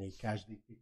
Négy 0.00 0.16
kásdítik. 0.16 0.80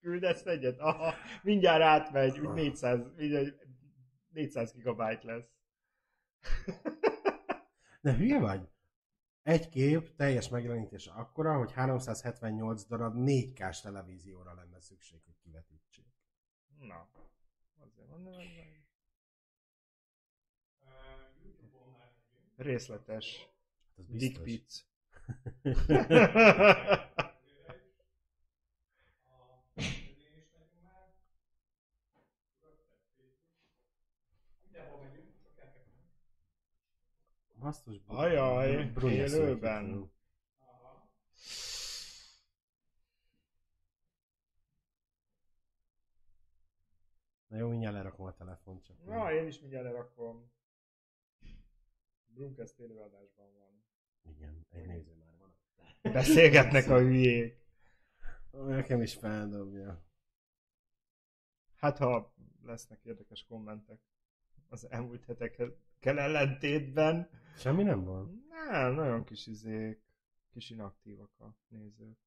Küldesz 0.00 0.46
egyet? 0.46 0.78
Aha, 0.78 1.14
mindjárt 1.42 1.82
átmegy, 1.82 2.38
úgy 2.38 2.52
400, 2.54 3.00
mindegy, 3.16 3.54
400 4.28 4.72
gigabyte 4.72 5.20
lesz. 5.24 5.50
De 8.00 8.14
hülye 8.14 8.38
vagy? 8.38 8.68
Egy 9.42 9.68
kép 9.68 10.14
teljes 10.14 10.48
megjelenítése 10.48 11.12
akkora, 11.12 11.56
hogy 11.56 11.72
378 11.72 12.84
darab 12.84 13.14
4K-s 13.16 13.80
televízióra 13.80 14.54
lenne 14.54 14.80
szükség, 14.80 15.22
hogy 15.24 15.38
kivetítsék. 15.42 16.06
Na, 16.78 17.08
azért 17.78 18.08
mondom, 18.08 18.34
hogy 18.34 18.83
részletes. 22.56 23.48
Ez 23.96 24.04
Dick 24.06 24.42
biztos. 24.42 24.44
pic. 24.44 24.86
Bru- 38.04 38.18
Ajaj, 38.18 38.92
élőben. 39.02 40.10
Na 47.46 47.56
jó, 47.56 47.68
mindjárt 47.68 47.94
lerakom 47.94 48.26
a 48.26 48.34
telefont 48.34 48.84
csak. 48.84 49.04
Na, 49.04 49.32
én 49.32 49.46
is 49.46 49.60
mindjárt 49.60 49.84
lerakom. 49.84 50.50
Brunkest 52.34 52.78
élőadásban 52.78 53.52
van. 53.52 53.84
Igen, 54.22 54.66
egy 54.70 54.86
néző 54.86 55.14
már 55.14 55.36
van. 55.38 55.54
Beszélgetnek 56.12 56.88
a 56.88 56.98
hülyék. 56.98 57.62
Nekem 58.50 59.02
is 59.02 59.14
feldobja. 59.14 60.04
Hát 61.76 61.98
ha 61.98 62.34
lesznek 62.62 63.04
érdekes 63.04 63.44
kommentek 63.44 64.00
az 64.68 64.90
elmúlt 64.90 65.24
hetekkel 65.24 65.78
ellentétben. 66.00 67.28
Semmi 67.56 67.82
nem 67.82 68.04
van? 68.04 68.46
Nem, 68.48 68.94
nagyon 68.94 69.24
kis 69.24 69.46
izék, 69.46 70.02
kis 70.50 70.70
inaktívak 70.70 71.30
a 71.38 71.44
nézők. 71.68 72.18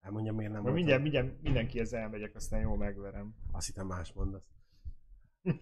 Elmondja, 0.00 0.32
miért 0.32 0.52
nem 0.52 0.62
mindjárt, 0.62 1.02
mindjárt 1.02 1.42
mindenkihez 1.42 1.92
elmegyek, 1.92 2.34
aztán 2.34 2.60
jól 2.60 2.76
megverem. 2.76 3.34
Azt 3.52 3.66
hittem 3.66 3.86
más 3.86 4.12
mondasz. 4.12 4.54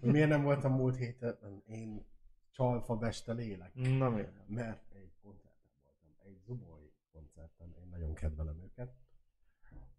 Miért 0.01 0.29
nem 0.29 0.43
voltam 0.43 0.73
múlt 0.73 0.97
héten 0.97 1.63
én 1.67 2.07
csalfa 2.51 2.97
beste 2.97 3.33
lélek? 3.33 3.75
Na 3.75 4.09
nem? 4.09 4.45
Mert 4.47 4.93
egy 4.95 5.13
koncerten 5.23 5.71
voltam, 5.85 6.17
egy 6.25 6.39
Zuboly 6.45 6.93
koncerten, 7.13 7.75
én 7.81 7.89
nagyon 7.91 8.15
kedvelem 8.15 8.63
őket. 8.63 8.95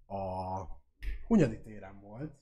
A 0.05 0.63
Hunyadi 1.27 1.61
téren 1.61 1.99
volt, 1.99 2.41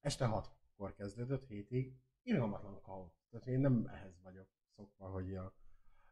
este 0.00 0.24
hatkor 0.24 0.94
kezdődött, 0.94 1.46
hétig, 1.46 1.96
irgalmatlan 2.22 2.80
kaó. 2.82 3.12
Tehát 3.30 3.46
én 3.46 3.60
nem 3.60 3.86
ehhez 3.92 4.20
vagyok 4.22 4.48
szokva, 4.76 5.08
hogy 5.08 5.34
a... 5.34 5.54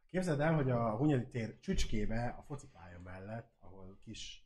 Képzeld 0.05 0.39
el, 0.39 0.55
hogy 0.55 0.69
a 0.69 0.95
Hunyadi 0.95 1.27
tér 1.27 1.59
csücskébe, 1.59 2.27
a 2.27 2.41
focipálya 2.41 2.99
mellett, 2.99 3.55
ahol 3.59 3.97
kis... 4.03 4.45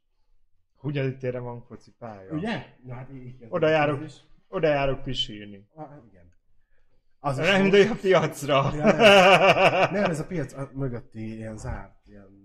Hunyadi 0.76 1.18
térre 1.18 1.40
van 1.40 1.62
focipálya. 1.62 2.34
Ugye? 2.34 2.78
Na 2.84 2.94
hát 2.94 3.12
így 3.12 3.46
Oda 3.50 3.68
járok. 3.68 4.04
Oda 4.52 4.68
járok 4.68 5.04
pisírni. 5.04 5.68
Ah, 5.74 6.06
igen. 6.08 6.34
Az 7.20 7.38
Nem, 7.38 7.70
de 7.70 7.90
a 7.90 7.96
piacra. 7.96 8.76
Ja, 8.76 8.86
Nem, 9.98 10.10
ez 10.10 10.20
a 10.20 10.26
piac 10.26 10.54
a 10.54 10.70
mögötti 10.74 11.36
ilyen 11.36 11.58
zárt, 11.58 12.08
ilyen... 12.08 12.40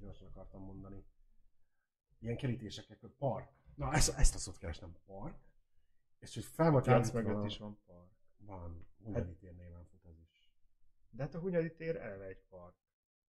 Gyorsan 0.00 0.28
akartam 0.28 0.62
mondani. 0.62 1.04
Ilyen 2.18 2.36
kerítésekkel, 2.36 3.10
park. 3.18 3.48
Na, 3.74 3.92
ezt, 3.92 4.18
ezt 4.18 4.34
a 4.34 4.38
szót 4.38 4.58
kerestem, 4.58 4.96
park. 5.06 5.36
És 6.18 6.34
hogy 6.34 6.44
fel 6.44 6.70
volt 6.70 6.84
piac 6.84 7.10
mögött 7.10 7.44
is 7.44 7.58
van 7.58 7.78
park. 7.86 8.10
Van, 8.38 8.86
Hunyadi 9.02 9.36
tér 9.36 9.54
néven 9.54 9.84
fut 9.90 10.04
ez 10.04 10.18
is. 10.30 10.48
De 11.10 11.22
hát 11.22 11.34
a 11.34 11.38
Hunyadi 11.38 11.74
tér 11.74 11.96
eleve 11.96 12.24
egy 12.24 12.42
park. 12.48 12.74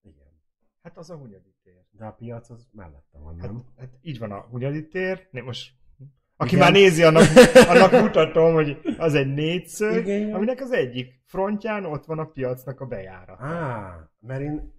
Igen. 0.02 0.42
Hát 0.82 0.98
az 0.98 1.10
a 1.10 1.18
Hunyadi 1.18 1.56
tér. 1.64 1.86
De 1.92 2.06
a 2.06 2.14
piac 2.14 2.50
az 2.50 2.68
mellette 2.72 3.18
van, 3.18 3.40
Hát, 3.40 3.52
nem? 3.52 3.66
hát 3.78 3.98
így 4.02 4.20
van 4.20 4.32
a 4.32 4.42
Hunyadi 4.42 4.88
tér. 4.88 5.28
Most 5.32 5.76
aki 6.38 6.56
Igen. 6.56 6.60
már 6.60 6.72
nézi, 6.72 7.04
annak, 7.04 7.24
annak 7.72 7.92
mutatom, 7.92 8.54
hogy 8.54 8.78
az 8.98 9.14
egy 9.14 9.34
négyszög, 9.34 10.08
Igen, 10.08 10.34
aminek 10.34 10.62
az 10.62 10.72
egyik 10.72 11.22
frontján 11.26 11.86
ott 11.86 12.06
van 12.06 12.20
a 12.20 12.26
piacnak 12.26 12.82
a 12.82 12.86
bejárata. 12.86 13.44
Á, 13.46 14.10
mert 14.20 14.42
én... 14.42 14.76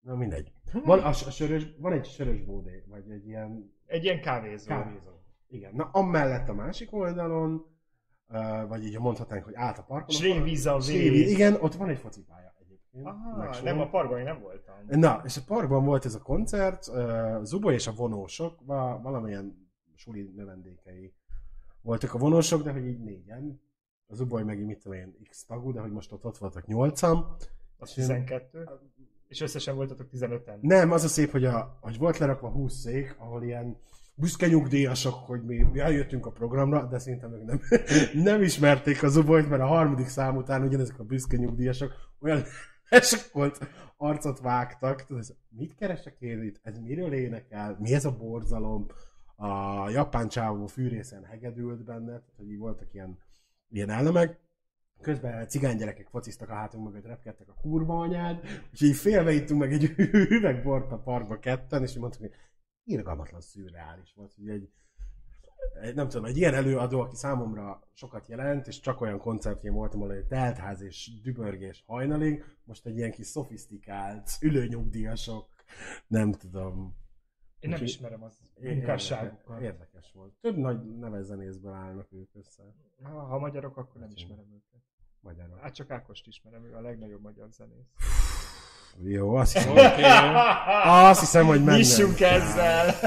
Na 0.00 0.14
mindegy. 0.14 0.52
Van, 0.84 0.98
a, 0.98 1.08
a 1.08 1.12
sörös, 1.12 1.66
van 1.78 1.92
egy 1.92 2.06
sörös 2.06 2.42
bódé, 2.42 2.84
vagy 2.88 3.10
egy 3.10 3.26
ilyen 3.26 3.74
Egy 3.86 4.04
ilyen 4.04 4.20
kávézó. 4.20 4.68
Kávézó. 4.68 5.10
Igen. 5.48 5.74
Na, 5.74 5.88
amellett 5.92 6.48
a 6.48 6.54
másik 6.54 6.92
oldalon, 6.92 7.66
uh, 8.28 8.68
vagy 8.68 8.84
így 8.84 8.98
mondhatnánk, 8.98 9.44
hogy 9.44 9.54
át 9.56 9.78
a 9.78 9.82
parkon. 9.82 10.14
Srévíza 10.14 10.80
Srévi, 10.80 11.30
igen, 11.30 11.56
ott 11.60 11.74
van 11.74 11.88
egy 11.88 11.98
focipálya. 11.98 12.51
Aha, 13.02 13.62
nem, 13.62 13.80
a 13.80 13.88
parkban 13.88 14.18
én 14.18 14.24
nem 14.24 14.40
voltam. 14.40 14.74
Na, 14.88 15.22
és 15.24 15.36
a 15.36 15.40
parkban 15.46 15.84
volt 15.84 16.04
ez 16.04 16.14
a 16.14 16.22
koncert, 16.22 16.90
Zubo 17.42 17.70
és 17.70 17.86
a 17.86 17.92
vonósok, 17.92 18.58
va- 18.64 19.02
valamilyen 19.02 19.70
suli 19.94 20.32
növendékei 20.36 21.12
voltak 21.82 22.14
a 22.14 22.18
vonósok, 22.18 22.62
de 22.62 22.72
hogy 22.72 22.86
így 22.86 23.00
négyen. 23.00 23.60
A 24.06 24.14
Zuboly 24.14 24.42
meg 24.42 24.64
mit 24.64 24.82
tudom 24.82 24.98
én, 24.98 25.16
x 25.28 25.44
tagú, 25.44 25.72
de 25.72 25.80
hogy 25.80 25.92
most 25.92 26.12
ott, 26.12 26.24
ott 26.24 26.38
voltak 26.38 26.66
nyolcan. 26.66 27.36
Az 27.78 27.92
12. 27.92 28.68
És 29.28 29.40
összesen 29.40 29.74
voltatok 29.74 30.08
15-en. 30.12 30.60
Nem, 30.60 30.92
az 30.92 31.04
a 31.04 31.08
szép, 31.08 31.30
hogy, 31.30 31.44
a, 31.44 31.78
hogy 31.80 31.98
volt 31.98 32.18
lerakva 32.18 32.48
20 32.48 32.74
szék, 32.74 33.16
ahol 33.18 33.42
ilyen 33.42 33.76
büszke 34.14 34.46
nyugdíjasok, 34.46 35.14
hogy 35.14 35.42
mi 35.42 35.80
eljöttünk 35.80 36.26
a 36.26 36.30
programra, 36.30 36.86
de 36.86 36.98
szerintem 36.98 37.32
ők 37.32 37.44
nem, 37.44 37.60
nem 38.32 38.42
ismerték 38.42 39.02
a 39.02 39.08
Zubolyt, 39.08 39.48
mert 39.48 39.62
a 39.62 39.66
harmadik 39.66 40.06
szám 40.06 40.36
után 40.36 40.62
ugyanezek 40.62 40.98
a 40.98 41.04
büszke 41.04 41.36
nyugdíjasok 41.36 41.92
olyan 42.20 42.42
esekolt 42.92 43.68
arcot 43.96 44.40
vágtak. 44.40 45.04
Tudod, 45.04 45.36
mit 45.48 45.74
keresek 45.74 46.20
én 46.20 46.42
itt? 46.42 46.60
Ez 46.62 46.78
miről 46.78 47.12
énekel? 47.12 47.76
Mi 47.80 47.94
ez 47.94 48.04
a 48.04 48.16
borzalom? 48.16 48.86
A 49.36 49.88
japán 49.88 50.28
csávó 50.28 50.66
fűrészen 50.66 51.24
hegedült 51.24 51.84
benne, 51.84 52.06
tehát 52.06 52.36
hogy 52.36 52.50
így 52.50 52.58
voltak 52.58 52.94
ilyen, 52.94 53.18
ilyen 53.68 53.90
elemek. 53.90 54.40
Közben 55.00 55.48
cigánygyerekek 55.48 56.08
fociztak 56.08 56.48
a 56.48 56.54
hátunk 56.54 56.84
mögött, 56.84 57.06
repkedtek 57.06 57.48
a 57.48 57.60
kurva 57.60 58.00
anyád, 58.00 58.40
és 58.72 58.80
így 58.80 58.96
félve 58.96 59.32
ittunk 59.32 59.60
meg 59.60 59.72
egy 59.72 59.94
üvegbort 60.36 60.92
a 60.92 60.98
parkba 60.98 61.38
ketten, 61.38 61.82
és 61.82 61.94
mondtuk, 61.94 62.20
hogy 62.20 62.34
irgalmatlan 62.84 63.40
szürreális 63.40 64.12
volt, 64.14 64.34
hogy 64.34 64.48
egy, 64.48 64.70
egy, 65.82 65.94
nem 65.94 66.08
tudom, 66.08 66.24
egy 66.24 66.36
ilyen 66.36 66.54
előadó, 66.54 67.00
aki 67.00 67.16
számomra 67.16 67.80
sokat 67.92 68.26
jelent, 68.28 68.66
és 68.66 68.80
csak 68.80 69.00
olyan 69.00 69.18
koncertjén 69.18 69.72
voltam, 69.72 70.00
ahol 70.02 70.14
egy 70.14 70.26
teltház 70.26 70.80
és 70.82 71.20
dübörgés 71.22 71.84
hajnalig, 71.86 72.44
most 72.64 72.86
egy 72.86 72.96
ilyen 72.96 73.10
kis 73.10 73.26
szofisztikált, 73.26 74.30
ülőnyugdíjasok, 74.40 75.48
nem 76.06 76.32
tudom. 76.32 76.96
Én 77.58 77.70
nem 77.70 77.72
Úgyhogy- 77.80 77.88
ismerem 77.88 78.22
az 78.22 78.38
munkásságukat. 78.60 79.60
Érdekes 79.60 80.10
volt. 80.14 80.32
Több 80.40 80.56
nagy 80.56 80.98
neves 80.98 81.24
zenészből 81.24 81.72
állnak 81.72 82.06
ők 82.12 82.30
össze. 82.34 82.62
Ha, 83.02 83.20
ha 83.20 83.38
magyarok, 83.38 83.76
akkor 83.76 84.00
nem 84.00 84.10
ismerem 84.14 84.44
őket. 84.44 84.80
Magyarok. 85.20 85.60
Hát 85.60 85.74
csak 85.74 85.90
Ákost 85.90 86.26
ismerem, 86.26 86.64
ő 86.64 86.74
a 86.74 86.80
legnagyobb 86.80 87.22
magyar 87.22 87.48
zenész. 87.50 87.86
Jó, 89.02 89.34
azt 89.34 89.52
hiszem, 89.56 89.70
Oké. 89.72 90.02
azt 90.84 91.20
hiszem 91.20 91.46
hogy 91.46 91.58
mennem. 91.64 91.76
Nyissunk 91.76 92.20
ezzel! 92.20 92.94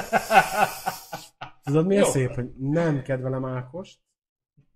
Tudod, 1.66 1.86
mi 1.88 1.96
a 1.96 2.00
Jó. 2.00 2.06
szép, 2.06 2.34
hogy 2.34 2.50
nem 2.58 3.02
kedvelem 3.02 3.46
Ákost, 3.46 4.00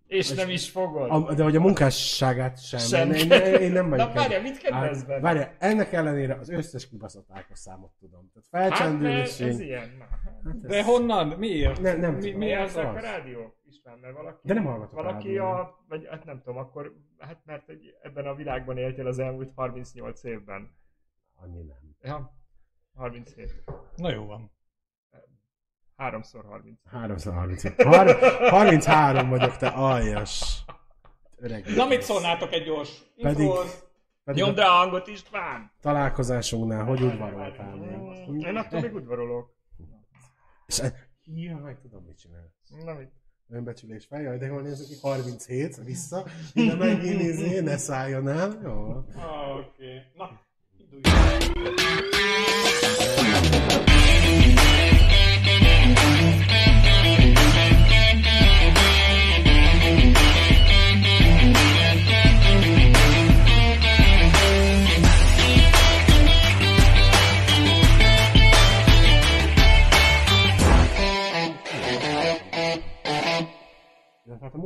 És 0.07 0.31
nem 0.31 0.49
is 0.49 0.69
fogod. 0.69 1.09
a, 1.11 1.33
de 1.33 1.43
hogy 1.43 1.55
a 1.55 1.59
munkásságát 1.59 2.63
sem. 2.63 2.79
Sem. 2.79 3.11
Én, 3.11 3.31
én, 3.31 3.53
én 3.61 3.71
nem 3.71 3.89
vagyok. 3.89 4.07
Na 4.07 4.13
várjál, 4.13 4.41
mit 4.41 4.57
kedvelsz 4.57 4.97
Hát, 4.97 5.07
benne? 5.07 5.21
Várjál, 5.21 5.55
ennek 5.59 5.91
ellenére 5.93 6.35
az 6.35 6.49
összes 6.49 6.89
kibaszott 6.89 7.27
Ákos 7.31 7.59
számot 7.59 7.91
tudom. 7.99 8.31
Tehát 8.33 8.69
Hát, 8.71 8.77
felcsendülés. 8.79 9.39
ez 9.39 9.59
ilyen. 9.59 9.89
Hát. 9.99 10.59
De 10.61 10.83
honnan? 10.83 11.27
Miért? 11.27 11.81
Nem, 11.81 11.99
nem 11.99 12.13
Mi- 12.13 12.19
tudom. 12.21 12.39
mi 12.39 12.45
Mi 12.45 12.53
az 12.53 12.75
az 12.75 12.85
az? 12.85 12.95
a 12.95 12.99
rádió? 12.99 13.53
István, 13.67 13.97
mert 13.99 14.15
valaki... 14.15 14.37
De 14.47 14.53
nem 14.53 14.65
hallgatok 14.65 14.93
Valaki 14.95 15.27
rádiót. 15.27 15.45
a... 15.45 15.83
Vagy 15.87 16.07
hát 16.09 16.25
nem 16.25 16.41
tudom, 16.41 16.57
akkor... 16.57 16.93
Hát 17.17 17.41
mert 17.45 17.69
egy, 17.69 17.95
ebben 18.01 18.25
a 18.25 18.35
világban 18.35 18.77
éltél 18.77 19.07
az 19.07 19.19
elmúlt 19.19 19.51
38 19.55 20.23
évben. 20.23 20.75
Annyi 21.35 21.61
nem. 21.61 21.77
Ja, 22.01 22.33
37. 22.95 23.63
Na 23.95 24.11
jó 24.11 24.25
van. 24.25 24.51
Háromszor 26.03 26.45
30. 26.45 26.79
330. 26.91 27.83
Har- 27.83 28.17
33 28.49 29.29
vagyok, 29.29 29.57
te 29.57 29.67
aljas. 29.67 30.63
Öreg. 31.35 31.65
Na 31.75 31.85
mit 31.85 32.01
szólnátok 32.01 32.51
egy 32.53 32.63
gyors 32.63 33.01
Pedig- 33.21 33.39
intróhoz? 33.39 33.87
Pedig 34.23 34.43
Nyomd 34.43 34.57
rá 34.57 34.65
a 34.67 34.69
hangot 34.71 35.07
István! 35.07 35.71
találkozásunknál 35.81 36.83
hogy 36.83 37.01
udvaroltál 37.01 37.75
még? 37.75 38.45
Én 38.45 38.55
attól 38.55 38.81
még 38.81 38.93
udvarolok. 38.95 39.53
És 40.65 40.79
e- 40.79 41.07
Jaj, 41.23 41.77
tudom, 41.81 42.03
mit 42.03 42.17
csinálsz. 42.19 42.85
Na 42.85 42.93
mit? 42.93 43.11
önbecsülés 43.49 44.05
fel, 44.05 44.21
jaj, 44.21 44.37
de 44.37 44.45
jól 44.45 44.61
nézek 44.61 44.87
ki, 44.87 44.95
37, 45.01 45.75
vissza, 45.83 46.25
ide 46.53 46.75
megint 46.75 47.21
izé, 47.21 47.59
ne 47.59 47.77
szálljon 47.77 48.27
el, 48.27 48.59
jó. 48.63 48.89
Ah, 49.15 49.55
oké. 49.57 50.01
Na, 50.15 50.39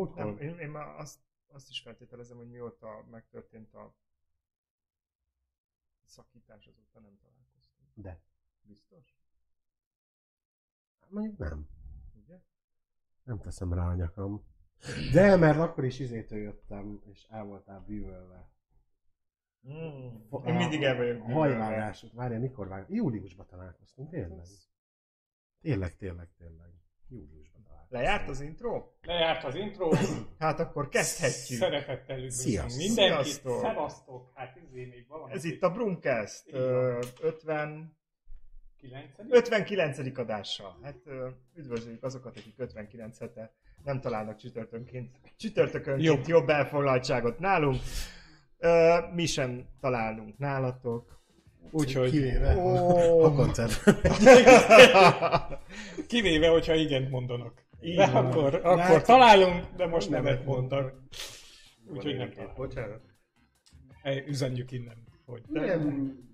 A 0.03 0.05
múltkor 0.05 0.25
Nem, 0.25 0.38
én, 0.38 0.57
én 0.59 0.69
már 0.69 0.88
azt, 0.88 1.19
azt 1.47 1.69
is 1.69 1.81
feltételezem, 1.81 2.38
hogy 2.38 2.50
mióta 2.50 3.05
megtörtént 3.09 3.73
a 3.73 3.95
szakítás, 6.05 6.67
azóta 6.67 7.00
nem 7.00 7.17
találkoztunk. 7.21 7.89
De. 7.95 8.21
Biztos? 8.61 9.17
Mondjuk 11.07 11.38
nem. 11.38 11.67
Ugye? 12.13 12.39
Nem 13.23 13.39
teszem 13.39 13.73
rá 13.73 13.88
a 13.88 13.95
nyakam. 13.95 14.45
De, 15.13 15.35
mert 15.35 15.59
akkor 15.59 15.85
is 15.85 16.00
izétől 16.00 16.39
jöttem, 16.39 17.01
és 17.05 17.27
el 17.29 17.44
voltál 17.44 17.79
bűvölve. 17.79 18.51
Mm. 19.67 20.45
Én 20.45 20.55
mindig 20.55 20.83
el 20.83 20.95
vagyok. 20.95 21.21
A 21.21 21.31
hajvágás, 21.31 22.05
várjál, 22.13 22.39
mikor 22.39 22.67
vág? 22.67 22.89
Júliusban 22.89 23.45
találkoztunk, 23.45 24.09
tényleg. 24.09 24.45
Tényleg, 25.61 25.95
tényleg, 25.95 26.33
tényleg. 26.38 26.73
Júliusban. 27.07 27.72
Lejárt 27.93 28.29
az 28.29 28.41
intro? 28.41 28.83
Lejárt 29.01 29.43
az 29.43 29.55
intro. 29.55 29.89
Hát 30.39 30.59
akkor 30.59 30.89
kezdhetjük. 30.89 31.59
Szeretettel 31.59 32.17
üdvözlünk 32.17 32.75
mindenkit. 32.75 33.23
Sziasztok. 33.23 33.61
Szevasztok. 33.61 34.31
Hát 34.35 34.57
izé 34.69 34.85
még 34.85 35.05
valami. 35.07 35.33
Ez 35.33 35.43
itt 35.43 35.63
a 35.63 35.69
Brumcast 35.69 36.43
Így 36.47 36.53
van. 36.53 36.61
ö, 36.61 36.99
50, 37.21 37.97
9. 38.77 39.05
59. 39.29 40.17
adása. 40.17 40.77
Hát 40.83 40.95
ö, 41.05 41.27
üdvözöljük 41.55 42.03
azokat, 42.03 42.37
akik 42.37 42.53
59 42.57 43.19
hete 43.19 43.53
nem 43.83 43.99
találnak 44.01 44.37
csütörtönként, 44.37 45.17
csütörtökönként 45.37 46.05
Jobb. 46.15 46.27
jobb, 46.27 46.49
elfoglaltságot 46.49 47.39
nálunk. 47.39 47.81
Ö, 48.57 48.97
mi 49.13 49.25
sem 49.25 49.65
találunk 49.79 50.37
nálatok. 50.37 51.21
Úgyhogy 51.71 52.09
Kivéve 52.09 52.51
a, 52.51 53.23
a 53.25 53.33
koncert. 53.33 53.83
kivéve, 56.07 56.47
hogyha 56.47 56.73
igent 56.73 57.09
mondanak. 57.09 57.62
Így 57.83 57.95
De 57.95 58.12
van. 58.12 58.25
akkor, 58.25 58.56
akkor 58.63 59.01
találunk, 59.01 59.65
de 59.75 59.88
most 59.88 60.09
nemet 60.09 60.24
Nemet 60.25 60.45
mondtak. 60.45 60.94
Úgyhogy 61.88 62.15
nem 62.18 62.30
találunk. 62.31 62.57
Bocsánat. 62.57 63.01
Üzenjük 64.27 64.71
innen, 64.71 65.03
hogy, 65.25 65.41
Nem. 65.47 66.30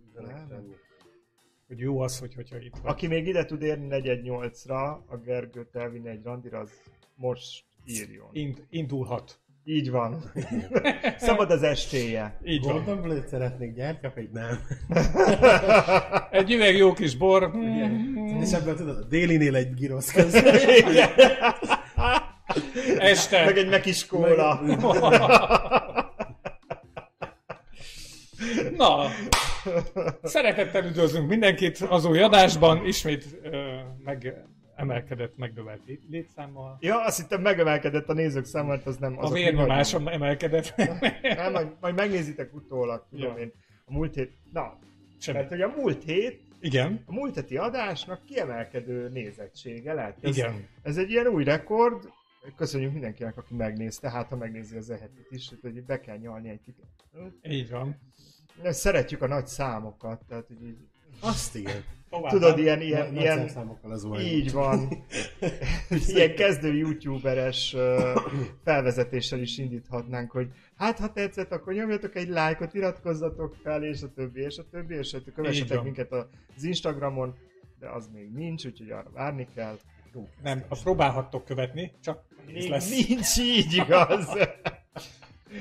hogy 1.68 1.80
jó 1.80 2.00
az, 2.00 2.20
hogy, 2.20 2.34
hogyha 2.34 2.60
itt 2.60 2.76
vagy. 2.76 2.92
Aki 2.92 3.08
még 3.08 3.28
ide 3.28 3.46
tud 3.46 3.62
érni 3.62 3.88
418-ra, 3.90 4.98
a 5.06 5.18
Gergőt 5.18 5.76
elvinni 5.76 6.10
egy 6.10 6.24
randira, 6.24 6.60
az 6.60 6.72
most 7.16 7.66
írjon. 7.86 8.30
Ind, 8.32 8.66
indulhat. 8.70 9.40
Így 9.70 9.92
van. 9.92 10.32
Szabad 11.18 11.52
az 11.52 11.64
estéje. 11.64 12.40
Így 12.46 12.64
van. 12.64 12.74
Golden 12.74 13.02
Blade 13.02 13.28
szeretnék, 13.28 13.74
gyertyafényt 13.74 14.32
nem. 14.32 14.60
Egy 16.32 16.52
üveg 16.52 16.76
jó 16.76 16.94
kis 16.94 17.16
bor. 17.16 17.56
Mm, 17.58 18.42
És 18.44 18.52
ebből 18.52 18.76
tudod, 18.76 18.98
a 18.98 19.04
délinél 19.04 19.56
egy 19.56 19.74
girosz. 19.74 20.16
Este. 22.98 23.46
Meg 23.46 23.58
egy 23.58 23.70
mekis 23.70 24.06
kóla. 24.06 24.62
Na, 28.78 29.06
szeretettel 30.24 30.86
üdvözlünk 30.86 31.30
mindenkit 31.30 31.78
az 31.90 32.06
új 32.06 32.22
adásban, 32.22 32.86
ismét 32.86 33.26
ö, 33.44 33.80
megemelkedett, 34.04 34.59
megnövelt 35.36 35.82
lé- 35.86 36.04
létszámmal. 36.10 36.78
Ja, 36.80 37.04
azt 37.06 37.22
hittem 37.22 37.42
megemelkedett 37.42 38.10
a 38.10 38.14
nézők 38.14 38.46
száma, 38.46 38.68
mert 38.68 38.86
az 38.86 38.98
nem 38.98 39.18
az. 39.18 39.30
A 39.30 39.34
vérnyomásom 39.34 40.08
emelkedett. 40.08 40.74
Nem, 41.22 41.52
majd, 41.52 41.72
majd 41.80 41.96
megnézitek 41.96 42.54
utólag, 42.54 43.06
tudom 43.10 43.32
Ja. 43.38 43.42
én. 43.44 43.52
A 43.86 43.92
múlt 43.94 44.16
hét, 44.16 44.32
na, 44.54 44.78
Semmi. 45.20 45.38
mert 45.38 45.50
hogy 45.50 45.62
a 45.62 45.68
múlt 45.78 46.04
hét, 46.04 46.42
Igen, 46.62 47.04
a 47.06 47.14
múlt 47.14 47.36
heti 47.36 47.58
adásnak 47.58 48.26
kiemelkedő 48.26 49.10
nézettsége 49.10 49.94
lett. 49.94 50.18
Ez, 50.26 50.38
igen. 50.38 50.68
Ez 50.82 50.98
egy 50.98 51.10
ilyen 51.10 51.28
új 51.28 51.44
rekord. 51.44 52.10
Köszönjük 52.56 52.92
mindenkinek, 52.92 53.38
aki 53.38 53.54
megnézte, 53.56 54.10
hát 54.10 54.28
ha 54.30 54.36
megnézi 54.36 54.78
az 54.78 54.90
ehetit 54.90 55.28
is, 55.30 55.52
hogy 55.62 55.84
be 55.84 56.00
kell 56.00 56.18
nyalni 56.18 56.50
egy 56.50 56.62
kicsit. 56.66 56.86
Így 57.44 57.70
van. 57.70 58.00
Szeretjük 58.64 59.22
a 59.22 59.28
nagy 59.28 59.48
számokat, 59.48 60.22
tehát 60.28 60.48
hogy 60.48 60.64
így, 60.64 60.78
Azt 61.20 61.56
igen. 61.56 61.84
Tovább. 62.10 62.32
tudod, 62.32 62.60
ilyen, 62.60 62.82
Ilyen, 62.82 63.00
ilyen, 63.00 63.14
Nagy 63.14 63.22
ilyen 63.22 63.78
az 63.82 64.08
így 64.20 64.52
van. 64.52 64.88
ilyen 66.08 66.36
kezdő 66.36 66.74
youtuberes 66.74 67.76
felvezetéssel 68.64 69.40
is 69.40 69.58
indíthatnánk, 69.58 70.32
hogy 70.32 70.48
hát 70.76 71.00
ha 71.00 71.12
tetszett, 71.12 71.52
akkor 71.52 71.74
nyomjatok 71.74 72.16
egy 72.16 72.28
lájkot, 72.28 72.74
iratkozzatok 72.74 73.56
fel, 73.64 73.84
és 73.84 74.02
a 74.02 74.12
többi, 74.16 74.42
és 74.42 74.58
a 74.58 74.64
többi, 74.72 74.96
és 74.96 75.14
a 75.14 75.18
többi. 75.18 75.32
Kövessetek 75.32 75.84
minket 75.84 76.12
az 76.12 76.64
Instagramon, 76.64 77.36
de 77.80 77.90
az 77.90 78.10
még 78.14 78.32
nincs, 78.32 78.66
úgyhogy 78.66 78.92
arra 78.92 79.10
várni 79.14 79.48
kell. 79.56 79.78
Nem, 80.44 80.64
azt 80.68 80.84
próbálhattok 80.84 81.46
követni, 81.46 81.92
csak 82.04 82.24
Még 82.46 82.70
lesz. 82.70 83.08
nincs 83.08 83.38
így 83.38 83.74
igaz. 83.74 84.28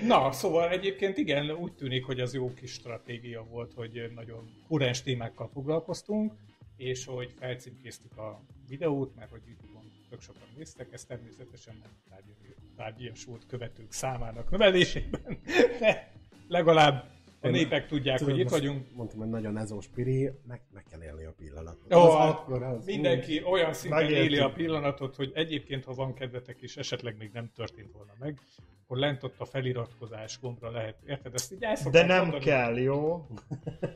Na, 0.07 0.33
szóval 0.33 0.71
egyébként 0.71 1.17
igen, 1.17 1.51
úgy 1.51 1.73
tűnik, 1.73 2.05
hogy 2.05 2.21
az 2.21 2.35
jó 2.35 2.55
kis 2.55 2.73
stratégia 2.73 3.45
volt, 3.45 3.73
hogy 3.73 4.13
nagyon 4.15 4.51
kurens 4.69 5.03
témákkal 5.03 5.49
foglalkoztunk, 5.53 6.33
és 6.77 7.05
hogy 7.05 7.35
felcímkéztük 7.39 8.17
a 8.17 8.43
videót, 8.69 9.15
mert 9.15 9.31
hogy 9.31 9.43
YouTube-on 9.47 9.93
tök 10.11 10.21
sokan 10.21 10.49
néztek, 10.57 10.93
ez 10.93 11.05
természetesen 11.05 11.77
nem 11.83 11.91
tárgy- 12.09 12.57
tárgyasult 12.77 13.47
követők 13.47 13.93
számának 13.93 14.51
növelésében, 14.51 15.41
de 15.81 16.13
legalább 16.49 17.18
a 17.41 17.49
népek 17.49 17.87
tudják, 17.87 18.19
Tudod, 18.19 18.33
hogy 18.33 18.43
itt 18.43 18.49
vagyunk. 18.49 18.87
Mondtam, 18.95 19.19
hogy 19.19 19.29
nagyon 19.29 19.59
ezós 19.59 19.87
piri, 19.95 20.31
meg, 20.47 20.61
meg 20.73 20.85
kell 20.91 21.03
élni 21.03 21.25
a 21.25 21.33
pillanatot. 21.37 21.91
Jó, 21.91 22.01
az 22.01 22.15
akkor 22.15 22.63
az 22.63 22.85
Mindenki 22.85 23.43
olyan 23.45 23.73
szinten 23.73 24.03
Megértük. 24.03 24.27
éli 24.31 24.39
a 24.39 24.53
pillanatot, 24.53 25.17
hogy 25.17 25.31
egyébként, 25.35 25.85
ha 25.85 25.95
van 25.95 26.15
kedvetek 26.15 26.61
és 26.61 26.77
esetleg 26.77 27.17
még 27.19 27.31
nem 27.33 27.51
történt 27.55 27.93
volna 27.93 28.13
meg, 28.19 28.39
akkor 28.85 28.99
lent 28.99 29.23
ott 29.23 29.35
a 29.41 29.45
feliratkozás 29.45 30.39
gombra 30.41 30.71
lehet, 30.71 30.97
érted? 31.07 31.35
Ezt 31.35 31.53
így 31.53 31.59
De 31.91 32.07
nem 32.07 32.21
mondani. 32.21 32.45
kell, 32.45 32.79
jó? 32.79 33.27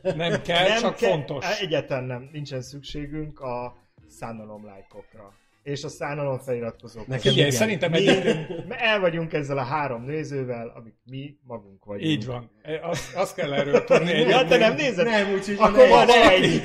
Nem 0.02 0.42
kell, 0.42 0.68
nem 0.68 0.80
csak 0.80 0.96
kell, 0.96 1.10
fontos. 1.10 1.60
Egyetlen 1.60 2.04
nem, 2.04 2.28
nincsen 2.32 2.62
szükségünk 2.62 3.40
a 3.40 3.76
szánalom 4.08 4.64
lájkokra. 4.64 5.32
És 5.62 5.84
a 5.84 5.88
szánalom 5.88 6.38
feliratkozókra. 6.38 7.14
Nekem 7.14 7.32
Figyelj, 7.32 7.46
igen. 7.46 7.58
szerintem 7.58 7.90
Mi 7.90 8.06
el 8.92 9.00
vagyunk 9.00 9.32
ezzel 9.32 9.58
a 9.58 9.62
három 9.64 10.04
nézővel, 10.04 10.72
amik 10.76 10.94
mi 11.04 11.36
magunk 11.46 11.84
vagyunk. 11.84 12.06
így 12.10 12.26
van. 12.26 12.50
E, 12.62 12.80
Azt, 12.88 13.14
azt 13.14 13.34
kell 13.34 13.52
erről 13.54 13.84
tudni 13.84 14.10
Ja, 14.18 14.44
te 14.46 14.56
nem 14.58 14.74
nézed? 14.74 15.06
Nem, 15.06 15.32
úgyhogy 15.32 15.56
Akkor 15.58 15.88
van 15.88 16.08
egy. 16.10 16.62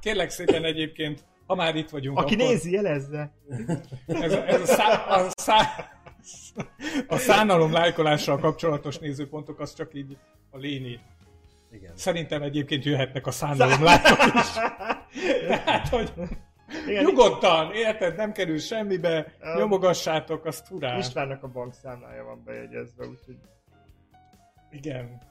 Kérlek 0.00 0.30
szépen 0.30 0.64
egyébként, 0.64 1.24
ha 1.46 1.54
már 1.54 1.74
itt 1.76 1.90
vagyunk, 1.90 2.18
Aki 2.18 2.34
akkor 2.34 2.46
nézi, 2.46 2.72
jelezze. 2.72 3.32
ez 4.06 4.32
a, 4.32 4.46
ez 4.46 4.60
a, 4.60 4.66
szá, 4.66 4.94
a, 4.94 5.26
szá, 5.36 5.88
a 7.06 7.16
szánalom 7.16 7.72
lájkolással 7.72 8.38
kapcsolatos 8.38 8.98
nézőpontok, 8.98 9.60
az 9.60 9.74
csak 9.74 9.94
így 9.94 10.16
a 10.50 10.58
léni. 10.58 11.00
Igen. 11.72 11.92
Szerintem 11.96 12.42
egyébként 12.42 12.84
jöhetnek 12.84 13.26
a 13.26 13.30
szánalom 13.40 13.82
lájkok 13.82 14.18
is. 14.34 14.46
Tehát, 15.48 15.88
hogy 15.88 16.12
Igen, 16.86 17.04
nyugodtan, 17.04 17.72
érted, 17.72 18.16
nem 18.16 18.32
kerül 18.32 18.58
semmibe, 18.58 19.32
Um, 19.42 19.58
nyomogassátok, 19.58 20.44
azt 20.44 20.66
furán. 20.66 20.98
Istvánnak 20.98 21.42
a 21.42 21.48
bankszámlája 21.48 22.24
van 22.24 22.42
bejegyezve, 22.44 23.06
úgyhogy 23.06 23.36
Igen. 24.70 25.22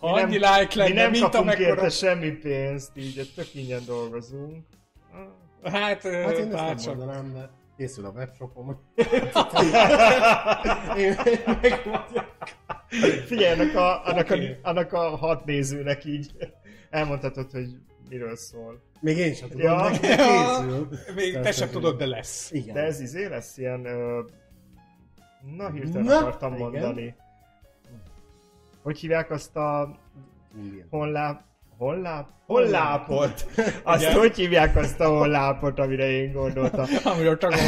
Ha 0.00 0.14
mi 0.14 0.20
annyi 0.20 0.36
nem, 0.36 0.58
like 0.60 0.74
mi 0.74 0.88
lenne, 0.88 1.02
nem 1.02 1.10
mint 1.10 1.22
kapunk 1.22 1.42
amekkora... 1.42 1.68
érte 1.68 1.88
semmi 1.88 2.30
pénzt, 2.30 2.90
így 2.94 3.32
tök 3.34 3.54
ingyen 3.54 3.82
dolgozunk. 3.86 4.66
Hát, 5.62 6.02
Hát 6.02 6.38
én 6.38 6.54
ezt 6.54 6.86
nem 6.86 6.96
mondanám, 6.96 7.32
de 7.32 7.50
készül 7.76 8.06
a 8.06 8.10
webshopom. 8.10 8.80
én 10.96 11.16
meg. 11.46 11.82
Figyelj, 13.26 13.60
annak 13.60 13.74
a, 13.74 14.04
annak, 14.04 14.30
Oké. 14.30 14.58
a, 14.62 14.68
annak 14.68 14.92
a 14.92 15.16
hat 15.16 15.44
nézőnek 15.44 16.04
így 16.04 16.30
elmondhatod, 16.90 17.50
hogy 17.50 17.68
miről 18.08 18.36
szól. 18.36 18.82
Még 19.02 19.16
én 19.16 19.34
sem 19.34 19.48
tudom, 19.48 19.64
Ja. 19.66 19.90
ja. 20.02 20.88
Még 21.14 21.40
te 21.40 21.52
sem 21.52 21.68
tudod, 21.68 21.98
de 21.98 22.06
lesz. 22.06 22.50
Igen. 22.52 22.74
De 22.74 22.80
ez 22.80 23.00
izé 23.00 23.26
lesz 23.26 23.58
ilyen... 23.58 23.84
Ö... 23.84 24.20
Na, 25.56 25.70
hirtelen 25.70 26.04
Na, 26.04 26.16
akartam 26.16 26.54
igen. 26.54 26.62
mondani. 26.70 27.14
Hogy 28.82 28.98
hívják 28.98 29.30
azt 29.30 29.56
a 29.56 29.96
honlap, 30.90 31.40
Holláp? 31.76 32.28
Hollápot! 32.46 33.46
Azt 33.82 34.02
Igen. 34.02 34.18
hogy 34.18 34.36
hívják 34.36 34.76
azt 34.76 35.00
a 35.00 35.08
hollápot, 35.08 35.78
amire 35.78 36.10
én 36.10 36.32
gondoltam? 36.32 36.86
Amiről 37.12 37.38
csak. 37.38 37.52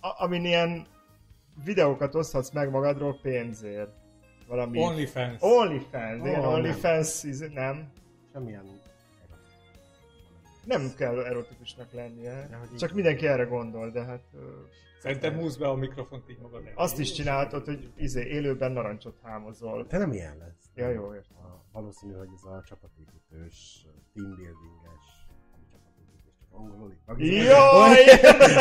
A, 0.00 0.24
amin 0.24 0.44
ilyen 0.44 0.86
videókat 1.64 2.14
oszthatsz 2.14 2.50
meg 2.50 2.70
magadról 2.70 3.18
pénzért. 3.22 3.90
Valami... 4.48 4.78
OnlyFans. 4.78 5.36
OnlyFans, 5.40 6.24
ilyen 6.24 6.44
Ó, 6.44 6.52
OnlyFans, 6.52 7.22
izé- 7.22 7.54
nem. 7.54 7.88
Semmilyen... 8.32 8.80
Nem 10.64 10.94
kell 10.96 11.24
erotikusnak 11.24 11.92
lennie. 11.92 12.48
Így- 12.72 12.78
Csak 12.78 12.92
mindenki 12.92 13.26
erre 13.26 13.44
gondol, 13.44 13.90
de 13.90 14.04
hát... 14.04 14.22
Szerintem 15.00 15.34
húzd 15.34 15.58
be 15.58 15.68
a 15.68 15.74
mikrofont 15.74 16.30
így 16.30 16.38
magad 16.38 16.62
elé. 16.64 16.72
Azt 16.74 16.98
is 16.98 17.12
csinálhatod, 17.12 17.64
hogy 17.64 17.92
izé, 17.96 18.26
élőben 18.26 18.72
narancsot 18.72 19.18
hámozol. 19.22 19.84
De 19.88 19.98
nem 19.98 20.12
ilyen 20.12 20.36
lesz. 20.38 20.70
Ja, 20.74 20.88
jó, 20.90 21.14
értem. 21.14 21.36
A, 21.36 21.64
valószínű, 21.72 22.12
hogy 22.12 22.28
ez 22.36 22.44
a 22.44 22.62
csapatépítős, 22.66 23.86
teambuildinges, 24.14 25.26
angolul. 26.50 26.96
Jaj! 27.16 27.96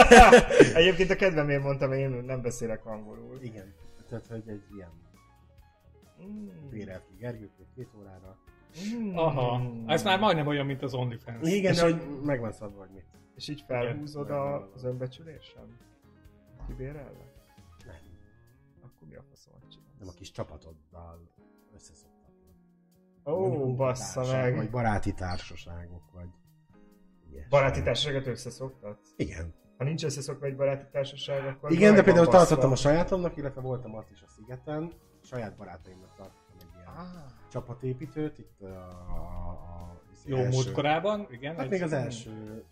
Egyébként 0.82 1.10
a 1.10 1.16
kedvemért 1.16 1.64
mondtam, 1.64 1.92
én 1.92 2.10
nem 2.10 2.42
beszélek 2.42 2.86
angolul. 2.86 3.40
Igen. 3.42 3.74
Tehát, 4.10 4.28
hogy 4.28 4.44
egy 4.48 4.64
ilyen 4.76 5.08
Mm. 6.24 6.70
bérelt 6.70 7.04
ki 7.08 7.14
Gergőt 7.20 7.52
két 7.76 7.88
órára. 8.00 8.38
Mm. 8.98 9.18
Aha, 9.18 9.62
ez 9.88 10.04
már 10.04 10.20
majdnem 10.20 10.48
olyan, 10.48 10.66
mint 10.66 10.82
az 10.84 10.94
OnlyFans. 10.94 11.50
Igen, 11.52 11.72
És- 11.72 11.78
de 11.78 11.84
hogy 11.84 12.20
megvan 12.24 12.52
szabva, 12.52 12.80
hogy 12.80 12.90
mit. 12.94 13.06
És 13.36 13.48
így 13.48 13.64
felhúzod 13.68 14.26
Igen. 14.26 14.38
a, 14.38 14.70
az 14.74 14.84
önbecsülésem? 14.84 15.78
Kibérelve? 16.68 17.34
Nem. 17.86 17.96
Akkor 18.84 19.08
mi 19.08 19.16
a 19.16 19.24
faszomat 19.30 19.62
csinálsz? 19.72 20.00
Nem 20.00 20.08
a 20.08 20.12
kis 20.12 20.32
csapatoddal 20.32 21.28
összeszoktatni. 21.76 22.54
Ó, 23.26 23.40
Mondjuk 23.48 23.76
bassza 23.76 24.20
munkatársak, 24.20 24.50
Vagy 24.50 24.64
meg. 24.64 24.70
baráti 24.72 25.14
társaságok, 25.14 26.12
vagy 26.14 26.30
ilyesmi. 27.30 27.50
Baráti 27.50 27.82
társaságot 27.84 28.28
összeszoktatsz? 28.28 29.14
Igen. 29.16 29.54
Ha 29.78 29.84
nincs 29.84 30.04
összeszokva 30.04 30.46
egy 30.46 30.56
baráti 30.56 30.86
társaság, 30.92 31.46
akkor 31.48 31.72
Igen, 31.72 31.90
de 31.90 31.96
meg 31.96 32.04
például 32.06 32.28
tartottam 32.28 32.72
a 32.72 32.76
sajátomnak, 32.76 33.38
illetve 33.38 33.62
voltam 33.62 33.96
azt 33.96 34.12
is 34.12 34.22
a 34.22 34.28
szigeten. 34.30 34.92
Saját 35.24 35.56
barátaimnak 35.58 36.16
tartottam 36.16 36.56
egy 36.60 36.68
ilyen 36.76 36.88
Ah, 36.88 37.06
csapatépítőt, 37.52 38.38
itt 38.38 38.62
a... 38.62 38.66
a, 38.66 39.50
a 39.50 40.02
Jó 40.26 40.38
első- 40.38 40.50
múltkorában, 40.50 41.28
igen. 41.32 41.56
Hát 41.56 41.70
még 41.70 41.84
az 41.84 41.94
első... 41.94 42.64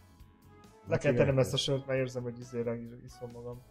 le 0.88 0.98
kell 0.98 1.14
tennem 1.14 1.40
ezt 1.40 1.54
a 1.54 1.58
sört, 1.58 1.88
mert 1.88 2.00
érzem, 2.00 2.24
hogy 2.24 2.40
izére 2.40 2.78
iszom 3.06 3.32
magam. 3.34 3.62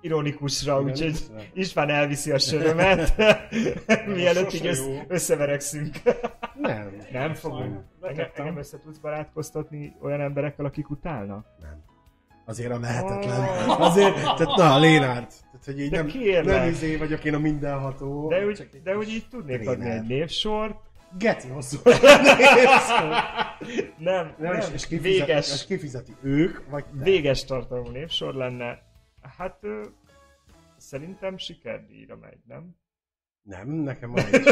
Ironikusra, 0.00 0.80
úgyhogy 0.80 1.26
István 1.52 1.88
elviszi 1.88 2.30
a 2.30 2.38
sörömet, 2.38 3.14
mielőtt 4.06 4.52
így 4.52 4.66
össz, 4.66 4.86
összeverekszünk. 5.08 5.96
Nem. 6.54 6.96
Nem 7.12 7.34
fogunk. 7.34 7.80
Engem, 8.00 8.28
engem 8.34 8.56
össze 8.56 8.78
tudsz 8.80 8.98
barátkoztatni 8.98 9.96
olyan 10.02 10.20
emberekkel, 10.20 10.64
akik 10.64 10.90
utálnak? 10.90 11.46
Nem. 11.60 11.82
Azért 12.44 12.72
a 12.72 12.78
lehetetlen. 12.78 13.68
Oh. 13.68 13.80
Azért, 13.80 14.14
tehát 14.14 14.56
na, 14.56 14.78
Lénárd. 14.78 15.32
Tehát, 15.64 15.80
hogy 15.80 15.80
így 15.80 15.90
De 15.90 15.96
nem, 15.96 16.06
kérlek. 16.06 16.56
nem 16.60 16.68
izé 16.68 16.96
vagyok 16.96 17.24
én 17.24 17.34
a 17.34 17.38
mindenható. 17.38 18.28
De 18.28 18.46
úgy, 18.46 18.68
de 18.82 18.96
úgy 18.96 19.08
így 19.08 19.26
tudnék 19.30 19.56
tréner. 19.60 19.74
adni 19.74 19.90
egy 19.90 20.06
névsort. 20.06 20.76
Geci 21.18 21.48
hosszú. 21.48 21.78
Nem, 23.98 24.34
Nem, 24.38 24.52
nem, 24.52 24.54
és, 24.58 24.66
és, 24.74 24.86
kifizet, 24.86 25.26
véges, 25.26 25.52
és 25.52 25.66
kifizeti 25.66 26.12
ők, 26.22 26.68
vagy 26.70 26.84
te. 26.84 27.04
véges 27.04 27.44
tartalmú 27.44 27.88
névsor 27.88 28.34
lenne. 28.34 28.78
Hát 29.38 29.58
ö, 29.60 29.82
szerintem 30.76 31.36
sikerdíjra 31.38 32.16
megy, 32.16 32.38
nem? 32.48 32.76
Nem, 33.42 33.68
nekem 33.68 34.10
van 34.10 34.24
egy... 34.32 34.42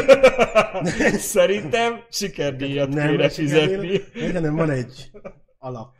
szerintem 1.35 2.03
sikerdíjat 2.09 2.89
Nem, 2.89 3.09
kéne 3.09 3.29
sikerdíjra. 3.29 3.89
fizetni. 3.91 4.19
Igen, 4.27 4.41
nem, 4.41 4.55
van 4.55 4.69
egy 4.69 5.11
alap. 5.57 5.95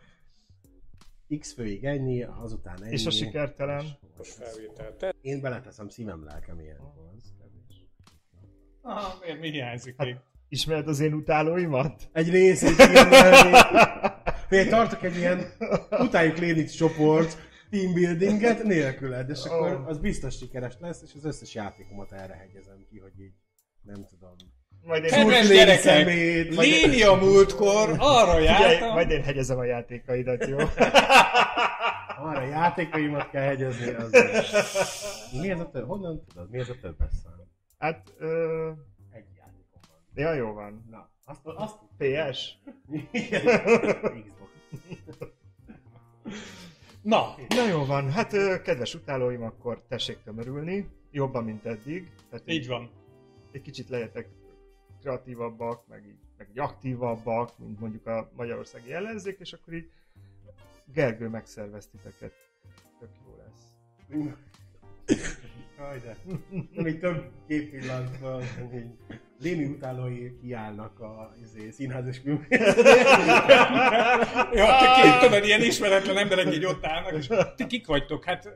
X 1.39 1.53
főig 1.53 1.83
ennyi, 1.85 2.23
azután 2.23 2.83
ennyi. 2.83 2.91
És 2.93 3.05
a 3.05 3.09
sikertelen? 3.09 3.85
és- 4.21 4.29
felvétel. 4.31 4.95
Te... 4.95 5.13
Én 5.21 5.41
beleteszem 5.41 5.89
szívem, 5.89 6.23
lelkem 6.23 6.59
ilyenkor. 6.59 7.11
Aha, 8.81 9.17
miért 9.21 9.39
mi 9.39 9.49
hiányzik 9.49 9.95
még? 9.97 10.15
Ismered 10.49 10.87
az 10.87 10.99
én 10.99 11.13
utálóimat? 11.13 12.09
Egy 12.11 12.29
részét 12.29 12.77
igen, 12.89 13.09
Például 14.49 14.69
tartok 14.87 15.03
egy 15.03 15.15
ilyen 15.15 15.53
utáljuk 15.99 16.37
Lénix 16.37 16.71
csoport 16.73 17.37
teambuildinget 17.69 18.63
nélküled, 18.63 19.29
és 19.29 19.43
akkor 19.43 19.71
Oh. 19.71 19.87
az 19.87 19.97
biztos 19.97 20.35
sikeres 20.37 20.73
lesz, 20.79 21.01
és 21.01 21.13
az 21.15 21.25
összes 21.25 21.53
játékomat 21.53 22.11
erre 22.11 22.33
hegyezem 22.33 22.85
ki, 22.89 22.99
hogy 22.99 23.19
így 23.19 23.33
nem 23.81 24.05
tudom. 24.09 24.35
Majd 24.85 25.03
én, 25.03 25.09
Kedves 25.09 25.47
gyerekek, 25.47 25.79
szemét, 25.81 26.55
vagy- 26.55 26.65
Léni 26.67 27.01
a 27.03 27.15
múltkor 27.15 27.95
arra 27.97 28.39
jártam. 28.39 28.89
majd 28.93 29.09
én 29.09 29.23
hegyezem 29.23 29.57
a 29.57 29.63
játékaidat, 29.63 30.47
jó? 30.47 30.57
Arra 32.25 32.41
játékaimat 32.43 33.29
kell 33.29 33.43
hegyezni. 33.43 33.89
Az... 33.93 34.11
Mi 35.41 35.49
ez 35.49 35.59
a 35.59 35.69
több? 35.69 35.87
Honnan 35.87 36.23
tudod? 36.27 36.49
Mi 36.49 36.59
ez 36.59 36.69
a 36.69 36.75
többes 36.81 37.09
szám? 37.23 37.33
Hát, 37.77 38.13
ö, 38.17 38.67
Egy 39.11 39.25
játékom 39.37 39.81
van. 39.89 39.97
ja, 40.25 40.33
jó 40.33 40.53
van. 40.53 40.85
Na, 40.91 41.09
azt, 41.25 41.39
azt 41.43 41.75
PS? 41.97 42.57
Igen. 43.11 43.41
Xbox. 44.01 44.51
Na, 47.01 47.35
Na 47.55 47.67
jó 47.67 47.85
van, 47.85 48.11
hát 48.11 48.33
ö, 48.33 48.61
kedves 48.61 48.95
utálóim, 48.95 49.43
akkor 49.43 49.81
tessék 49.89 50.17
tömörülni, 50.23 50.87
jobban, 51.11 51.43
mint 51.43 51.65
eddig. 51.65 52.11
Tehát 52.29 52.49
így 52.51 52.67
van. 52.67 52.89
Egy 53.51 53.61
kicsit 53.61 53.89
legyetek 53.89 54.27
kreatívabbak, 55.03 55.87
meg 55.87 56.05
így, 56.07 56.19
meg 56.37 56.49
így 56.49 56.59
aktívabbak, 56.59 57.59
mint 57.59 57.79
mondjuk 57.79 58.07
a 58.07 58.31
magyarországi 58.35 58.93
ellenzék, 58.93 59.39
és 59.39 59.53
akkor 59.53 59.73
így 59.73 59.91
Gergő 60.85 61.27
megszervez 61.27 61.87
titeket. 61.87 62.33
Tök 62.99 63.09
jó 63.25 63.35
lesz. 63.35 63.75
Jaj, 65.77 66.17
így 66.87 66.99
több 66.99 67.31
kép 67.47 67.69
pillant 67.69 68.09
fel, 68.09 68.41
hogy 68.59 68.73
így 68.73 68.95
Léni 69.43 69.65
utálói 69.65 70.37
kiállnak 70.41 70.99
a 70.99 71.33
izé, 71.43 71.69
színházas 71.69 72.17
film. 72.17 72.45
Jó, 74.53 74.65
te 74.65 75.01
két 75.01 75.19
tudod, 75.19 75.45
ilyen 75.45 75.61
ismeretlen 75.61 76.17
emberek 76.17 76.53
így 76.55 76.65
ott 76.65 76.85
állnak, 76.85 77.13
és 77.17 77.29
ti 77.55 77.65
kik 77.65 77.87
vagytok? 77.87 78.23
Hát 78.25 78.49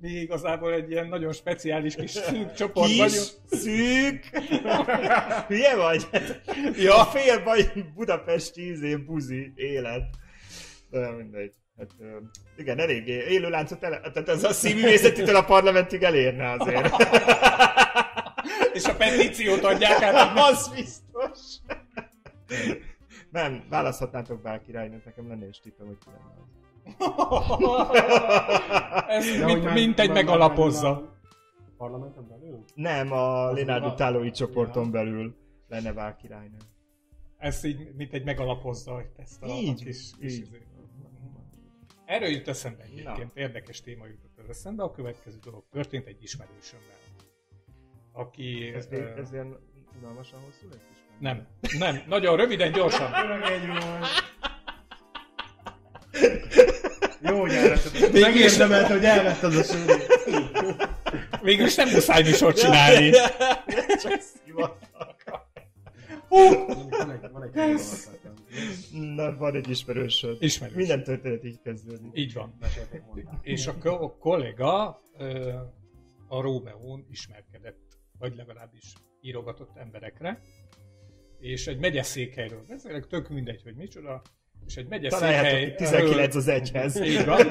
mi 0.00 0.08
igazából 0.10 0.72
egy 0.72 0.90
ilyen 0.90 1.06
nagyon 1.08 1.32
speciális 1.32 1.94
kis 1.94 2.12
csoport 2.56 2.88
Kis, 2.88 2.98
vagyunk. 2.98 3.24
szűk, 3.50 4.24
hülye 5.48 5.76
vagy? 5.76 6.06
Ja. 6.76 7.00
A 7.00 7.04
fél 7.04 7.42
vagy 7.42 7.72
budapesti 7.94 8.70
izé, 8.70 8.96
buzi 8.96 9.52
élet. 9.56 10.04
De 10.90 11.10
mindegy. 11.10 11.52
Hát, 11.78 11.90
igen, 12.56 12.78
eléggé 12.78 13.24
élőláncot 13.28 13.84
ele... 13.84 14.00
Tehát 14.00 14.28
ez 14.28 14.44
a 14.44 14.52
színművészetitől 14.52 15.36
a 15.36 15.44
parlamentig 15.44 16.02
elérne 16.02 16.50
azért. 16.58 16.90
És 18.72 18.84
a 18.84 18.96
petíciót 18.96 19.62
adják 19.64 20.02
át. 20.02 20.38
az 20.38 20.68
biztos. 20.74 21.38
Nem, 23.30 23.64
választhatnátok 23.68 24.42
bár 24.42 24.62
királynőt, 24.62 25.04
nekem 25.04 25.28
lenne 25.28 25.48
is 25.48 25.60
tippem, 25.60 25.86
hogy 25.86 25.98
ki 25.98 26.06
lenne 26.10 26.34
az. 26.40 26.50
Ez 29.08 29.38
De 29.38 29.44
mint, 29.44 29.64
már- 29.64 29.74
mint 29.74 29.98
egy 30.00 30.06
már- 30.08 30.16
megalapozza. 30.16 30.92
már- 30.92 31.02
A 31.58 31.74
parlamenten 31.76 32.28
belül? 32.28 32.64
Nem, 32.74 33.12
a 33.12 33.52
Lénárd 33.52 33.84
utálói 33.84 34.30
csoporton 34.30 34.90
belül 34.90 35.34
lenne 35.68 35.92
bár 35.92 36.16
királynő. 36.16 36.56
Ez 37.38 37.64
így, 37.64 37.94
mint 37.96 38.12
egy 38.12 38.24
megalapozza, 38.24 39.02
ezt 39.16 39.42
a, 39.42 39.46
Így, 39.46 39.68
a 39.80 39.84
kis, 39.84 40.10
kis 40.20 40.32
így. 40.32 40.40
izé. 40.40 40.62
Erről 42.04 42.28
jut 42.28 42.48
eszembe 42.48 42.82
egyébként, 42.82 43.30
érdekes 43.34 43.80
téma 43.80 44.06
jutott 44.06 44.38
az 44.42 44.48
eszembe. 44.48 44.82
A 44.82 44.90
következő 44.90 45.38
dolog 45.44 45.64
történt 45.70 46.06
egy 46.06 46.22
ismerősömmel. 46.22 46.96
Aki... 48.12 48.72
Ez, 48.74 48.86
ö, 48.90 49.16
ez 49.16 49.32
ilyen 49.32 49.56
unalmasan 50.00 50.40
hosszú 50.40 50.68
lesz 50.70 50.86
is? 50.92 50.98
nem, 51.18 51.46
nem, 51.78 52.02
nagyon 52.06 52.36
röviden, 52.36 52.72
gyorsan. 52.72 53.10
Jó, 57.28 57.40
hogy 57.40 57.52
elvetted. 57.52 58.20
Megérdemelt, 58.20 58.86
hogy 58.86 59.04
elvett 59.04 59.42
az 59.42 59.56
a 59.56 59.62
sörét. 59.62 60.06
Végülis 61.42 61.74
nem 61.74 61.88
muszáj 61.88 62.22
műsort 62.22 62.58
csinálni. 62.58 63.10
Csak 64.02 64.20
szivatak. 64.20 65.24
Van 66.28 67.10
egy, 67.10 67.30
van 67.32 67.42
egy. 67.42 67.80
Na, 68.92 69.36
van 69.36 69.54
egy 69.54 69.70
ismerősöd. 69.70 70.36
Ismerős. 70.42 70.76
Minden 70.76 71.04
történet 71.04 71.44
így 71.44 71.60
kezdődik. 71.62 72.10
Így 72.14 72.32
van. 72.32 72.58
És 73.42 73.66
a, 73.66 73.74
a 73.82 74.16
kollega 74.18 75.00
a 76.28 76.40
Rómeón 76.40 77.06
ismerkedett, 77.10 77.91
vagy 78.22 78.36
legalábbis 78.36 78.92
írogatott 79.20 79.76
emberekre, 79.76 80.42
és 81.38 81.66
egy 81.66 81.78
megyeszékhelyről 81.78 82.64
beszélek, 82.68 83.06
tök 83.06 83.28
mindegy, 83.28 83.62
hogy 83.62 83.74
micsoda, 83.74 84.22
és 84.66 84.76
egy 84.76 84.88
megyeszékhely... 84.88 85.68
ki 85.68 85.74
19 85.74 86.34
az 86.34 86.48
egyhez. 86.48 87.00
Így 87.00 87.24
van. 87.24 87.46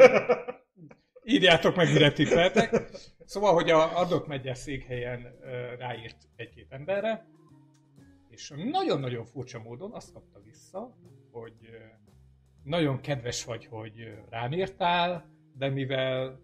Írjátok 1.24 1.76
meg, 1.76 1.94
mire 1.94 2.12
tippeltek. 2.12 2.90
Szóval, 3.26 3.54
hogy 3.54 3.70
a 3.70 4.00
adott 4.00 4.28
megyeszékhelyen 4.28 5.40
ráírt 5.78 6.18
egy-két 6.36 6.72
emberre, 6.72 7.28
És 8.30 8.54
nagyon-nagyon 8.72 9.26
furcsa 9.26 9.60
módon 9.60 9.94
azt 9.94 10.14
kapta 10.14 10.42
vissza, 10.44 10.98
hogy 11.32 11.70
nagyon 12.64 13.02
kedves 13.02 13.46
vagy, 13.46 13.66
hogy 13.66 14.14
rám 14.30 14.52
írtál, 14.52 15.30
de 15.58 15.70
mivel 15.70 16.40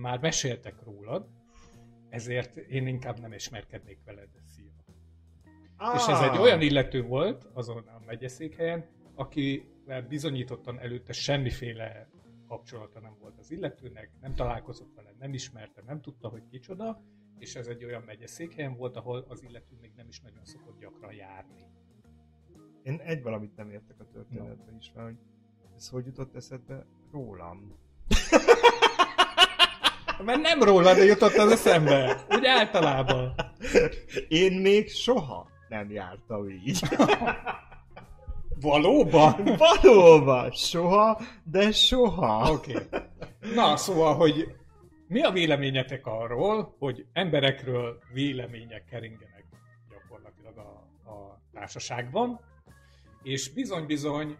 már 0.00 0.18
meséltek 0.18 0.82
rólad, 0.84 1.39
ezért 2.10 2.56
én 2.56 2.86
inkább 2.86 3.20
nem 3.20 3.32
ismerkednék 3.32 3.98
veled. 4.04 4.28
Szia. 4.44 4.70
Ah, 5.76 5.94
És 5.94 6.06
ez 6.06 6.20
egy 6.20 6.38
olyan 6.38 6.60
illető 6.60 7.02
volt 7.02 7.48
azon 7.52 7.76
a 7.76 8.00
megyeszékhelyen, 8.06 8.86
akivel 9.14 10.02
bizonyítottan 10.08 10.78
előtte 10.78 11.12
semmiféle 11.12 12.08
kapcsolata 12.46 13.00
nem 13.00 13.16
volt 13.20 13.38
az 13.38 13.50
illetőnek, 13.50 14.10
nem 14.20 14.34
találkozott 14.34 14.94
vele, 14.94 15.14
nem 15.18 15.34
ismerte, 15.34 15.82
nem 15.86 16.00
tudta, 16.00 16.28
hogy 16.28 16.42
kicsoda, 16.50 17.02
és 17.38 17.54
ez 17.54 17.66
egy 17.66 17.84
olyan 17.84 18.02
megyeszékhelyen 18.02 18.76
volt, 18.76 18.96
ahol 18.96 19.24
az 19.28 19.42
illető 19.42 19.76
még 19.80 19.92
nem 19.96 20.08
is 20.08 20.20
nagyon 20.20 20.44
szokott 20.44 20.78
gyakran 20.80 21.12
járni. 21.12 21.66
Én 22.82 23.00
egy 23.00 23.22
valamit 23.22 23.56
nem 23.56 23.70
értek 23.70 24.00
a 24.00 24.06
történetben 24.12 24.76
is, 24.76 24.92
mert 24.94 25.06
hogy 25.08 25.18
ez 25.76 25.88
hogy 25.88 26.06
jutott 26.06 26.34
eszedbe 26.34 26.86
rólam? 27.10 27.78
Mert 30.24 30.40
nem 30.40 30.62
rólad 30.62 30.96
jutott 30.96 31.34
az 31.34 31.52
eszembe, 31.52 32.24
úgy 32.30 32.46
általában. 32.46 33.34
Én 34.28 34.52
még 34.52 34.90
soha 34.90 35.48
nem 35.68 35.90
jártam 35.90 36.48
így. 36.48 36.80
Valóban? 38.60 39.56
Valóban, 39.56 40.50
soha, 40.50 41.20
de 41.44 41.72
soha. 41.72 42.52
Oké. 42.52 42.74
Okay. 42.74 43.00
Na, 43.54 43.76
szóval, 43.76 44.14
hogy 44.14 44.54
mi 45.08 45.22
a 45.22 45.30
véleményetek 45.30 46.06
arról, 46.06 46.76
hogy 46.78 47.06
emberekről 47.12 47.98
vélemények 48.12 48.84
keringenek 48.84 49.44
gyakorlatilag 49.90 50.56
a, 50.58 51.10
a 51.10 51.40
társaságban, 51.52 52.40
és 53.22 53.52
bizony-bizony 53.52 54.36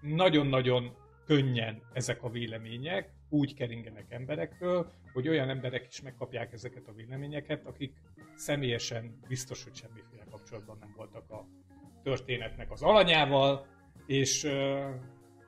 nagyon-nagyon 0.00 0.96
könnyen 1.26 1.82
ezek 1.92 2.22
a 2.22 2.28
vélemények 2.30 3.10
úgy 3.32 3.54
keringenek 3.54 4.06
emberekről, 4.08 4.92
hogy 5.12 5.28
olyan 5.28 5.48
emberek 5.48 5.86
is 5.88 6.00
megkapják 6.00 6.52
ezeket 6.52 6.88
a 6.88 6.92
véleményeket, 6.92 7.66
akik 7.66 7.92
személyesen 8.34 9.18
biztos, 9.28 9.64
hogy 9.64 9.74
semmiféle 9.74 10.24
kapcsolatban 10.30 10.76
nem 10.80 10.92
voltak 10.96 11.30
a 11.30 11.46
történetnek 12.02 12.70
az 12.70 12.82
alanyával, 12.82 13.66
és 14.06 14.44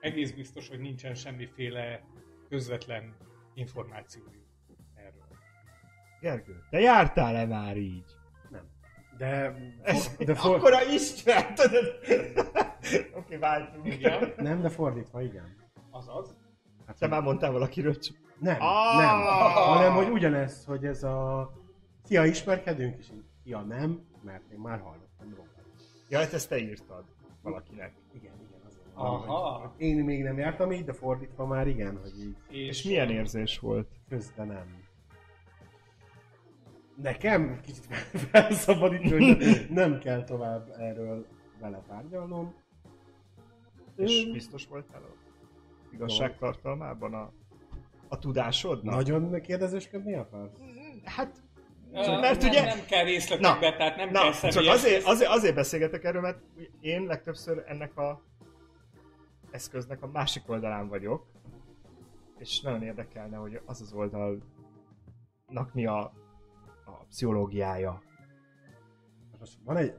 egész 0.00 0.30
biztos, 0.30 0.68
hogy 0.68 0.78
nincsen 0.78 1.14
semmiféle 1.14 2.02
közvetlen 2.48 3.16
információjuk 3.54 4.46
erről. 4.94 5.38
Gergő, 6.20 6.62
te 6.70 6.80
jártál-e 6.80 7.46
már 7.46 7.76
így? 7.76 8.04
Nem. 8.50 8.68
De, 9.18 9.56
Ez 9.82 10.16
de 10.16 10.24
de 10.24 10.34
for, 10.40 10.56
akkora 10.56 10.82
Isten, 10.92 11.54
tudod? 11.54 11.84
Oké, 13.18 13.36
váltunk. 13.36 13.86
Igen, 13.86 14.32
nem, 14.36 14.60
de 14.60 14.68
fordítva, 14.68 15.22
igen. 15.22 15.56
azaz. 15.90 16.43
Hát, 16.86 16.98
Te 16.98 17.06
már 17.06 17.22
mondtál 17.22 17.52
valakiről, 17.52 17.98
csak... 17.98 18.16
Nem, 18.38 18.56
Ah! 18.60 18.96
nem. 18.96 19.20
Hanem, 19.64 19.92
hogy 19.94 20.08
ugyanez, 20.08 20.64
hogy 20.64 20.84
ez 20.84 21.02
a... 21.02 21.50
Szia, 22.04 22.24
ismerkedünk, 22.24 22.98
és 22.98 23.10
így, 23.10 23.24
szia, 23.44 23.60
nem, 23.60 24.00
mert 24.22 24.50
én 24.52 24.58
már 24.58 24.78
hallottam 24.80 25.34
róla. 25.36 25.48
Ja, 26.08 26.18
hát 26.18 26.32
ezt 26.32 26.48
te 26.48 26.58
írtad 26.58 27.04
valakinek. 27.42 27.92
Igen, 28.12 28.32
igen, 28.48 28.60
azért. 28.66 28.86
Aha. 28.94 29.58
Hogy 29.58 29.86
Én 29.86 30.04
még 30.04 30.22
nem 30.22 30.38
jártam 30.38 30.72
így, 30.72 30.84
de 30.84 30.92
fordítva 30.92 31.46
már 31.46 31.66
igen, 31.66 31.98
hogy 32.02 32.20
így 32.20 32.36
És 32.48 32.82
milyen 32.82 33.10
érzés 33.10 33.58
volt? 33.58 33.88
közben 34.08 34.46
nem. 34.46 34.82
Nekem 37.02 37.60
kicsit 37.62 37.86
felszabadítő, 38.30 39.18
hogy 39.18 39.66
nem 39.70 39.98
kell 39.98 40.24
tovább 40.24 40.74
erről 40.78 41.26
vele 41.60 41.82
tárgyalnom. 41.88 42.54
És 43.96 44.30
biztos 44.32 44.66
voltál 44.66 45.02
a 45.02 45.14
igazságtartalmában 45.94 47.14
a, 47.14 47.32
a 48.08 48.18
tudásodnak? 48.18 48.94
Nagyon 48.94 49.40
kérdezősködni 49.40 50.14
akarsz? 50.14 50.52
Hát, 51.04 51.42
Ö, 51.92 52.20
mert 52.20 52.40
nem, 52.40 52.50
ugye... 52.50 52.64
Nem 52.64 52.84
kell 52.86 53.04
részletekbe, 53.04 53.68
Na, 53.68 53.76
tehát 53.76 53.96
nem 53.96 54.10
Na, 54.10 54.20
kell 54.20 54.30
csak 54.30 54.50
személyes... 54.50 54.74
azért, 54.74 55.04
azért, 55.04 55.30
azért 55.30 55.54
beszélgetek 55.54 56.04
erről, 56.04 56.20
mert 56.20 56.38
én 56.80 57.02
legtöbbször 57.02 57.64
ennek 57.66 57.96
a 57.96 58.22
eszköznek 59.50 60.02
a 60.02 60.06
másik 60.06 60.48
oldalán 60.48 60.88
vagyok, 60.88 61.26
és 62.38 62.60
nagyon 62.60 62.82
érdekelne, 62.82 63.36
hogy 63.36 63.60
az 63.64 63.80
az 63.80 63.92
oldalnak 63.92 64.42
mi 65.72 65.86
a, 65.86 65.98
a 66.84 67.04
pszichológiája. 67.08 68.02
Most 69.38 69.58
van 69.64 69.76
egy, 69.76 69.94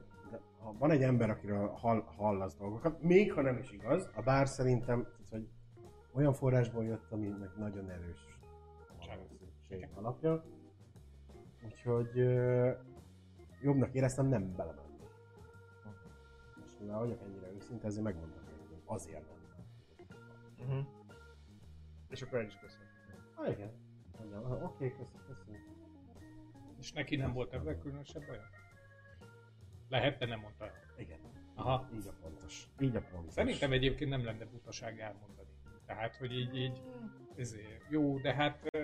van 0.77 0.91
egy 0.91 1.03
ember, 1.03 1.29
akiről 1.29 1.67
hall, 1.67 2.03
hallasz 2.17 2.55
dolgokat, 2.55 3.01
még 3.01 3.33
ha 3.33 3.41
nem 3.41 3.57
is 3.57 3.71
igaz, 3.71 4.09
a 4.15 4.21
bár 4.21 4.47
szerintem 4.47 5.07
olyan 6.15 6.33
forrásból 6.33 6.85
jött, 6.85 7.11
aminek 7.11 7.55
nagyon 7.55 7.89
erős 7.89 8.39
valószínűség 9.07 9.87
alapja. 9.93 10.45
Úgyhogy 11.65 12.15
jobbnak 13.61 13.93
éreztem 13.93 14.25
nem 14.25 14.55
belemenni. 14.55 15.07
És 16.65 16.71
mivel 16.79 16.99
vagyok 16.99 17.21
ennyire 17.21 17.51
őszinte, 17.51 17.85
ezért 17.85 18.03
megmondom, 18.03 18.43
hogy 18.45 18.81
azért 18.85 19.25
nem. 19.27 19.33
Uh-huh. 20.59 20.85
És 22.09 22.21
akkor 22.21 22.37
el 22.39 22.45
is 22.45 22.57
köszönöm. 22.57 22.87
Ah, 23.35 23.51
igen. 23.51 23.71
Mondjam, 24.19 24.63
Oké, 24.63 24.89
köszönöm, 24.89 25.25
köszönöm. 25.27 25.61
És 26.79 26.91
neki 26.91 27.15
nem 27.15 27.33
volt 27.33 27.53
ebben 27.53 27.79
különösebb 27.79 28.25
baja? 28.27 28.49
Lehet, 29.89 30.17
de 30.17 30.25
nem 30.25 30.39
mondta 30.39 30.65
el. 30.65 30.73
Igen. 30.97 31.19
Aha. 31.55 31.89
Így 31.93 32.07
a 32.07 32.13
pontos. 32.21 32.67
Így 32.79 32.95
a 32.95 33.01
pontos. 33.01 33.33
Szerintem 33.33 33.71
egyébként 33.71 34.09
nem 34.09 34.23
lenne 34.23 34.45
butaság 34.45 34.99
elmondani. 34.99 35.54
Tehát, 35.85 36.15
hogy 36.15 36.31
így, 36.31 36.55
így 36.55 36.81
ezért, 37.35 37.83
jó, 37.89 38.19
de 38.19 38.33
hát 38.33 38.77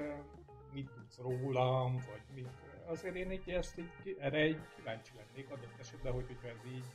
mit 0.73 0.89
tudsz 0.91 1.17
rólam, 1.17 1.93
vagy 1.93 2.21
mit, 2.33 2.49
azért 2.85 3.15
én 3.15 3.31
így 3.31 3.49
ezt 3.49 3.77
így, 3.77 4.17
erre 4.19 4.37
egy 4.37 4.59
kíváncsi 4.75 5.11
lennék 5.15 5.49
adott 5.49 5.79
esetben, 5.79 6.13
hogy 6.13 6.27
hogyha 6.27 6.47
ez 6.47 6.65
így 6.73 6.85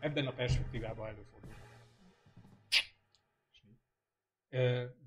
ebben 0.00 0.26
a 0.26 0.32
perspektívában 0.32 1.06
előfordul. 1.06 1.54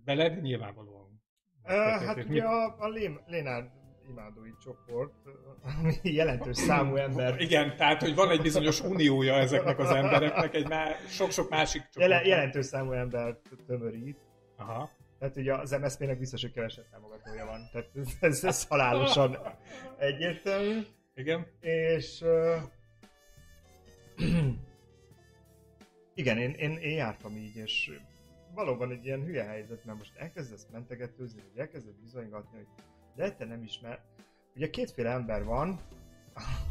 Beled 0.04 0.42
nyilvánvalóan. 0.42 1.22
Uh, 1.64 1.72
hát 2.06 2.26
ugye 2.26 2.44
a, 2.44 2.80
a 2.80 2.88
Lén, 2.88 3.20
Lénárd 3.26 3.72
imádói 4.10 4.52
csoport, 4.64 5.14
ami 5.62 5.94
jelentős 6.02 6.58
számú 6.58 6.96
ember 6.96 7.42
Igen, 7.42 7.76
tehát, 7.76 8.02
hogy 8.02 8.16
van 8.16 8.30
egy 8.30 8.42
bizonyos 8.42 8.82
uniója 8.82 9.34
ezeknek 9.34 9.80
az 9.80 9.90
embereknek, 9.90 10.54
egy 10.54 10.68
má, 10.68 10.86
sok-sok 11.08 11.50
másik 11.50 11.82
csoport. 11.82 12.12
jele, 12.12 12.26
jelentős 12.26 12.66
számú 12.66 12.92
embert 12.92 13.50
tömörít. 13.68 14.18
Aha. 14.58 14.90
Tehát 15.20 15.38
ugye 15.38 15.54
az 15.54 15.72
MSZP-nek 15.72 16.20
biztos, 16.20 16.42
hogy 16.42 16.52
kevesebb 16.52 16.86
támogatója 16.92 17.46
van. 17.46 17.70
Tehát 17.72 17.90
ez, 17.96 18.08
ez, 18.20 18.44
ez 18.44 18.68
halálosan 18.68 19.38
egyértelmű. 19.98 20.82
Igen. 21.16 21.48
És... 21.60 22.22
Uh, 22.22 22.56
igen, 26.16 26.38
én, 26.38 26.52
én, 26.52 26.78
én 26.78 26.96
jártam 26.96 27.38
így, 27.38 27.56
és 27.56 27.92
valóban 28.54 28.92
egy 28.92 29.06
ilyen 29.06 29.24
hülye 29.24 29.44
helyzet, 29.44 29.86
mert 29.86 29.98
most 29.98 30.16
elkezdesz 30.16 30.68
mentegetőzni, 30.72 31.42
vagy 31.42 31.60
elkezdesz 31.60 31.96
bizonygatni, 32.02 32.58
hogy 32.58 32.68
de 33.16 33.32
te 33.32 33.46
nem 33.46 33.64
ismer. 33.64 34.00
Ugye 34.56 34.70
kétféle 34.70 35.10
ember 35.10 35.44
van 35.44 35.80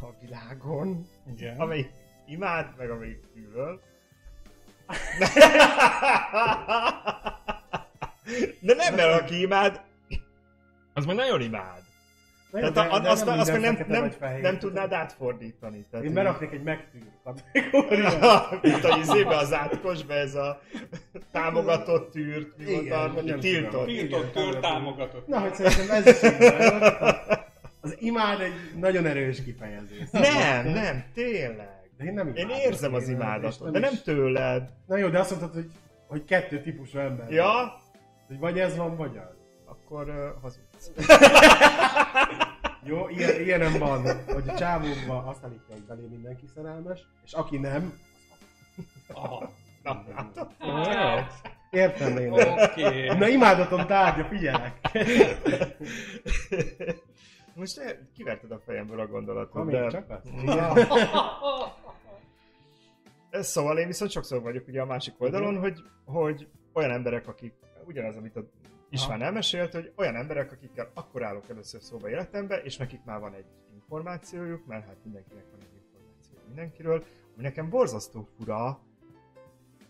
a 0.01 0.19
világon, 0.21 1.07
Igen. 1.27 1.59
amelyik 1.59 1.89
imád, 2.25 2.77
meg 2.77 2.89
amelyik 2.89 3.33
gyűlöl. 3.33 3.81
De 8.61 8.73
nem, 8.73 8.95
mert 8.95 9.21
aki 9.21 9.39
imád, 9.41 9.81
az 10.93 11.05
meg 11.05 11.15
nagyon 11.15 11.41
imád. 11.41 11.82
Tehát 12.59 12.73
de- 12.73 12.81
a, 12.81 12.99
de 12.99 13.09
azt, 13.09 13.27
azt 13.27 13.51
meg 13.51 13.61
nem, 13.61 13.77
nem, 13.87 14.09
fehér. 14.09 14.41
nem 14.41 14.59
tudnád 14.59 14.93
átfordítani. 14.93 15.85
Tehát 15.91 16.05
Én 16.05 16.13
beraknék 16.13 16.51
egy 16.51 16.63
megtűrt 16.63 17.05
kategóriát. 17.23 18.61
Mint 18.61 18.83
a 18.83 18.97
izébe 18.97 19.35
az 19.37 19.53
átkosba 19.53 20.13
ez 20.13 20.35
a 20.35 20.61
támogatott 21.31 22.11
tűrt, 22.11 22.57
mi 22.57 22.65
volt 22.65 22.81
Igen, 22.85 22.99
a 22.99 23.03
mondjuk 23.05 23.25
nem 23.25 23.39
tiltott. 23.39 23.85
Tiltott 23.85 24.31
tör 24.31 24.59
támogatott. 24.59 25.27
Na, 25.27 25.39
hogy 25.39 25.53
szerintem 25.53 25.89
ez 25.89 26.05
is 26.07 26.23
így 26.31 26.37
van. 26.39 27.15
Az 27.81 27.95
imád 27.99 28.41
egy 28.41 28.53
nagyon 28.79 29.05
erős 29.05 29.43
kifejezés. 29.43 30.09
Nem, 30.11 30.67
nem, 30.67 31.03
tényleg. 31.13 31.81
De 31.97 32.03
én 32.03 32.13
nem 32.13 32.27
Én 32.27 32.33
imádom 32.35 32.57
érzem 32.57 32.93
az 32.93 33.07
én, 33.07 33.15
imádatot, 33.15 33.71
de 33.71 33.79
nem 33.79 33.93
tőled. 34.03 34.69
Na 34.87 34.97
jó, 34.97 35.07
de 35.07 35.19
azt 35.19 35.29
mondtad, 35.29 35.53
hogy, 35.53 35.71
hogy 36.07 36.23
kettő 36.25 36.61
típusú 36.61 36.97
ember. 36.97 37.31
Ja, 37.31 37.73
Hogy 38.27 38.39
vagy 38.39 38.59
ez 38.59 38.77
van, 38.77 38.95
vagy 38.95 39.17
az. 39.17 39.42
Akkor 39.73 40.09
uh, 40.09 40.41
hazudsz. 40.41 40.91
Jó, 42.85 43.09
ilyen, 43.09 43.41
ilyenem 43.41 43.79
van, 43.79 44.23
hogy 44.25 44.49
a 44.49 44.55
csávókban 44.55 45.27
azt 45.27 45.43
állítja, 45.43 45.73
hogy 45.73 45.83
belé 45.83 46.07
mindenki 46.09 46.45
szerelmes, 46.55 47.07
és 47.25 47.33
aki 47.33 47.57
nem, 47.57 47.93
Aha. 49.13 49.49
Na, 49.83 50.03
látod? 50.15 50.47
Értem 51.69 52.17
én. 52.17 52.31
Oké. 52.31 53.07
Na 53.07 53.27
imádatom 53.27 53.85
tárgya, 53.85 54.23
figyelek. 54.25 54.79
Most 57.55 57.77
eh, 57.77 57.97
kiverted 58.15 58.51
a 58.51 58.59
fejemből 58.65 58.99
a 58.99 59.07
gondolatot, 59.07 59.63
Ha 59.63 59.65
de... 59.69 59.87
csak 59.87 60.09
az? 60.09 60.21
Ez 63.29 63.47
szóval 63.53 63.77
én 63.77 63.87
viszont 63.87 64.11
sokszor 64.11 64.41
vagyok 64.41 64.67
ugye 64.67 64.81
a 64.81 64.85
másik 64.85 65.13
oldalon, 65.17 65.57
hogy, 65.57 65.79
hogy 66.05 66.47
olyan 66.73 66.91
emberek, 66.91 67.27
akik, 67.27 67.53
ugyanaz, 67.85 68.15
amit 68.15 68.35
a 68.35 68.45
István 68.93 69.21
elmesélt, 69.21 69.73
hogy 69.73 69.91
olyan 69.95 70.15
emberek, 70.15 70.51
akikkel 70.51 70.91
akkor 70.93 71.23
állok 71.23 71.49
először 71.49 71.81
szóba 71.81 72.09
életembe, 72.09 72.61
és 72.61 72.77
nekik 72.77 73.03
már 73.05 73.19
van 73.19 73.33
egy 73.33 73.45
információjuk, 73.73 74.65
mert 74.65 74.85
hát 74.85 74.95
mindenkinek 75.03 75.43
van 75.51 75.59
egy 75.59 75.81
információ 75.83 76.37
mindenkiről, 76.47 77.03
ami 77.33 77.43
nekem 77.43 77.69
borzasztó 77.69 78.27
fura, 78.37 78.79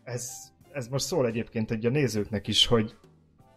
ez, 0.04 0.32
ez 0.72 0.88
most 0.88 1.06
szól 1.06 1.26
egyébként 1.26 1.72
egy 1.72 1.86
a 1.86 1.90
nézőknek 1.90 2.48
is, 2.48 2.66
hogy 2.66 2.96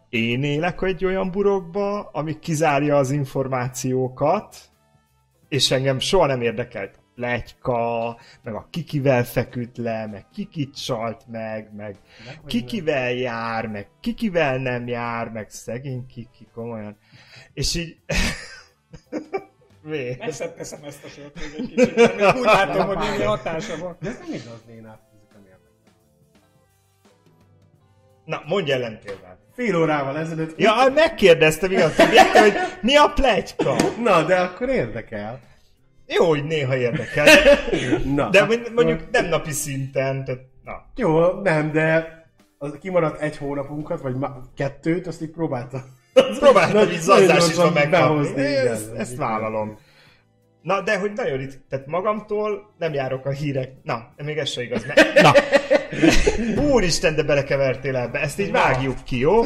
én 0.09 0.43
élek 0.43 0.81
egy 0.81 1.05
olyan 1.05 1.31
burokba, 1.31 2.03
ami 2.03 2.39
kizárja 2.39 2.97
az 2.97 3.11
információkat, 3.11 4.55
és 5.47 5.71
engem 5.71 5.99
soha 5.99 6.25
nem 6.25 6.41
érdekelt 6.41 6.99
plegyka, 7.17 8.17
meg 8.43 8.53
a 8.53 8.67
kikivel 8.69 9.23
feküdt 9.23 9.77
le, 9.77 10.07
meg 10.07 10.25
kikit 10.33 10.83
csalt 10.85 11.27
meg, 11.27 11.73
meg 11.75 11.95
kikivel 12.45 13.11
jár, 13.11 13.67
meg 13.67 13.87
kikivel 13.99 14.57
nem 14.57 14.87
jár, 14.87 15.29
meg 15.29 15.49
szegény 15.49 16.05
kiki, 16.05 16.47
komolyan. 16.53 16.97
És 17.53 17.75
így... 17.75 17.97
Mi? 19.81 20.15
Messze 20.19 20.51
teszem 20.51 20.83
ezt 20.83 21.03
a 21.03 21.07
sort 21.07 21.39
még 21.39 21.53
egy 21.57 21.75
kicsit, 21.75 21.95
mert 22.17 22.37
úgy 22.37 22.43
látom, 22.43 22.87
hogy 22.87 22.97
némi 22.97 23.23
hatása 23.23 23.77
van. 23.77 23.97
De 24.01 24.09
ez 24.09 24.17
nem 24.17 24.33
igaz, 24.33 24.61
nem 24.67 24.75
érdekel. 24.75 25.05
Na, 28.25 28.41
mondj 28.45 28.71
ellentérdát. 28.71 29.37
Fél 29.53 29.75
órával 29.75 30.17
ezelőtt... 30.17 30.59
Ja, 30.59 30.75
megkérdeztem 30.93 31.71
igaz, 31.71 31.95
hogy 31.95 32.53
mi 32.81 32.95
a 32.95 33.11
plegyka? 33.15 33.75
Na, 34.03 34.23
de 34.23 34.39
akkor 34.39 34.69
érdekel. 34.69 35.39
Jó, 36.07 36.25
hogy 36.27 36.43
néha 36.43 36.75
érdekel, 36.77 37.25
Na, 38.15 38.29
de 38.29 38.41
akkor- 38.41 38.71
mondjuk 38.75 39.11
nem 39.11 39.25
napi 39.25 39.51
szinten, 39.51 40.23
tehát 40.25 40.41
na. 40.63 40.85
Jó, 40.95 41.41
nem, 41.41 41.71
de 41.71 42.15
az 42.57 42.77
kimaradt 42.81 43.21
egy 43.21 43.37
hónapunkat, 43.37 44.01
vagy 44.01 44.15
ma- 44.15 44.41
kettőt, 44.55 45.07
azt 45.07 45.21
így 45.21 45.31
próbáltam. 45.31 45.81
Próbáltam 46.39 46.81
így 46.81 46.87
nagyon 46.87 46.99
zazdásítva 46.99 47.71
megkapni. 47.71 48.27
igen. 48.41 48.67
Ezt, 48.67 48.93
ezt 48.95 49.15
vállalom. 49.15 49.77
Na, 50.61 50.81
de 50.81 50.97
hogy 50.99 51.11
nagyon 51.15 51.37
ritka, 51.37 51.59
tehát 51.69 51.85
magamtól 51.87 52.73
nem 52.77 52.93
járok 52.93 53.25
a 53.25 53.29
hírek. 53.29 53.71
Na, 53.83 54.07
még 54.15 54.37
ez 54.37 54.49
se 54.49 54.61
igaz. 54.61 54.85
Mert... 54.85 55.21
Na, 55.21 55.31
úristen, 56.61 57.15
de 57.15 57.23
belekevertél 57.23 57.95
ebbe. 57.95 58.19
Ezt 58.19 58.39
így 58.39 58.51
vágjuk 58.51 59.03
ki, 59.03 59.19
jó? 59.19 59.41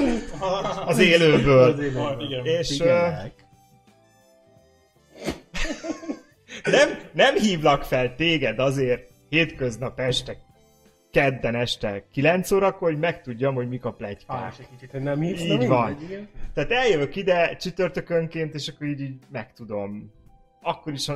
Az 0.86 1.00
élőből. 1.00 1.76
Ah, 1.98 2.24
igen. 2.24 2.46
És 2.46 2.68
Figyelek. 2.68 3.34
nem, 6.64 6.90
nem 7.14 7.36
hívlak 7.36 7.84
fel 7.84 8.16
téged 8.16 8.60
azért 8.60 9.10
hétköznap 9.30 10.00
este, 10.00 10.38
kedden 11.12 11.56
este 11.56 12.04
9 12.12 12.52
órakor, 12.52 12.90
hogy 12.92 13.00
megtudjam, 13.00 13.56
hogy 13.56 13.68
mik 13.70 13.86
a 13.86 13.90
Ah, 13.90 13.96
plegykák. 13.96 14.56
kicsit, 14.72 14.92
hogy 14.92 15.02
nem 15.02 15.20
hívsz, 15.22 15.42
Így 15.42 15.48
mindegy, 15.50 15.68
van. 15.68 16.02
igen. 16.02 16.30
Tehát 16.54 16.72
eljövök 16.72 17.16
ide 17.16 17.56
csütörtökönként, 17.56 18.54
és 18.54 18.68
akkor 18.68 18.88
így, 18.88 19.02
így 19.02 19.20
megtudom. 19.32 20.12
Akkor 20.62 20.94
is, 20.94 21.08
ha, 21.08 21.16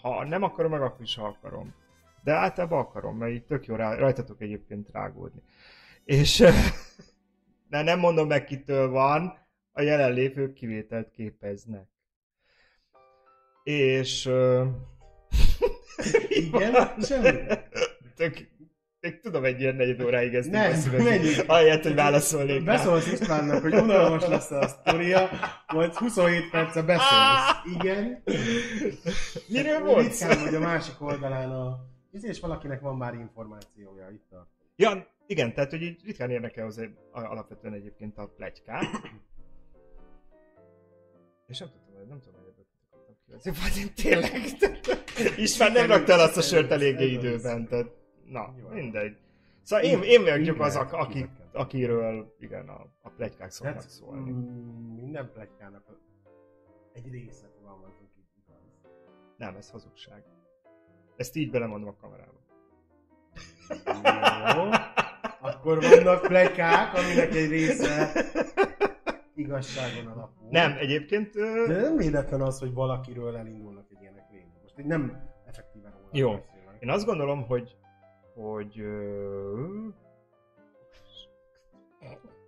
ha 0.00 0.24
nem 0.24 0.42
akarom, 0.42 0.70
meg 0.70 0.80
akkor 0.80 1.02
is, 1.04 1.14
ha 1.16 1.24
akarom. 1.26 1.74
De 2.22 2.32
általában 2.32 2.78
akarom, 2.78 3.16
mert 3.16 3.32
így 3.32 3.44
tök 3.44 3.66
jó 3.66 3.74
rá, 3.74 3.94
rajtatok 3.94 4.40
egyébként 4.42 4.88
rágódni. 4.92 5.42
És 6.04 6.44
de 7.68 7.82
nem 7.90 7.98
mondom 7.98 8.26
meg, 8.26 8.44
kitől 8.44 8.88
van, 8.88 9.38
a 9.72 9.80
jelenlévők 9.82 10.52
kivételt 10.52 11.10
képeznek. 11.10 11.86
És... 13.66 14.26
ö, 14.26 14.64
Igen, 16.28 17.00
semmi. 17.02 17.28
Tök, 18.16 18.48
tök 19.00 19.20
tudom 19.20 19.44
egy 19.44 19.60
ilyen 19.60 19.74
negyed 19.74 20.02
óráig 20.02 20.34
ezt 20.34 20.50
Nem, 20.50 20.72
menjünk. 20.96 21.44
ahelyett, 21.46 21.82
hogy 21.82 21.94
válaszolnék. 21.94 22.64
Beszólsz 22.64 23.12
Istvánnak, 23.12 23.62
hogy 23.62 23.74
unalmas 23.74 24.26
lesz 24.26 24.50
a 24.50 24.66
sztoria, 24.68 25.28
majd 25.72 25.92
27 25.94 26.50
perce 26.50 26.82
beszélsz. 26.82 27.74
Igen. 27.78 28.22
Miről 29.48 29.80
volt 29.80 30.12
szó? 30.12 30.26
Ritkán 30.28 30.44
vagy 30.44 30.54
a 30.54 30.60
másik 30.60 31.00
oldalán 31.02 31.50
a... 31.50 31.78
És 32.10 32.40
valakinek 32.40 32.80
van 32.80 32.96
már 32.96 33.14
információja 33.14 34.10
itt 34.10 34.32
a... 34.32 34.48
Ja, 34.76 35.06
igen, 35.26 35.54
tehát 35.54 35.70
hogy 35.70 35.82
így 35.82 36.00
ritkán 36.04 36.30
érnek 36.30 36.56
el 36.56 36.66
azért 36.66 36.90
a- 37.12 37.20
alapvetően 37.20 37.74
egyébként 37.74 38.18
a 38.18 38.32
plegykák. 38.36 38.82
És 41.46 41.58
nem 41.58 41.68
tudtam, 41.70 41.94
hogy 41.96 42.06
nem 42.06 42.20
tudom, 42.20 42.35
kivezni, 43.26 43.52
vagy 43.62 43.78
én 43.78 43.94
tényleg. 43.94 44.32
István 45.36 45.72
nem 45.72 45.86
rakta 45.86 46.12
el 46.12 46.20
azt 46.20 46.36
a 46.36 46.40
sört 46.42 46.70
eléggé 46.70 47.10
időben, 47.10 47.68
tehát 47.68 47.86
na, 48.24 48.54
Jó. 48.60 48.68
mindegy. 48.68 49.16
Szóval 49.62 49.84
én, 49.84 50.02
én 50.02 50.22
vagyok 50.24 50.60
az, 50.60 50.76
aki, 50.76 51.28
akiről 51.52 52.34
igen, 52.38 52.68
a, 52.68 52.86
a 53.02 53.08
plegykák 53.08 53.50
szoktak 53.50 53.74
Tehát, 53.76 53.90
szólni. 53.90 54.30
mm, 54.30 54.94
minden 54.94 55.30
pletykának 55.32 55.82
a- 55.88 55.98
egy 56.92 57.10
része 57.10 57.46
fogalmazunk 57.58 58.10
így 58.18 58.42
igaz. 58.44 58.90
Nem, 59.36 59.56
ez 59.56 59.70
hazugság. 59.70 60.24
Ezt 61.16 61.36
így 61.36 61.50
belemondom 61.50 61.88
a 61.88 61.96
kamerába. 62.00 62.44
Jó. 64.56 64.70
Akkor 65.40 65.80
vannak 65.82 66.20
pletykák, 66.26 66.94
aminek 66.94 67.34
egy 67.34 67.48
része 67.48 68.12
igazságon 69.36 70.12
alapul. 70.12 70.48
Nem, 70.50 70.76
egyébként... 70.78 71.36
ö, 71.36 71.64
De 71.68 71.80
nem 71.80 71.96
véletlen 71.96 72.40
az, 72.40 72.58
hogy 72.58 72.72
valakiről 72.72 73.36
elindulnak 73.36 73.86
egy 73.90 74.00
ilyenek 74.00 74.24
végig. 74.30 74.46
Most 74.62 74.78
így 74.78 74.86
nem 74.86 75.22
effektíven 75.46 75.90
róla 75.92 76.08
Jó. 76.12 76.30
beszélnek. 76.30 76.76
Én 76.82 76.90
azt 76.90 77.06
gondolom, 77.06 77.46
hogy 77.46 77.76
hogy 78.34 78.80
ö, 78.80 79.66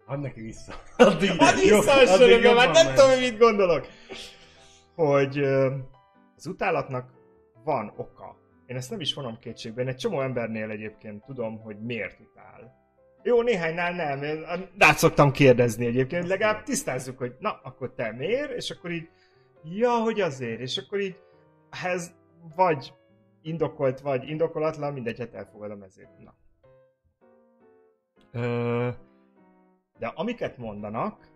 Add 0.06 0.18
neki 0.20 0.40
vissza. 0.40 0.72
Addig, 0.96 1.30
Add 1.38 1.54
vissza 1.54 1.92
a 1.92 2.26
jobban 2.26 2.54
már 2.54 2.70
nem 2.72 2.94
tudom, 2.94 3.10
hogy 3.10 3.20
mit 3.20 3.38
gondolok. 3.38 3.86
Hogy 4.94 5.38
ö, 5.38 5.74
az 6.36 6.46
utálatnak 6.46 7.10
van 7.64 7.92
oka. 7.96 8.36
Én 8.66 8.76
ezt 8.76 8.90
nem 8.90 9.00
is 9.00 9.14
vonom 9.14 9.38
kétségbe. 9.38 9.82
Én 9.82 9.88
egy 9.88 9.96
csomó 9.96 10.20
embernél 10.20 10.70
egyébként 10.70 11.24
tudom, 11.24 11.60
hogy 11.60 11.80
miért 11.80 12.20
utál. 12.20 12.77
Jó, 13.28 13.42
néhánynál 13.42 13.92
nem. 13.92 14.22
Én 14.22 14.44
rá 14.78 14.92
szoktam 14.92 15.30
kérdezni 15.30 15.86
egyébként, 15.86 16.26
legalább 16.26 16.62
tisztázzuk, 16.62 17.18
hogy 17.18 17.36
na, 17.38 17.60
akkor 17.62 17.94
te 17.94 18.12
miért? 18.12 18.50
És 18.50 18.70
akkor 18.70 18.90
így, 18.90 19.08
ja, 19.62 19.90
hogy 19.90 20.20
azért. 20.20 20.60
És 20.60 20.78
akkor 20.78 21.00
így, 21.00 21.18
ez 21.84 22.14
vagy 22.56 22.94
indokolt, 23.42 24.00
vagy 24.00 24.28
indokolatlan, 24.28 24.92
mindegy, 24.92 25.18
hát 25.18 25.34
elfogadom 25.34 25.82
ezért. 25.82 26.10
Na. 26.18 26.34
Ö, 28.32 28.88
de 29.98 30.06
amiket 30.06 30.58
mondanak, 30.58 31.28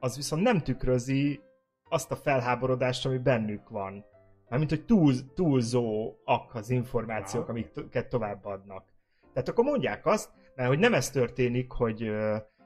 az 0.00 0.16
viszont 0.16 0.42
nem 0.42 0.62
tükrözi 0.62 1.40
azt 1.88 2.10
a 2.10 2.16
felháborodást, 2.16 3.06
ami 3.06 3.18
bennük 3.18 3.68
van. 3.68 4.04
Mármint, 4.48 4.70
hogy 4.70 4.84
túl, 4.84 5.12
túlzóak 5.34 6.54
az 6.54 6.70
információk, 6.70 7.48
amiket 7.48 8.08
továbbadnak. 8.08 8.96
Tehát 9.32 9.48
akkor 9.48 9.64
mondják 9.64 10.06
azt, 10.06 10.30
mert 10.54 10.68
hogy 10.68 10.78
nem 10.78 10.94
ez 10.94 11.10
történik, 11.10 11.72
hogy 11.72 12.00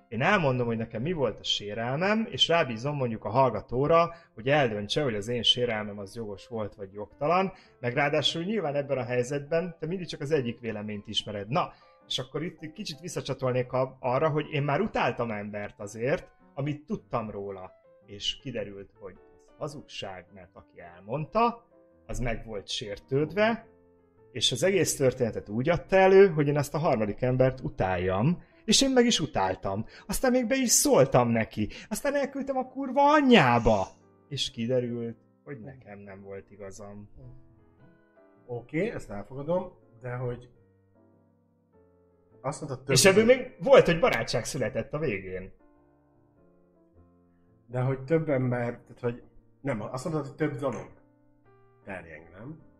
én 0.08 0.22
elmondom, 0.22 0.66
hogy 0.66 0.76
nekem 0.76 1.02
mi 1.02 1.12
volt 1.12 1.38
a 1.38 1.44
sérelmem, 1.44 2.26
és 2.30 2.48
rábízom 2.48 2.96
mondjuk 2.96 3.24
a 3.24 3.30
hallgatóra, 3.30 4.14
hogy 4.34 4.48
eldöntse, 4.48 5.02
hogy 5.02 5.14
az 5.14 5.28
én 5.28 5.42
sérelmem 5.42 5.98
az 5.98 6.14
jogos 6.16 6.46
volt, 6.46 6.74
vagy 6.74 6.92
jogtalan, 6.92 7.52
meg 7.80 7.94
ráadásul 7.94 8.42
nyilván 8.42 8.74
ebben 8.74 8.98
a 8.98 9.04
helyzetben 9.04 9.76
te 9.78 9.86
mindig 9.86 10.06
csak 10.06 10.20
az 10.20 10.30
egyik 10.30 10.60
véleményt 10.60 11.08
ismered. 11.08 11.48
Na, 11.48 11.72
és 12.06 12.18
akkor 12.18 12.42
itt 12.42 12.72
kicsit 12.72 13.00
visszacsatolnék 13.00 13.72
arra, 14.00 14.28
hogy 14.28 14.46
én 14.50 14.62
már 14.62 14.80
utáltam 14.80 15.30
embert 15.30 15.80
azért, 15.80 16.28
amit 16.54 16.86
tudtam 16.86 17.30
róla. 17.30 17.70
És 18.06 18.38
kiderült, 18.42 18.90
hogy 19.00 19.14
ez 19.14 19.54
hazugság, 19.58 20.26
mert 20.34 20.50
aki 20.52 20.80
elmondta, 20.80 21.66
az 22.06 22.18
meg 22.18 22.46
volt 22.46 22.68
sértődve, 22.68 23.66
és 24.32 24.52
az 24.52 24.62
egész 24.62 24.96
történetet 24.96 25.48
úgy 25.48 25.68
adta 25.68 25.96
elő, 25.96 26.28
hogy 26.28 26.48
én 26.48 26.56
ezt 26.56 26.74
a 26.74 26.78
harmadik 26.78 27.22
embert 27.22 27.60
utáljam, 27.60 28.42
és 28.64 28.82
én 28.82 28.90
meg 28.90 29.06
is 29.06 29.20
utáltam. 29.20 29.86
Aztán 30.06 30.30
még 30.30 30.46
be 30.46 30.56
is 30.56 30.70
szóltam 30.70 31.28
neki. 31.28 31.68
Aztán 31.88 32.14
elküldtem 32.14 32.56
a 32.56 32.68
kurva 32.68 33.12
anyjába. 33.12 33.86
És 34.28 34.50
kiderült, 34.50 35.16
hogy 35.44 35.60
nekem 35.60 35.98
nem 35.98 36.22
volt 36.22 36.50
igazam. 36.50 37.08
Oké, 38.46 38.78
okay, 38.78 38.90
ezt 38.90 39.10
elfogadom, 39.10 39.72
de 40.00 40.14
hogy 40.14 40.48
azt 42.40 42.60
mondtad 42.60 42.84
több... 42.84 42.94
És 42.94 43.04
ebből 43.04 43.24
még 43.24 43.56
volt, 43.58 43.86
hogy 43.86 44.00
barátság 44.00 44.44
született 44.44 44.92
a 44.92 44.98
végén. 44.98 45.52
De 47.66 47.80
hogy 47.80 48.04
több 48.04 48.28
ember, 48.28 48.64
tehát 48.64 49.00
hogy 49.00 49.22
nem, 49.60 49.80
azt 49.80 50.04
mondtad, 50.04 50.26
hogy 50.26 50.36
több 50.36 50.58
dolog 50.58 50.90
terjeng, 51.84 52.30
nem? 52.38 52.71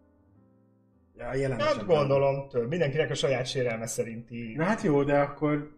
A 1.31 1.35
jelen 1.35 1.57
Nem 1.57 1.67
esetben. 1.67 1.97
gondolom 1.97 2.49
több. 2.49 2.69
Mindenkinek 2.69 3.11
a 3.11 3.15
saját 3.15 3.47
sérelme 3.47 3.87
szerinti. 3.87 4.53
Na 4.57 4.65
hát 4.65 4.83
jó, 4.83 5.03
de 5.03 5.19
akkor 5.19 5.71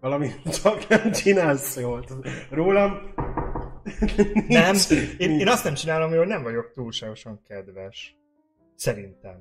valami 0.00 0.30
csak 0.62 0.88
nem 0.88 1.12
csinálsz 1.12 1.76
jól. 1.76 2.04
Rólam 2.50 3.12
Nem, 4.48 4.74
én, 5.18 5.38
én 5.40 5.48
azt 5.48 5.64
nem 5.64 5.74
csinálom, 5.74 6.10
hogy 6.16 6.26
nem 6.26 6.42
vagyok 6.42 6.72
túlságosan 6.74 7.40
kedves. 7.48 8.16
Szerintem. 8.74 9.36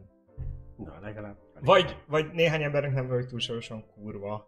Na, 0.78 1.00
legalább. 1.02 1.36
Vagy, 1.60 1.96
vagy 2.08 2.26
néhány 2.34 2.64
embernek 2.64 2.94
nem 2.94 3.08
vagyok 3.08 3.28
túlságosan 3.28 3.86
kurva. 3.96 4.48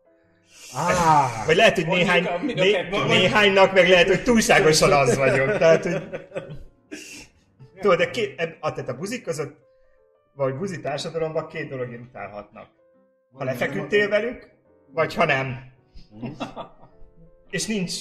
Á, 0.75 1.45
Vagy 1.45 1.55
lehet, 1.55 1.75
hogy 1.75 1.87
néhány, 1.87 2.25
a- 2.25 2.37
né, 2.43 2.87
néhánynak 3.07 3.73
meg 3.73 3.89
lehet, 3.89 4.07
hogy 4.07 4.23
túlságosan 4.23 4.91
az 4.91 5.17
vagyok. 5.17 5.57
Tehát, 5.57 5.83
hogy... 5.83 6.01
Tudod, 7.81 7.97
de 7.97 8.09
két, 8.09 8.39
eb- 8.39 8.57
a, 8.59 8.71
tehát 8.73 8.89
a 8.89 8.95
buzik 8.97 9.23
között, 9.23 9.57
vagy 10.39 10.55
buzi 10.55 10.79
társadalomban 10.81 11.47
két 11.47 11.69
dolog 11.69 11.91
irritálhatnak. 11.91 12.67
Ha 13.33 13.43
lefeküdtél 13.43 14.09
velük, 14.09 14.49
vagy 14.93 15.13
ha 15.15 15.25
nem. 15.25 15.57
És 17.49 17.65
nincs 17.65 17.93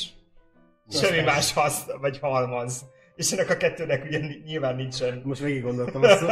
semmi 0.90 1.20
más 1.20 1.53
hasz, 1.53 1.87
vagy 2.01 2.18
halmaz. 2.18 2.85
És 3.14 3.33
ennek 3.33 3.51
a 3.51 3.57
kettőnek 3.57 4.05
ugye 4.05 4.18
ny- 4.18 4.44
nyilván 4.44 4.77
nincsen. 4.77 5.20
Most 5.24 5.40
végig 5.40 5.62
gondoltam 5.62 6.03
a, 6.03 6.16
szó, 6.16 6.27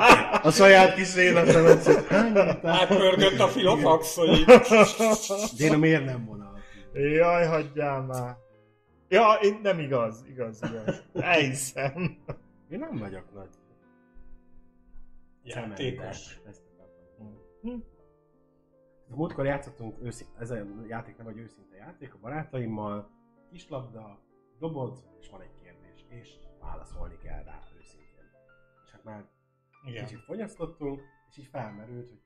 a 0.48 0.50
saját 0.50 0.94
kis 0.94 1.16
életemet, 1.16 1.88
Átpörgött 2.64 3.38
a 3.38 3.48
filofax, 3.48 4.16
hogy 4.16 4.28
így... 4.28 4.44
Déna 5.56 5.76
miért 5.76 6.04
nem 6.04 6.24
vonal? 6.24 6.58
Jaj, 6.92 7.46
hagyjál 7.46 8.00
már. 8.00 8.36
Ja, 9.08 9.38
én 9.42 9.60
nem 9.62 9.78
igaz, 9.78 10.24
igaz, 10.28 10.58
igaz. 10.62 11.02
Elhiszem. 11.14 12.18
Én 12.70 12.78
nem 12.78 12.98
vagyok 12.98 13.24
nagy. 13.34 13.59
Játékos. 15.42 16.36
Akartam. 16.36 17.84
A 19.10 19.16
múltkor 19.16 19.44
játszottunk, 19.44 20.02
őszi, 20.02 20.24
ez 20.38 20.50
a 20.50 20.64
játék 20.86 21.16
nem 21.16 21.26
vagy 21.26 21.38
őszinte 21.38 21.76
játék, 21.76 22.14
a 22.14 22.18
barátaimmal, 22.18 23.10
kislabda, 23.50 24.20
dobod, 24.58 24.98
és 25.20 25.30
van 25.30 25.40
egy 25.40 25.54
kérdés, 25.62 26.04
és 26.08 26.38
válaszolni 26.60 27.16
kell 27.16 27.42
rá 27.42 27.58
őszintén. 27.78 28.30
És 28.84 28.90
hát 28.90 29.04
már 29.04 29.28
Igen. 29.86 30.04
kicsit 30.04 30.20
fogyasztottunk, 30.24 31.02
és 31.28 31.36
így 31.36 31.46
felmerült, 31.46 32.08
hogy 32.08 32.22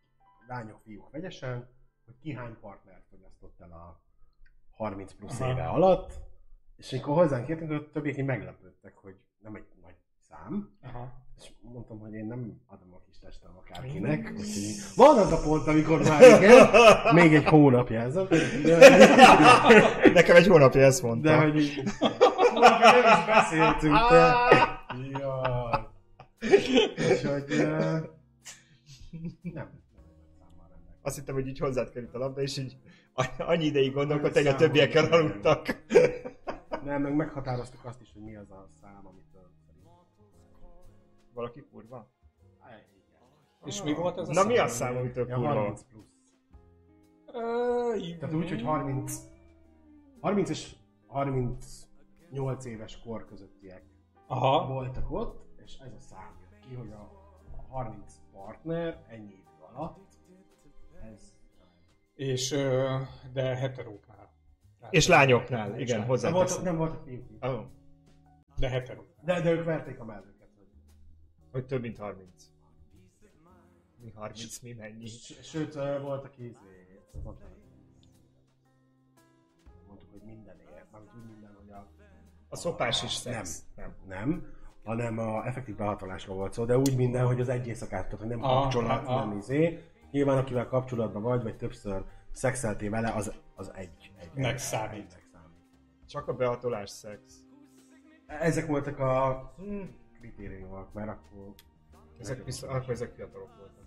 lányok, 0.47 0.81
fiúk 0.81 1.11
vegyesen, 1.11 1.69
hogy 2.05 2.19
ki 2.19 2.33
hány 2.33 2.57
partnert 2.61 3.07
fogyasztott 3.09 3.61
el 3.61 3.73
a 3.73 4.03
30 4.71 5.13
plusz 5.15 5.41
Aha. 5.41 5.51
éve 5.51 5.69
alatt, 5.69 6.21
és 6.77 6.93
amikor 6.93 7.15
hozzánk 7.15 7.49
értünk, 7.49 7.91
többiek 7.91 8.17
így 8.17 8.25
meglepődtek, 8.25 8.97
hogy 8.97 9.17
nem 9.39 9.55
egy 9.55 9.67
nagy 9.81 9.97
szám, 10.21 10.79
Aha. 10.83 11.24
És 11.39 11.51
mondtam, 11.61 11.99
hogy 11.99 12.13
én 12.13 12.27
nem 12.27 12.61
adom 12.67 12.93
a 12.95 13.01
kis 13.07 13.19
testem 13.19 13.51
akárkinek, 13.57 14.33
úgyhogy 14.37 14.75
van 14.97 15.19
az 15.19 15.33
a 15.33 15.41
pont, 15.45 15.67
amikor 15.67 16.03
már 16.03 16.23
igen, 16.43 16.69
még 17.15 17.35
egy 17.35 17.45
hónapja 17.45 18.01
ez 18.01 18.17
a... 18.17 18.25
De, 18.65 20.11
Nekem 20.13 20.37
egy 20.37 20.47
hónapja 20.47 20.81
ezt 20.83 21.03
mondta. 21.03 21.29
de 21.29 21.37
hogy. 21.37 21.83
Hónapja 22.55 22.91
nem 22.91 23.19
is 23.19 23.25
beszéltünk, 23.27 23.97
te... 24.09 24.35
Jaj. 25.19 25.87
Úgyhogy... 27.11 27.45
ö, 27.53 27.97
Nem. 29.43 29.83
Azt 31.03 31.17
hittem, 31.17 31.35
hogy 31.35 31.47
így 31.47 31.59
hozzád 31.59 31.91
került 31.91 32.15
a 32.15 32.19
labda, 32.19 32.41
és 32.41 32.57
így 32.57 32.77
annyi 33.39 33.65
ideig 33.65 33.93
gondolkodtál, 33.93 34.43
hogy 34.43 34.53
a 34.53 34.57
többiekkel 34.57 35.05
aludtak. 35.05 35.85
Nem, 36.85 37.03
meg 37.03 37.15
meghatároztuk 37.15 37.85
azt 37.85 38.01
is, 38.01 38.11
hogy 38.13 38.23
mi 38.23 38.37
az 38.37 38.51
a 38.51 38.69
szám, 38.81 39.03
szerintem. 39.03 39.34
Valaki 41.35 41.61
kurva? 41.71 42.11
És 43.65 43.83
mi 43.83 43.95
volt 43.95 44.19
ez 44.19 44.29
a 44.29 44.33
Na 44.33 44.45
mi 44.45 44.55
szám? 44.57 44.65
a 44.65 44.69
szám, 44.69 44.97
amitől 44.97 45.29
Ja, 45.29 45.35
kurva? 45.37 45.53
30 45.53 45.83
plusz. 45.83 46.07
Ö, 47.27 48.17
Tehát 48.19 48.35
úgy, 48.35 48.49
hogy 48.49 48.63
30, 48.63 49.19
30 50.21 50.51
és 50.51 50.77
38 51.07 52.65
éves 52.65 53.01
kor 53.01 53.25
közöttiek 53.27 53.83
Aha. 54.27 54.67
voltak 54.67 55.11
ott, 55.11 55.47
és 55.65 55.77
ez 55.79 55.93
a 55.93 56.01
szám 56.01 56.37
jött 56.41 56.61
ki, 56.69 56.75
hogy 56.75 56.91
a 56.93 57.23
a 57.57 57.63
30 57.77 58.21
partner 58.33 59.05
ennyi 59.09 59.33
idő 59.33 59.51
alatt, 59.75 59.99
ez 61.13 61.35
És, 62.15 62.53
ö, 62.53 62.97
de 63.33 63.57
heteróknál. 63.57 64.33
Tehát- 64.79 64.95
És 64.95 65.07
lányoknál, 65.07 65.79
igen, 65.81 65.99
lány- 65.99 65.99
nem 65.99 66.07
voltak, 66.07 66.31
hozzáteszem. 66.33 66.63
nem 66.63 66.77
voltak. 66.77 67.07
Oh, 67.41 67.65
De 68.59 68.69
heteróknál. 68.69 69.25
De, 69.25 69.41
de 69.41 69.51
ők 69.51 69.65
verték 69.65 70.01
a 70.01 70.05
mellőket. 70.05 70.34
Hogy... 71.55 71.67
több 71.67 71.81
mint 71.81 71.99
30. 71.99 72.29
Mi 73.97 74.11
30, 74.15 74.59
mi 74.61 74.73
mennyi? 74.73 75.07
Sőt, 75.43 75.75
volt, 75.75 76.39
izé, 76.39 77.01
mondta, 77.23 77.45
mondtuk, 79.87 80.11
hogy 80.11 80.23
mindenért, 80.23 80.91
mármint 80.91 81.15
úgy 81.15 81.27
minden, 81.31 81.55
hogy 81.61 81.71
a 81.71 81.87
A 82.49 82.57
szopás 82.57 83.03
is 83.03 83.13
szex. 83.13 83.63
Nem. 83.77 83.95
nem, 84.07 84.47
hanem 84.85 85.19
a 85.19 85.47
effektív 85.47 85.77
behatolásról 85.77 86.37
volt 86.37 86.53
szó, 86.53 86.65
de 86.65 86.79
úgy 86.79 86.97
minden, 86.97 87.27
hogy 87.27 87.41
az 87.41 87.49
egy 87.49 87.67
éjszakát, 87.67 88.05
tehát 88.05 88.19
hogy 88.19 88.29
nem 88.29 88.43
Aha, 88.43 88.61
kapcsolat, 88.63 89.07
aha. 89.07 89.25
nem 89.25 89.37
izé. 89.37 89.83
Nyilván 90.11 90.39
akivel 90.39 90.67
kapcsolatban 90.67 91.23
vagy, 91.23 91.43
vagy 91.43 91.57
többször 91.57 92.05
szexeltél 92.33 92.91
vele, 92.91 93.11
az, 93.13 93.33
az 93.55 93.73
egy. 93.75 94.13
egy 94.19 94.31
Nek 94.35 94.53
egy- 94.53 94.59
számít. 94.59 95.23
Csak 96.07 96.29
a 96.29 96.35
behatolás 96.35 96.91
szex. 96.91 97.21
Ezek 98.27 98.67
voltak 98.67 98.99
a 98.99 99.53
Hmm. 99.57 100.03
Kritériumok, 100.25 100.93
mert 100.93 101.09
akkor... 101.09 101.55
Ezek, 102.19 102.45
viszont, 102.45 102.73
akkor 102.73 102.91
ezek 102.91 103.13
fiatalok 103.13 103.57
voltak. 103.57 103.85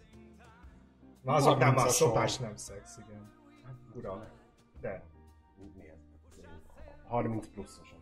Na 1.22 1.34
azoknál 1.34 1.74
már 1.74 1.86
a 1.86 1.90
30-asok. 1.90 1.94
szopás 1.94 2.38
nem 2.38 2.56
szex, 2.56 2.98
igen. 2.98 3.32
Ura. 3.96 4.32
De. 4.80 5.04
Mi 5.76 5.88
ez? 5.88 5.98
30 7.08 7.48
pluszosok. 7.48 8.00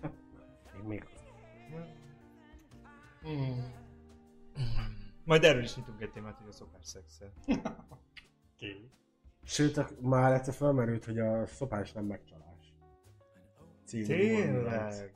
Hát, 0.00 0.12
Én 0.76 0.80
még 0.84 1.04
Majd 5.24 5.44
erről 5.44 5.62
is 5.62 5.76
nyitunk 5.76 6.00
egy 6.00 6.10
témát, 6.10 6.38
hogy 6.38 6.48
a 6.48 6.52
szopás 6.52 6.86
szexe. 6.86 7.32
Ki? 8.56 8.90
Sőt, 9.44 10.00
már 10.00 10.32
egyszer 10.32 10.54
felmerült, 10.54 11.04
hogy 11.04 11.18
a 11.18 11.46
szopás 11.46 11.92
nem 11.92 12.04
megcsalás. 12.04 12.74
Című 13.84 14.52
mondat. 14.52 15.14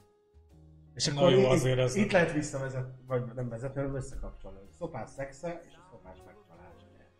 És 1.00 1.06
Na 1.06 1.20
akkor 1.20 1.32
jó, 1.32 1.38
itt, 1.40 1.46
azért 1.46 1.78
ez- 1.78 1.94
itt 1.96 2.12
lehet 2.12 2.32
visszavezet, 2.32 2.86
vagy 3.06 3.22
nem 3.34 3.48
vezetni, 3.48 3.80
hanem 3.80 3.96
összekapcsolni. 3.96 4.58
Szopás 4.78 5.10
szexe 5.16 5.60
és 5.68 5.72
a 5.74 5.86
szopás 5.90 6.16
megcsalás. 6.26 6.74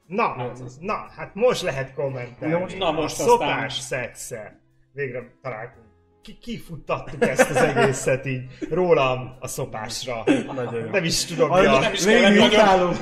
Na, 0.07 0.53
na, 0.81 0.95
hát 1.17 1.35
most 1.35 1.63
lehet 1.63 1.95
kommentelni. 1.95 2.55
Na 2.55 2.61
most- 2.61 2.79
na 2.79 2.91
most 2.91 3.21
a 3.21 3.23
aztán- 3.23 3.39
szopás 3.39 3.75
szexe. 3.79 4.61
Végre 4.93 5.35
találtunk. 5.43 5.87
Ki, 6.23 6.39
kifuttattuk 6.39 7.23
ezt 7.23 7.51
az 7.51 7.57
egészet 7.57 8.27
így 8.27 8.45
rólam 8.71 9.37
a 9.41 9.47
szopásra. 9.47 10.23
Nagyon 10.55 10.75
jó. 10.85 10.91
Nem 10.91 11.05
is 11.05 11.25
tudom, 11.25 11.51
mi 11.51 11.67
a, 11.67 11.79
nem 11.81 11.93
is 11.93 12.05
Végig 12.05 12.41
utálom. 12.43 12.93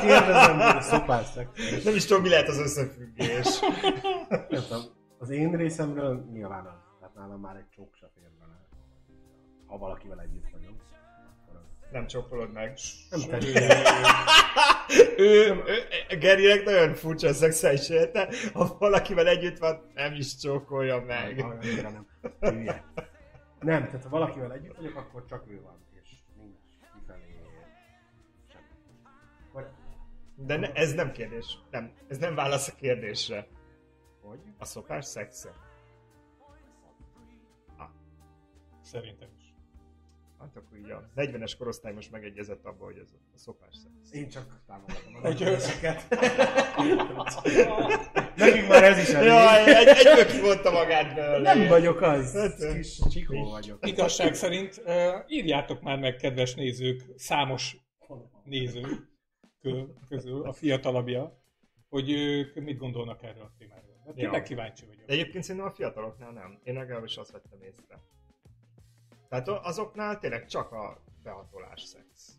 Kérdezem, 0.00 0.54
hogy 0.58 0.76
a 0.76 0.80
szopás 0.80 1.26
szexe. 1.26 1.62
nem 1.84 1.94
is 1.94 2.04
tudom, 2.04 2.22
mi 2.22 2.28
lehet 2.28 2.48
az 2.48 2.58
összefüggés. 2.58 3.60
Nem 4.28 4.46
tudom, 4.48 4.82
Az 5.18 5.30
én 5.30 5.56
részemről 5.56 6.24
nyilván 6.32 6.64
az. 6.66 6.80
Tehát 7.00 7.14
nálam 7.14 7.40
már 7.40 7.56
egy 7.56 7.68
csók 7.76 7.94
se 7.94 8.06
fér. 8.14 8.24
Ha 9.66 9.78
valakivel 9.78 10.20
együtt 10.20 10.50
vagyok. 10.52 10.74
Nem 11.90 12.06
csókolod 12.06 12.52
meg. 12.52 12.78
Nem 13.10 13.20
Ő-. 15.16 15.62
Ő, 15.66 16.16
Gerinek 16.18 16.64
nagyon 16.64 16.94
furcsa 16.94 17.28
a 17.28 17.32
szexuális 17.32 17.88
élete, 17.88 18.28
ha 18.52 18.76
valakivel 18.78 19.26
együtt 19.26 19.58
van, 19.58 19.90
nem 19.94 20.12
is 20.12 20.36
csókolja 20.36 21.00
meg. 21.00 21.38
Annyira 21.38 21.90
nem. 21.90 22.06
Hülye. 22.40 22.84
Nem, 23.60 23.84
tehát 23.84 24.02
ha 24.02 24.08
valakivel 24.08 24.52
együtt 24.52 24.76
vagyok, 24.76 24.96
akkor 24.96 25.24
csak 25.24 25.44
ő 25.48 25.60
van, 25.62 25.84
és 26.02 26.08
nincs 26.36 26.58
kifelé 26.94 27.40
semmi. 28.52 29.64
De 30.34 30.56
ne, 30.56 30.72
ez 30.72 30.94
nem 30.94 31.12
kérdés. 31.12 31.58
Nem, 31.70 31.92
ez 32.08 32.18
nem 32.18 32.34
válasz 32.34 32.68
a 32.68 32.74
kérdésre. 32.74 33.46
hogy? 34.22 34.40
A 34.58 34.64
szopás 34.64 35.04
szexe? 35.04 35.50
Szerintem. 38.86 39.28
Hát 40.38 40.56
akkor 40.56 40.78
így 40.78 40.90
a 40.90 41.10
40-es 41.16 41.52
korosztály 41.58 41.92
most 41.92 42.10
megegyezett 42.10 42.64
abba, 42.64 42.84
hogy 42.84 42.96
ez 42.98 43.08
a 43.34 43.38
szopás 43.38 43.74
szex. 43.76 44.12
Én 44.12 44.28
csak 44.28 44.62
támogatom 44.66 45.14
a 45.14 45.20
döntéseket. 45.20 46.08
Nekünk 48.36 48.68
már 48.68 48.82
ez 48.84 48.98
is 48.98 49.08
elég. 49.14 49.28
Jaj, 49.28 49.74
egy, 49.76 49.86
egyből 50.06 50.26
kivonta 50.26 50.70
magát 50.70 51.14
belőle. 51.14 51.54
Nem 51.54 51.68
vagyok 51.68 52.00
az. 52.00 52.32
Hát, 52.32 52.72
Kis 52.74 52.98
csikó 53.10 53.50
vagyok. 53.50 53.86
Igazság 53.86 54.34
szerint 54.34 54.82
uh, 54.84 54.94
írjátok 55.26 55.82
már 55.82 55.98
meg, 55.98 56.16
kedves 56.16 56.54
nézők, 56.54 57.02
számos 57.16 57.76
néző 58.44 58.82
kö- 59.62 59.90
közül, 60.08 60.42
a 60.42 60.52
fiatalabbja, 60.52 61.42
hogy 61.88 62.10
ők 62.10 62.54
mit 62.54 62.78
gondolnak 62.78 63.22
erről 63.22 63.42
a 63.42 63.52
témáról. 63.58 64.02
De 64.06 64.12
tényleg 64.12 64.40
Ja. 64.40 64.42
kíváncsi 64.42 64.86
vagyok. 64.86 65.06
De 65.06 65.12
egyébként 65.12 65.44
szerintem 65.44 65.70
a 65.70 65.74
fiataloknál 65.74 66.32
nem. 66.32 66.60
Én 66.62 66.74
legalábbis 66.74 67.16
azt 67.16 67.30
vettem 67.30 67.62
észre. 67.62 68.00
Tehát 69.28 69.48
azoknál 69.48 70.18
tényleg 70.18 70.46
csak 70.46 70.72
a 70.72 71.02
behatolás 71.22 71.82
szex. 71.82 72.38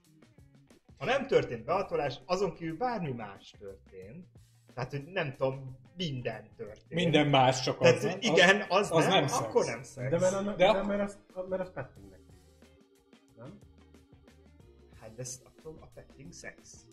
Ha 0.98 1.06
nem 1.06 1.28
történt 1.28 1.66
behatolás, 1.66 2.20
azon 2.26 2.54
kívül 2.54 2.78
bármi 2.78 3.12
más 3.12 3.54
történt, 3.60 4.26
Tehát, 4.74 4.92
hogy 4.92 5.04
nem 5.04 5.34
tudom, 5.34 5.78
minden 5.96 6.50
történt. 6.56 6.90
Minden 6.90 7.28
más, 7.28 7.62
csak 7.62 7.82
az. 7.82 8.00
Tehát, 8.00 8.24
igen, 8.24 8.66
az, 8.70 8.92
az 8.92 9.06
nem, 9.06 9.26
nem 9.26 9.34
akkor 9.44 9.66
nem 9.66 9.84
szex. 9.84 10.10
De 10.10 10.20
mert, 10.20 10.34
a, 10.34 10.42
De 10.42 10.56
de 10.56 10.68
ak- 10.68 10.88
mert, 10.88 11.02
az, 11.34 11.48
mert 11.50 11.62
az 11.62 11.72
pettingnek. 11.74 12.20
Nem? 13.36 13.60
Hát 15.02 15.14
de 15.16 15.22
ez 15.22 15.42
akkor 15.46 15.78
a 15.82 15.86
petting 15.94 16.32
szex. 16.32 16.87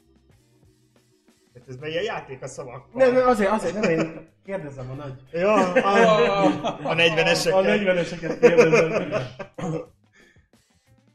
Tehát 1.54 1.68
ez 1.68 1.88
ilyen 1.88 2.02
játék 2.02 2.42
a 2.42 2.46
szavakkal. 2.46 2.90
Nem, 2.92 3.12
nem, 3.12 3.26
azért, 3.26 3.50
azért 3.50 3.74
nem 3.80 3.90
én 3.90 4.28
kérdezem 4.44 4.90
a 4.90 4.94
nagy... 4.94 5.22
Ja, 5.32 5.72
a, 5.72 6.90
a 6.90 6.94
40-eseket. 6.94 7.54
A 7.54 7.62
40-eseket 7.62 8.38
kérdezem. 8.40 9.12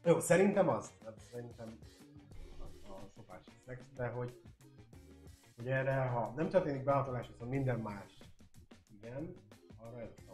Jó, 0.04 0.20
szerintem 0.20 0.68
az. 0.68 0.90
Hát 1.04 1.14
Szerintem 1.32 1.78
a, 2.58 2.90
a 2.92 3.08
szopás 3.14 3.40
szex, 3.66 3.80
de 3.96 4.06
hogy, 4.06 4.32
hogy 5.56 5.66
erre, 5.66 5.94
ha 5.94 6.32
nem 6.36 6.48
történik 6.48 6.84
behatolás, 6.84 7.26
viszont 7.26 7.50
minden 7.50 7.78
más. 7.78 8.18
Igen, 9.02 9.34
arra 9.76 10.00
ez 10.00 10.14
a 10.26 10.32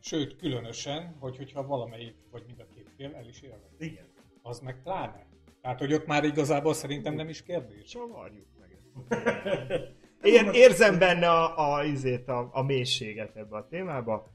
Sőt, 0.00 0.36
különösen, 0.36 1.16
hogy, 1.18 1.36
hogyha 1.36 1.66
valamelyik, 1.66 2.16
vagy 2.30 2.44
mind 2.46 2.60
a 2.60 2.66
két 2.74 2.90
fél 2.96 3.14
el 3.14 3.28
is 3.28 3.40
élvez. 3.40 3.70
Igen. 3.78 4.06
Az 4.42 4.60
meg 4.60 4.82
pláne. 4.82 5.27
Tehát, 5.62 5.78
hogy 5.78 5.92
ott 5.92 6.06
már 6.06 6.24
igazából 6.24 6.74
szerintem 6.74 7.14
nem 7.14 7.28
is 7.28 7.42
kérdés. 7.42 7.84
Csavarjuk 7.84 8.46
meg 8.58 8.78
ezt. 8.78 9.96
Én 10.22 10.48
érzem 10.52 10.98
benne 10.98 11.30
a, 11.30 11.74
a, 11.74 11.84
izét, 11.84 12.28
a, 12.28 12.48
a 12.52 12.62
mélységet 12.62 13.36
ebbe 13.36 13.56
a 13.56 13.66
témába. 13.66 14.32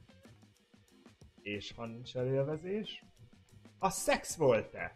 És 1.41 1.73
ha 1.75 1.85
nincs 1.85 2.15
elélvezés, 2.15 3.03
a 3.79 3.89
szex 3.89 4.35
volt-e? 4.35 4.95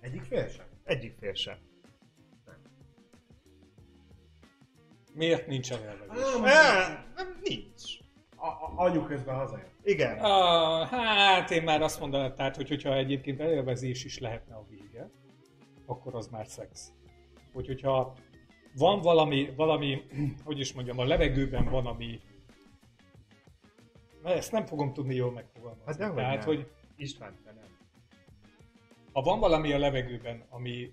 Egyik 0.00 0.22
fél 0.22 0.48
sem. 0.48 0.66
Egyik 0.84 1.16
fél 1.18 1.34
sem. 1.34 1.58
Miért 5.14 5.46
nincs 5.46 5.72
elelvezés? 5.72 6.24
Eh, 6.44 7.04
nem, 7.16 7.40
nincs. 7.42 7.82
A, 8.36 8.46
a, 8.46 8.72
anyu 8.76 9.02
közben 9.04 9.34
hazajön. 9.34 9.68
Igen. 9.82 10.18
Ah, 10.18 10.86
hát 10.88 11.50
én 11.50 11.62
már 11.62 11.82
azt 11.82 12.00
mondanám, 12.00 12.34
tehát, 12.34 12.56
hogy 12.56 12.68
hogyha 12.68 12.94
egyébként 12.94 13.40
elélvezés 13.40 14.04
is 14.04 14.18
lehetne 14.18 14.54
a 14.54 14.66
vége, 14.68 15.10
akkor 15.86 16.14
az 16.14 16.28
már 16.28 16.46
szex. 16.46 16.92
Hogy, 17.52 17.66
hogyha 17.66 18.14
van 18.76 19.00
valami, 19.00 19.52
valami, 19.56 20.02
hogy 20.44 20.58
is 20.58 20.72
mondjam, 20.72 20.98
a 20.98 21.04
levegőben 21.04 21.64
van, 21.64 21.86
ami 21.86 22.20
Na, 24.26 24.32
ezt 24.32 24.52
nem 24.52 24.66
fogom 24.66 24.92
tudni 24.92 25.14
jól 25.14 25.32
megfogalmazni. 25.32 25.84
Hát 25.86 25.98
dehogy 25.98 26.16
Tehát, 26.16 26.46
nem. 26.46 26.54
hogy 26.54 26.70
István, 26.96 27.38
te 27.44 27.52
nem. 27.52 27.64
ha 29.12 29.22
van 29.22 29.40
valami 29.40 29.72
a 29.72 29.78
levegőben, 29.78 30.44
ami, 30.50 30.92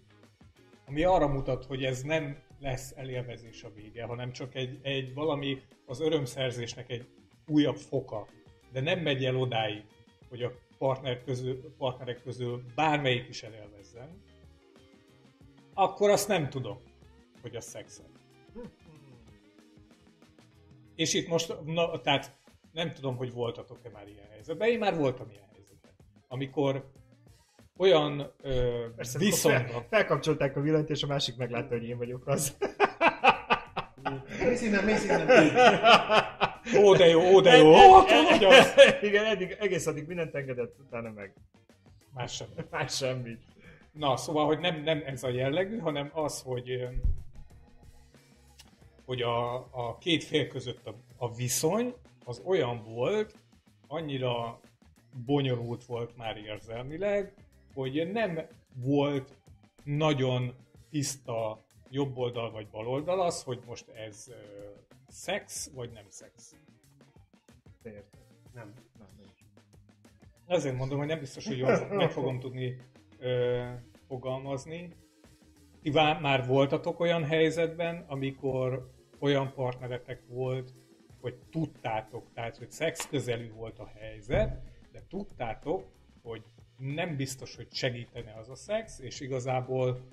ami 0.85 1.03
arra 1.03 1.27
mutat, 1.27 1.65
hogy 1.65 1.83
ez 1.83 2.01
nem 2.01 2.37
lesz 2.59 2.93
elélvezés 2.95 3.63
a 3.63 3.73
vége, 3.73 4.03
hanem 4.03 4.31
csak 4.31 4.55
egy, 4.55 4.79
egy 4.81 5.13
valami 5.13 5.61
az 5.85 5.99
örömszerzésnek 5.99 6.89
egy 6.89 7.07
újabb 7.47 7.77
foka, 7.77 8.27
de 8.71 8.81
nem 8.81 8.99
megy 8.99 9.25
el 9.25 9.35
odáig, 9.35 9.83
hogy 10.29 10.43
a 10.43 10.51
partner 10.77 11.23
közül, 11.23 11.73
partnerek 11.77 12.21
közül 12.23 12.63
bármelyik 12.75 13.27
is 13.29 13.43
elélvezzen, 13.43 14.21
akkor 15.73 16.09
azt 16.09 16.27
nem 16.27 16.49
tudom, 16.49 16.77
hogy 17.41 17.55
a 17.55 17.61
szexet. 17.61 18.09
És 20.95 21.13
itt 21.13 21.27
most, 21.27 21.55
na, 21.65 22.01
tehát 22.01 22.35
nem 22.71 22.91
tudom, 22.91 23.15
hogy 23.15 23.33
voltatok-e 23.33 23.89
már 23.89 24.07
ilyen 24.07 24.27
helyzetben. 24.31 24.69
Én 24.69 24.79
már 24.79 24.97
voltam 24.97 25.29
ilyen 25.29 25.47
helyzetben. 25.53 25.91
Amikor 26.27 26.91
olyan 27.77 28.33
ö, 28.41 28.85
Persze, 28.95 29.19
viszonyban... 29.19 29.65
Fel, 29.65 29.85
felkapcsolták 29.89 30.57
a 30.57 30.61
villanyt, 30.61 30.89
és 30.89 31.03
a 31.03 31.07
másik 31.07 31.37
meglátta, 31.37 31.73
hogy 31.77 31.83
én 31.83 31.97
vagyok 31.97 32.27
az. 32.27 32.57
Mész 34.39 34.61
innen, 34.61 34.83
mész 34.83 35.03
innen. 35.03 35.27
Ó, 36.77 36.95
de 36.95 37.07
jó, 37.07 37.33
ó, 37.33 37.41
de 37.41 37.57
jó, 37.57 37.67
ó, 37.67 38.03
te 38.03 38.23
vagy 38.29 38.43
az! 38.43 38.73
Igen, 39.01 39.25
eddig, 39.25 39.55
egész 39.59 39.87
addig 39.87 40.07
mindent 40.07 40.35
engedett, 40.35 40.79
utána 40.79 41.11
meg 41.11 41.33
Más 42.13 42.35
sem. 42.35 42.47
más 42.71 42.95
semmit. 42.95 43.41
Na, 43.91 44.17
szóval, 44.17 44.45
hogy 44.45 44.59
nem, 44.59 44.83
nem 44.83 45.01
ez 45.05 45.23
a 45.23 45.29
jellegű, 45.29 45.77
hanem 45.77 46.09
az, 46.13 46.41
hogy, 46.41 46.87
hogy 49.05 49.21
a, 49.21 49.55
a 49.55 49.97
két 49.99 50.23
fél 50.23 50.47
között 50.47 50.87
a, 50.87 50.95
a 51.17 51.33
viszony 51.33 51.93
az 52.25 52.41
olyan 52.45 52.83
volt, 52.83 53.35
annyira 53.87 54.59
bonyolult 55.25 55.85
volt 55.85 56.17
már 56.17 56.37
érzelmileg, 56.37 57.33
hogy 57.73 58.11
nem 58.11 58.47
volt 58.75 59.35
nagyon 59.83 60.55
tiszta 60.89 61.59
jobb 61.89 62.17
oldal 62.17 62.51
vagy 62.51 62.67
bal 62.67 62.87
oldal 62.87 63.21
az, 63.21 63.43
hogy 63.43 63.59
most 63.65 63.89
ez 63.89 64.31
szex 65.13 65.69
vagy 65.73 65.91
nem 65.91 66.05
szex. 66.09 66.55
Érted? 67.83 68.05
Nem. 68.53 68.73
Na, 68.97 69.05
nincs. 69.17 69.39
Ezért 70.47 70.77
mondom, 70.77 70.97
hogy 70.97 71.07
nem 71.07 71.19
biztos, 71.19 71.47
hogy 71.47 71.57
jól 71.57 71.87
meg 71.87 72.11
fogom 72.11 72.39
tudni 72.39 72.77
ö, 73.19 73.69
fogalmazni. 74.07 74.95
Ti 75.81 75.89
már 75.91 76.47
voltatok 76.47 76.99
olyan 76.99 77.23
helyzetben, 77.23 78.05
amikor 78.07 78.91
olyan 79.19 79.53
partneretek 79.53 80.21
volt, 80.27 80.73
hogy 81.21 81.35
tudtátok, 81.51 82.33
tehát 82.33 82.57
hogy 82.57 82.71
szex 82.71 83.07
közelű 83.07 83.51
volt 83.51 83.79
a 83.79 83.91
helyzet, 83.95 84.61
de 84.91 85.01
tudtátok, 85.09 85.85
hogy 86.21 86.43
nem 86.77 87.15
biztos, 87.15 87.55
hogy 87.55 87.67
segítene 87.71 88.33
az 88.33 88.49
a 88.49 88.55
szex, 88.55 88.99
és 88.99 89.19
igazából 89.19 90.07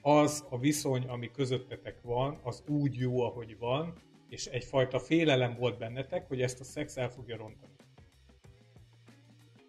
az 0.00 0.46
a 0.48 0.58
viszony, 0.58 1.06
ami 1.06 1.30
közöttetek 1.30 2.02
van, 2.02 2.38
az 2.42 2.62
úgy 2.66 2.96
jó, 2.96 3.20
ahogy 3.20 3.58
van, 3.58 3.94
és 4.30 4.46
egyfajta 4.46 4.98
félelem 4.98 5.54
volt 5.58 5.78
bennetek, 5.78 6.28
hogy 6.28 6.42
ezt 6.42 6.60
a 6.60 6.64
szex 6.64 6.96
el 6.96 7.08
fogja 7.10 7.36
rontani 7.36 7.72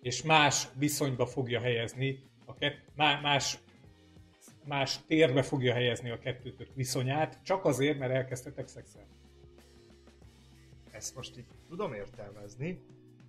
és 0.01 0.21
más 0.23 0.67
viszonyba 0.77 1.25
fogja 1.25 1.59
helyezni, 1.59 2.19
a 2.45 2.55
kett, 2.55 2.77
má- 2.95 3.21
más, 3.21 3.57
más 4.65 4.99
térbe 5.07 5.41
fogja 5.41 5.73
helyezni 5.73 6.09
a 6.09 6.19
kettőtök 6.19 6.67
viszonyát, 6.75 7.39
csak 7.43 7.65
azért, 7.65 7.99
mert 7.99 8.13
elkezdtetek 8.13 8.67
szexelni. 8.67 9.09
Ezt 10.91 11.15
most 11.15 11.37
így 11.37 11.45
tudom 11.69 11.93
értelmezni, 11.93 12.81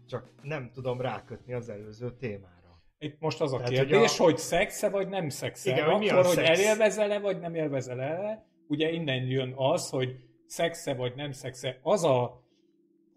csak 0.08 0.30
nem 0.42 0.70
tudom 0.74 1.00
rákötni 1.00 1.52
az 1.52 1.68
előző 1.68 2.16
témára. 2.16 2.80
Itt 2.98 3.20
most 3.20 3.40
az 3.40 3.52
a 3.52 3.56
Tehát, 3.56 3.72
kérdés, 3.72 4.16
hogy 4.16 4.26
hogy, 4.26 4.34
a- 4.34 4.36
szexe 4.36 4.88
vagy 4.88 5.08
nem 5.08 5.28
szexe. 5.28 5.70
Igen, 5.70 5.90
hogy 5.90 5.98
mi 5.98 6.08
a 6.08 6.12
Akkor, 6.12 6.24
hogy 6.26 6.34
szex? 6.34 6.48
elélvezel-e 6.58 7.18
vagy 7.18 7.40
nem 7.40 7.54
élvezel-e, 7.54 8.46
ugye 8.68 8.90
innen 8.90 9.24
jön 9.24 9.52
az, 9.56 9.88
hogy 9.90 10.16
szexe 10.52 10.94
vagy 10.94 11.14
nem 11.14 11.32
szexe, 11.32 11.78
az 11.82 12.04
a 12.04 12.42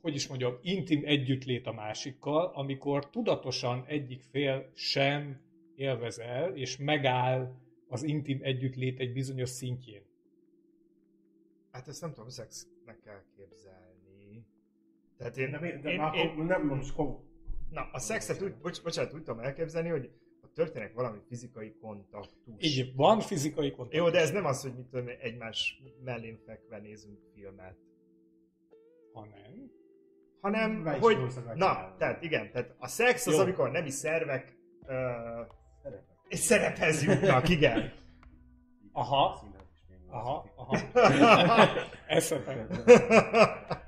hogy 0.02 0.16
is 0.16 0.28
mondjam, 0.28 0.58
intim 0.62 1.02
együttlét 1.06 1.68
a 1.68 1.74
másikkal, 1.74 2.52
amikor 2.54 3.10
tudatosan 3.10 3.84
egyik 3.88 4.22
fél 4.22 4.72
sem 4.74 5.42
élvezel, 5.76 6.56
és 6.56 6.78
megáll 6.78 7.56
az 7.88 8.04
intim 8.04 8.40
együttlét 8.42 9.00
egy 9.00 9.14
bizonyos 9.14 9.50
szintjén. 9.50 10.02
Hát 11.72 11.88
ezt 11.88 12.02
nem 12.02 12.14
tudom 12.14 12.30
szexnek 12.30 13.06
elképzelni. 13.06 14.46
Tehát 15.18 15.38
én, 15.38 15.52
De, 15.52 15.80
de 15.80 15.92
én, 15.92 16.00
akkor 16.00 16.18
én, 16.18 16.46
nem 16.46 16.66
most 16.66 16.94
kom... 16.94 17.20
na, 17.70 17.90
a 17.92 18.00
szexet 18.00 18.42
úgy, 18.42 18.56
bocs, 18.56 18.84
bocsánat, 18.84 19.14
úgy 19.14 19.24
tudom 19.24 19.40
elképzelni, 19.40 19.90
hogy 19.90 20.12
történik 20.56 20.94
valami 20.94 21.18
fizikai 21.28 21.76
kontaktus. 21.82 22.54
Így 22.60 22.96
van 22.96 23.20
fizikai 23.20 23.72
kontaktus. 23.72 24.00
Jó, 24.00 24.10
de 24.10 24.20
ez 24.20 24.32
nem 24.32 24.46
az, 24.46 24.62
hogy 24.62 24.76
mit 24.76 24.86
tudom, 24.86 25.08
egymás 25.20 25.82
mellén 26.04 26.40
fekve 26.46 26.78
nézünk 26.78 27.20
filmet. 27.34 27.78
Hanem, 29.14 29.72
Hanem, 30.42 30.86
is 30.86 31.00
hogy... 31.00 31.18
Na, 31.56 31.96
tehát 31.98 32.24
igen, 32.24 32.52
tehát 32.52 32.76
a 32.78 32.88
szex 32.88 33.28
az, 33.28 33.34
Jó. 33.34 33.40
amikor 33.40 33.68
a 33.68 33.72
nemi 33.72 33.90
szervek 33.90 34.58
ö, 34.88 35.12
egy 36.28 36.40
szerephez 36.40 37.04
jutnak, 37.04 37.50
igen. 37.50 37.94
Aha. 38.92 39.54
Aha, 40.08 40.52
aha, 40.56 40.78
eszembe. 42.08 42.68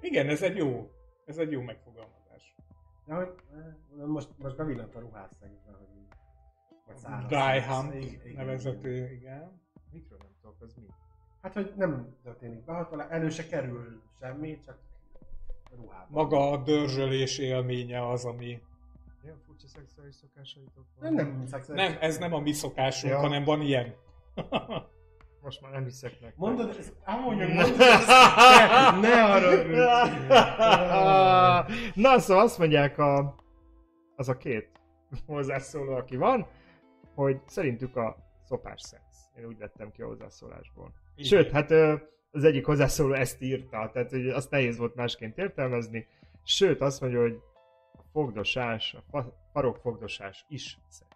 Igen, 0.00 0.28
ez 0.28 0.42
egy 0.42 0.56
jó, 0.56 0.90
ez 1.24 1.38
egy 1.38 1.50
jó 1.50 1.60
megfogalmazás. 1.60 2.19
De 3.10 3.16
hogy 3.16 3.34
eh, 3.52 4.06
most, 4.06 4.28
most 4.36 4.56
bevillant 4.56 4.94
a 4.94 4.98
ruhásszegben, 5.00 5.74
hogy 5.74 5.88
így. 5.98 6.08
Vagy 6.86 6.96
száraz 6.96 7.28
Die 7.28 7.98
igen. 7.98 8.34
nevezető, 8.34 9.12
igen. 9.12 9.60
Mikről 9.92 10.18
nem 10.18 10.28
tudok, 10.40 10.56
az 10.60 10.74
mi? 10.74 10.86
Hát, 11.42 11.52
hogy 11.52 11.72
nem 11.76 12.16
történik 12.22 12.64
behatolás, 12.64 13.10
elő 13.10 13.28
se 13.28 13.46
kerül 13.46 14.02
semmi, 14.18 14.60
csak 14.64 14.78
ruhában. 15.76 16.06
Maga 16.10 16.50
a 16.50 16.56
dörzsölés 16.56 17.38
élménye 17.38 18.08
az, 18.08 18.24
ami... 18.24 18.62
Milyen 19.22 19.38
furcsa 19.46 19.68
szexuális 19.68 20.14
szokásaitok 20.14 20.84
Nem, 21.00 21.14
van? 21.14 21.26
nem 21.26 21.46
szexuális. 21.46 21.84
Nem, 21.88 21.96
ez 22.00 22.18
nem 22.18 22.32
a 22.32 22.40
mi 22.40 22.52
szokásunk, 22.52 23.12
Ja. 23.12 23.18
hanem 23.18 23.44
van 23.44 23.60
ilyen. 23.60 23.94
Most 25.42 25.60
már 25.60 25.72
nem 25.72 25.84
hiszek 25.84 26.10
nektek. 26.10 26.36
Mondod, 26.36 26.76
ez, 26.78 26.92
mondod, 27.06 27.80
ez, 27.80 28.06
ne, 28.06 29.00
ne 29.00 29.24
arra 29.24 29.50
Na, 31.94 32.18
szóval 32.18 32.44
azt 32.44 32.58
mondják 32.58 32.98
a, 32.98 33.34
az 34.16 34.28
a 34.28 34.36
két 34.36 34.68
hozzászóló, 35.26 35.94
aki 35.94 36.16
van, 36.16 36.46
hogy 37.14 37.40
szerintük 37.46 37.96
a 37.96 38.16
szopás 38.44 38.80
szex. 38.80 39.02
Én 39.38 39.44
úgy 39.44 39.58
vettem 39.58 39.90
ki 39.90 40.02
a 40.02 40.06
hozzászólásból. 40.06 40.92
Így. 41.16 41.26
Sőt, 41.26 41.50
hát 41.50 41.70
az 42.30 42.44
egyik 42.44 42.66
hozzászóló 42.66 43.12
ezt 43.12 43.42
írta, 43.42 43.90
tehát 43.92 44.10
hogy 44.10 44.28
azt 44.28 44.50
nehéz 44.50 44.76
volt 44.76 44.94
másként 44.94 45.38
értelmezni. 45.38 46.06
Sőt, 46.44 46.80
azt 46.80 47.00
mondja, 47.00 47.20
hogy 47.20 47.38
a 47.92 48.02
fogdosás, 48.12 48.94
a 48.94 49.02
fa- 49.10 49.34
farokfogdosás 49.52 50.44
is 50.48 50.78
szex. 50.88 51.09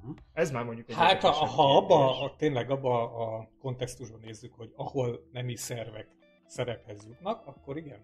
Uh-huh. 0.00 0.16
Ez 0.32 0.50
már 0.50 0.64
mondjuk 0.64 0.88
egy 0.88 0.94
Hát 0.94 1.04
ha, 1.06 1.28
érdekesebb 1.28 1.48
ha 1.48 1.76
abba, 1.76 2.22
a, 2.22 2.36
tényleg 2.36 2.70
abba 2.70 3.02
a 3.36 3.48
kontextusban 3.60 4.20
nézzük, 4.20 4.54
hogy 4.54 4.72
ahol 4.76 5.28
nemi 5.32 5.56
szervek 5.56 6.08
szerephez 6.46 7.06
jutnak, 7.06 7.46
akkor 7.46 7.76
igen. 7.76 8.00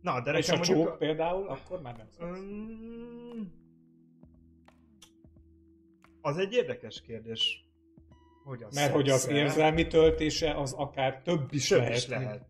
Na, 0.00 0.20
de 0.20 0.32
És 0.32 0.48
a 0.48 0.56
mondjuk... 0.56 0.86
csók 0.86 0.98
például, 0.98 1.48
akkor 1.48 1.80
már 1.80 1.96
nem. 1.96 2.28
Mm, 2.28 3.42
Az 6.20 6.36
egy 6.38 6.52
érdekes 6.52 7.00
kérdés. 7.00 7.64
Hogy 8.44 8.62
az 8.62 8.74
Mert 8.74 8.92
hogy 8.92 9.08
az 9.08 9.20
szex-e? 9.20 9.36
érzelmi 9.36 9.86
töltése 9.86 10.54
az 10.54 10.72
akár 10.72 11.22
több 11.22 11.52
is 11.52 11.68
Több 11.68 11.78
lehet. 11.78 11.96
is 11.96 12.06
lehet. 12.06 12.46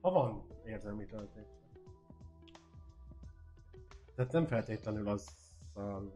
Ha 0.00 0.10
van 0.10 0.46
érzelmi 0.64 1.06
töltés. 1.06 1.44
Tehát 4.14 4.32
nem 4.32 4.46
feltétlenül 4.46 5.08
az, 5.08 5.36
hogy 5.74 6.12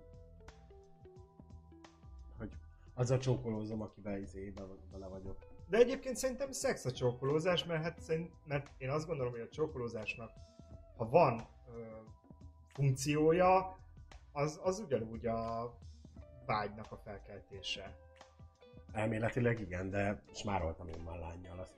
azzal 3.00 3.18
csókolózom, 3.18 3.82
akivel 3.82 4.18
izé, 4.18 4.50
be- 4.50 4.62
bele 4.90 5.06
vagyok. 5.06 5.38
De 5.68 5.78
egyébként 5.78 6.16
szerintem 6.16 6.52
szex 6.52 6.84
a 6.84 6.92
csókolózás, 6.92 7.64
mert, 7.64 7.82
hát 7.82 8.00
szerint, 8.00 8.32
mert 8.44 8.70
én 8.78 8.90
azt 8.90 9.06
gondolom, 9.06 9.32
hogy 9.32 9.40
a 9.40 9.48
csókolózásnak, 9.48 10.30
ha 10.96 11.08
van 11.08 11.48
ö, 11.74 11.82
funkciója, 12.72 13.78
az, 14.32 14.60
az 14.62 14.78
ugyanúgy 14.78 15.26
a 15.26 15.72
vágynak 16.46 16.92
a 16.92 16.96
felkeltése. 16.96 17.98
Elméletileg 18.92 19.60
igen, 19.60 19.90
de 19.90 20.22
smároltam 20.32 20.88
én 20.88 21.00
már 21.00 21.18
lányjal. 21.18 21.58
Azt... 21.58 21.74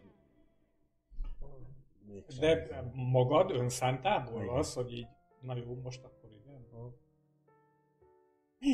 Mégsem. 2.06 2.40
De 2.40 2.90
magad 2.94 3.50
önszántából 3.50 4.42
Igen. 4.42 4.54
az, 4.54 4.74
hogy 4.74 4.92
így, 4.92 5.08
na 5.40 5.56
jó, 5.56 5.74
most 5.82 6.04
akkor 6.04 6.30
igen. 6.30 6.66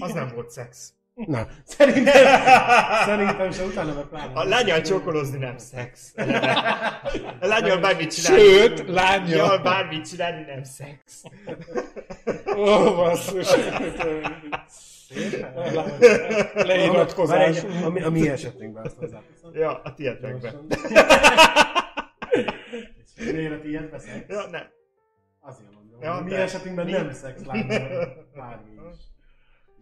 Az 0.00 0.12
nem 0.12 0.34
volt 0.34 0.50
szex. 0.50 0.97
Na, 1.26 1.46
szerintem, 1.64 2.24
szerintem 3.08 3.50
se 3.52 3.64
utána 3.64 3.94
meg 3.94 4.04
pláne. 4.04 4.32
A 4.34 4.44
lányal 4.44 4.80
csókolózni 4.80 5.38
nem 5.38 5.58
szex. 5.58 6.12
A 7.40 7.46
lányal 7.46 7.78
bármit 7.78 8.14
csinálni. 8.14 8.42
Sőt. 8.44 8.88
Lányal 8.88 9.58
bármit 9.58 10.08
csinálni 10.08 10.44
nem 10.44 10.62
szex. 10.62 11.22
Ó, 12.56 12.94
basszus. 12.94 13.48
Leiratkozás. 16.54 17.62
A, 17.84 17.88
mi- 17.88 18.02
a 18.02 18.10
mi 18.10 18.28
esetünkben 18.28 18.84
azt 18.84 18.96
hozzáteszem. 18.96 19.50
Ja, 19.54 19.80
a 19.84 19.94
tietekben. 19.94 20.66
És 23.16 23.24
miért 23.32 23.52
a 23.52 23.60
tiéd 23.60 23.90
beszél? 23.90 24.24
Ja, 24.28 24.46
ne. 24.50 24.60
Azért 25.40 25.70
mondom. 25.74 26.02
Ja, 26.02 26.20
mi 26.24 26.34
esetünkben 26.34 26.84
mi- 26.84 26.90
nem 26.92 27.12
szex 27.12 27.44
lányban, 27.44 27.88
bármi 28.36 28.70
is. 28.92 28.98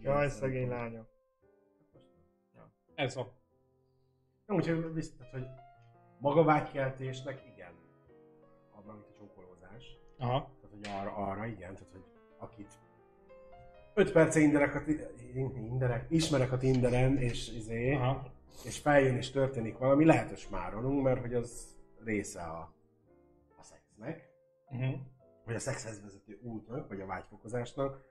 Jaj, 0.02 0.28
szegény 0.28 0.68
lányok. 0.68 1.14
Ez 2.96 3.16
a... 3.16 3.32
Úgyhogy 4.46 4.92
biztos, 4.92 5.30
hogy 5.30 5.46
maga 6.18 6.44
vágykeltésnek 6.44 7.42
igen. 7.54 7.72
Abban, 8.74 8.94
mint 8.94 9.06
a 9.06 9.12
csókolózás. 9.18 9.98
Aha. 10.18 10.50
Tehát, 10.60 10.76
hogy 10.76 11.00
arra, 11.00 11.28
arra 11.30 11.46
igen, 11.46 11.74
tehát, 11.74 11.92
hogy 11.92 12.04
akit 12.38 12.72
5 13.94 14.12
perce 14.12 14.40
inderek 14.40 14.74
a 14.74 14.82
inderek, 15.34 16.06
ismerek 16.08 16.52
a 16.52 16.58
Tinderen, 16.58 17.16
és, 17.16 17.52
izé, 17.52 17.94
Aha. 17.94 18.32
és 18.64 18.78
feljön 18.78 19.16
és 19.16 19.30
történik 19.30 19.78
valami, 19.78 20.04
lehet, 20.04 20.28
hogy 20.28 20.38
smárolunk, 20.38 21.02
mert 21.02 21.20
hogy 21.20 21.34
az 21.34 21.76
része 22.04 22.42
a, 22.42 22.74
a 23.56 23.62
szexnek, 23.62 24.34
Uh-huh. 24.70 24.94
vagy 25.44 25.54
a 25.54 25.58
szexhez 25.58 26.02
vezető 26.02 26.38
útnak, 26.42 26.88
vagy 26.88 27.00
a 27.00 27.06
vágyfokozásnak, 27.06 28.04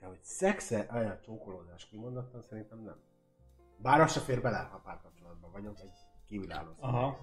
de 0.00 0.06
hogy 0.06 0.18
szexe, 0.22 0.86
olyan 0.92 1.20
csókolózás 1.20 1.86
kimondottan 1.86 2.42
szerintem 2.42 2.78
nem. 2.78 2.96
Bár 3.82 4.00
az 4.00 4.12
se 4.12 4.20
fér 4.20 4.40
bele, 4.40 4.68
ha 4.72 4.80
párkapcsolatban 4.84 5.52
vagyok, 5.52 5.76
egy 5.80 5.90
kívülálló. 6.28 6.70
Aha. 6.80 7.18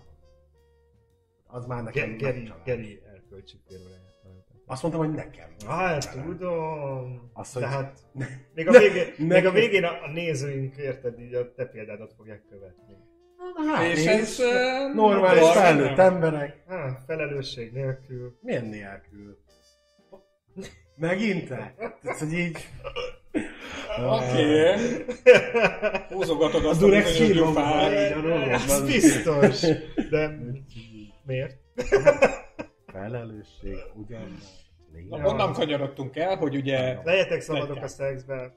Az 1.48 1.66
már 1.66 1.84
nekem 1.84 2.10
Ge- 2.10 2.18
Geri. 2.20 2.52
Geri 2.66 3.02
erkölcsi. 3.14 3.62
Azt 4.66 4.82
mondtam, 4.82 5.06
hogy 5.06 5.14
nekem. 5.16 5.50
Hát, 5.68 6.12
tudom. 6.24 7.30
Az, 7.34 7.54
hogy- 7.54 7.62
Tehát 7.62 8.00
még 8.54 8.68
a 8.68 8.72
végén, 8.72 9.14
ne- 9.18 9.26
még 9.36 9.46
a, 9.46 9.52
végén 9.52 9.84
a, 9.84 10.04
a 10.04 10.12
nézőink, 10.12 10.76
érted, 10.78 11.20
így 11.20 11.34
a 11.34 11.54
te 11.54 11.66
példádat 11.66 12.14
fogják 12.14 12.46
követni. 12.50 12.98
Hát, 13.68 13.84
És 13.84 14.00
és 14.00 14.06
ez... 14.06 14.38
normális 14.94 15.42
nem- 15.44 15.54
felnőtt 15.54 15.98
emberek. 15.98 16.64
Hát, 16.68 17.04
felelősség 17.06 17.72
nélkül. 17.72 18.38
Milyen 18.42 18.66
nélkül? 18.66 19.38
Megint 20.96 21.48
te? 21.48 21.74
Tehát, 22.02 22.20
hogy 22.20 22.34
így... 22.34 22.58
Oké. 24.06 24.74
Húzogatod 26.16 26.66
azt 26.66 26.82
a 26.82 26.86
Durex 26.86 27.18
bizonyos 27.18 27.56
a 27.56 28.22
dolgokban. 28.22 28.50
Ez 28.50 28.86
biztos. 28.86 29.62
De 30.10 30.38
miért? 31.26 31.58
Felelősség, 32.86 33.78
ugyanaz. 33.96 34.68
Na, 35.10 35.28
onnan 35.28 35.54
kanyarodtunk 35.54 36.16
el, 36.16 36.36
hogy 36.36 36.56
ugye... 36.56 37.00
Legyetek 37.04 37.42
szabadok 37.42 37.82
a 37.84 37.88
szexbe. 37.88 38.56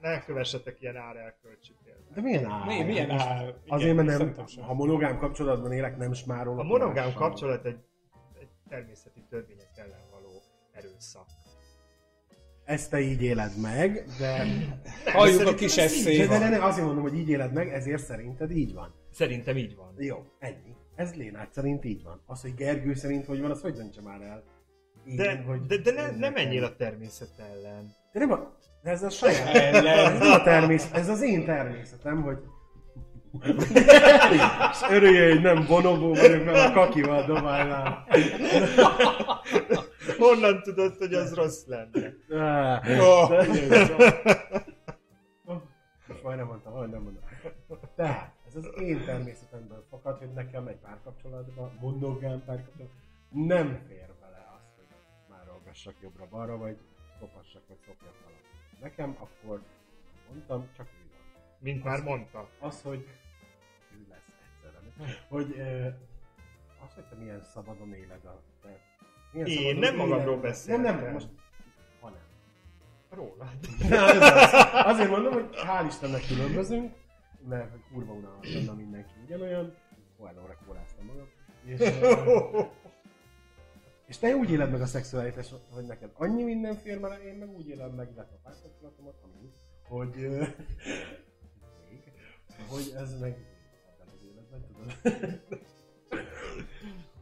Ne 0.00 0.24
kövessetek 0.24 0.80
ilyen 0.80 0.96
árelkölcsi. 0.96 1.72
De 2.14 2.20
milyen 2.20 2.44
áll? 2.44 2.66
Mi, 2.66 2.82
milyen 2.82 3.10
áll? 3.10 3.42
Igen, 3.42 3.56
Azért, 3.68 3.96
mert 3.96 4.18
nem, 4.18 4.34
ha 4.60 4.74
monogám 4.74 5.18
kapcsolatban 5.18 5.72
élek, 5.72 5.96
nem 5.96 6.12
smárolok. 6.12 6.58
A 6.58 6.62
monogám 6.62 7.04
mással. 7.04 7.20
kapcsolat 7.20 7.64
egy, 7.64 7.78
egy 8.40 8.48
természeti 8.68 9.24
törvények 9.30 9.70
ellen 9.74 10.08
való 10.10 10.42
erőszak. 10.72 11.26
Ezt 12.64 12.90
te 12.90 13.00
így 13.00 13.22
éled 13.22 13.52
meg, 13.60 14.04
de... 14.18 14.46
Halljuk 15.12 15.46
a 15.46 15.54
kis 15.54 15.76
így 15.76 16.04
De, 16.04 16.26
de, 16.26 16.26
de, 16.26 16.34
eszéval. 16.34 16.50
de 16.50 16.64
azért 16.64 16.86
mondom, 16.86 17.02
hogy 17.02 17.18
így 17.18 17.28
éled 17.28 17.52
meg, 17.52 17.68
ezért 17.68 18.04
szerinted 18.04 18.50
így 18.50 18.74
van. 18.74 18.94
Szerintem 19.12 19.56
így 19.56 19.76
van. 19.76 19.94
Jó, 19.98 20.16
ennyi. 20.38 20.74
Ez 20.96 21.14
Lénát 21.14 21.52
szerint 21.52 21.84
így 21.84 22.02
van. 22.02 22.22
Az, 22.26 22.40
hogy 22.40 22.54
Gergő 22.54 22.94
szerint 22.94 23.26
hogy 23.26 23.40
van, 23.40 23.50
az 23.50 23.60
hogy 23.60 23.72
döntse 23.72 24.00
már 24.00 24.20
el? 24.20 24.42
Én, 25.06 25.16
De, 25.16 25.42
hogy 25.46 25.60
de, 25.66 25.76
de 25.76 25.92
ne, 25.92 26.00
ez 26.02 26.10
ne 26.10 26.16
nekem. 26.16 26.32
menjél 26.32 26.64
a 26.64 26.76
természet 26.76 27.28
ellen. 27.38 27.94
De 28.12 28.18
nem 28.18 28.32
a... 28.32 28.56
De 28.82 28.90
ez 28.90 29.02
a 29.02 29.10
saját... 29.10 29.54
Ellen. 29.54 30.12
Ez 30.12 30.18
nem 30.18 30.32
a 30.32 30.42
természet, 30.42 30.96
ez 30.96 31.08
az 31.08 31.22
én 31.22 31.44
természetem, 31.44 32.22
hogy... 32.22 32.38
És 34.72 34.80
örüljél, 34.90 35.32
hogy 35.32 35.42
nem 35.42 35.66
bonobó 35.66 36.14
vagyok, 36.14 36.44
mert 36.44 36.68
a 36.68 36.72
kakival 36.72 37.24
dobálnám. 37.26 37.94
Honnan 40.18 40.62
tudod, 40.62 40.96
hogy 40.96 41.14
az 41.14 41.34
rossz 41.34 41.66
lenne? 41.66 42.14
Ó, 43.00 43.28
Most 46.06 46.22
majdnem 46.22 46.46
mondtam, 46.46 46.72
majdnem 46.72 47.02
mondtam. 47.02 47.28
Tehát, 47.94 48.34
ez 48.46 48.56
az 48.56 48.70
én 48.80 49.04
természetemből 49.04 49.86
fakad, 49.90 50.18
hogy 50.18 50.32
nekem 50.32 50.66
egy 50.66 50.78
párkapcsolatban, 50.78 51.78
monogám 51.80 52.44
párkapcsolatban 52.44 53.02
nem 53.30 53.84
fér 53.88 54.14
bele 54.20 54.48
az, 54.56 54.74
hogy 54.76 54.86
már 55.28 55.48
olgassak 55.54 55.94
jobbra-balra, 56.02 56.56
vagy 56.56 56.76
szopassak, 57.18 57.62
vagy 57.68 57.78
szopjak 57.86 58.14
valakit. 58.24 58.80
Nekem 58.80 59.16
akkor, 59.20 59.62
mondtam, 60.28 60.68
csak 60.76 60.86
úgy 60.86 61.10
van. 61.12 61.42
Mint 61.58 61.84
már 61.84 62.02
mondta. 62.02 62.48
Az, 62.60 62.82
hogy 62.82 63.08
ő 63.92 64.06
lesz 64.08 64.32
egyszerűen. 64.52 64.92
Hogy 65.28 65.54
ö, 65.58 65.86
az, 66.84 66.94
hogy 66.94 67.04
te 67.04 67.16
milyen 67.16 67.42
szabadon 67.42 67.92
éled 67.92 68.24
a... 68.24 68.40
Te, 68.62 68.80
Én 69.34 69.46
szabadon 69.46 69.78
nem 69.78 69.96
magamról 69.96 70.36
beszéltem. 70.36 70.84
Nem, 70.84 71.02
nem, 71.02 71.12
most... 71.12 71.28
Hanem. 72.00 72.20
Rólad. 73.10 73.48
Az. 73.80 74.62
Azért 74.92 75.10
mondom, 75.10 75.32
hogy 75.32 75.48
hál' 75.52 75.84
Istennek 75.86 76.26
különbözünk, 76.26 76.92
mert 77.48 77.70
kurva 77.92 78.12
unalmas 78.12 78.54
lenne 78.54 78.72
mindenki 78.72 79.12
ugyanolyan. 79.24 79.74
Olyan 80.18 80.56
kóráztam 80.66 81.06
magam. 81.06 81.28
És, 81.64 81.80
és 84.06 84.18
te 84.18 84.36
úgy 84.36 84.50
éled 84.50 84.70
meg 84.70 84.80
a 84.80 84.86
szexualitás, 84.86 85.50
hogy 85.70 85.84
neked 85.84 86.10
annyi 86.14 86.42
minden 86.42 86.74
fér, 86.74 86.98
mert 86.98 87.22
én 87.22 87.34
meg 87.34 87.50
úgy 87.50 87.68
élem 87.68 87.90
meg, 87.90 88.10
illetve 88.12 88.34
a 88.34 88.40
párkapcsolatomat, 88.42 89.14
ami, 89.22 89.50
hogy, 89.88 90.28
hogy 92.68 92.92
ez 92.96 93.20
meg 93.20 93.36
ebben 93.86 94.08
az 94.14 94.24
életben, 94.24 94.64
tudod. 94.66 95.40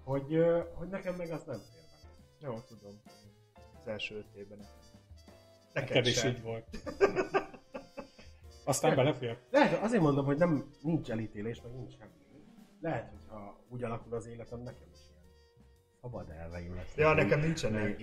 hogy, 0.04 0.44
hogy 0.74 0.88
nekem 0.88 1.14
meg 1.14 1.30
az 1.30 1.44
nem 1.44 1.58
fér. 1.58 1.81
Jó, 2.42 2.58
tudom. 2.60 3.00
Az 3.80 3.86
első 3.86 4.16
öt 4.16 4.34
évben. 4.34 4.58
Neked 5.72 5.88
neked 5.88 6.06
is 6.06 6.24
így 6.24 6.42
volt. 6.42 6.66
Aztán 8.64 8.96
belefér. 8.96 9.38
Lehet, 9.50 9.82
azért 9.82 10.02
mondom, 10.02 10.24
hogy 10.24 10.36
nem, 10.38 10.70
nincs 10.82 11.10
elítélés, 11.10 11.62
meg 11.62 11.72
nincs 11.74 11.92
semmi. 11.92 12.10
Lehet, 12.80 13.10
hogyha 13.10 13.64
úgy 13.68 13.82
alakul 13.82 14.14
az 14.14 14.26
életem, 14.26 14.60
nekem 14.62 14.88
is 14.92 14.98
ilyen 15.10 15.22
szabad 16.00 16.30
elveim 16.30 16.74
lesz. 16.74 16.96
Ja, 16.96 17.12
nekem 17.12 17.40
nincsenek. 17.40 18.00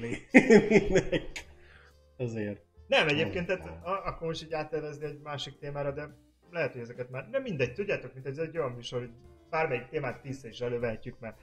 Azért. 2.17 2.65
Nem, 2.87 3.07
egyébként, 3.07 3.45
tehát, 3.47 3.85
a- 3.85 4.05
akkor 4.05 4.27
most 4.27 4.43
így 4.43 4.53
áttervezni 4.53 5.05
egy 5.05 5.19
másik 5.19 5.57
témára, 5.59 5.91
de 5.91 6.15
lehet, 6.51 6.71
hogy 6.71 6.81
ezeket 6.81 7.09
már, 7.09 7.29
nem 7.29 7.41
mindegy, 7.41 7.73
tudjátok, 7.73 8.13
mint 8.13 8.25
ez 8.25 8.37
egy 8.37 8.57
olyan 8.57 8.71
műsor, 8.71 8.99
hogy 8.99 9.11
bármelyik 9.49 9.87
témát 9.87 10.21
tízszer 10.21 10.49
is 10.49 10.61
elővehetjük, 10.61 11.19
mert, 11.19 11.39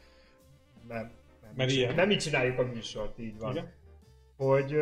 mert, 0.89 1.15
mert, 1.47 1.57
Mert 1.57 1.71
ilyen. 1.71 1.95
nem 1.95 2.11
így 2.11 2.19
csináljuk 2.19 2.59
a 2.59 2.63
műsort, 2.63 3.19
így 3.19 3.39
van. 3.39 3.51
Igen. 3.51 3.73
Hogy, 4.37 4.77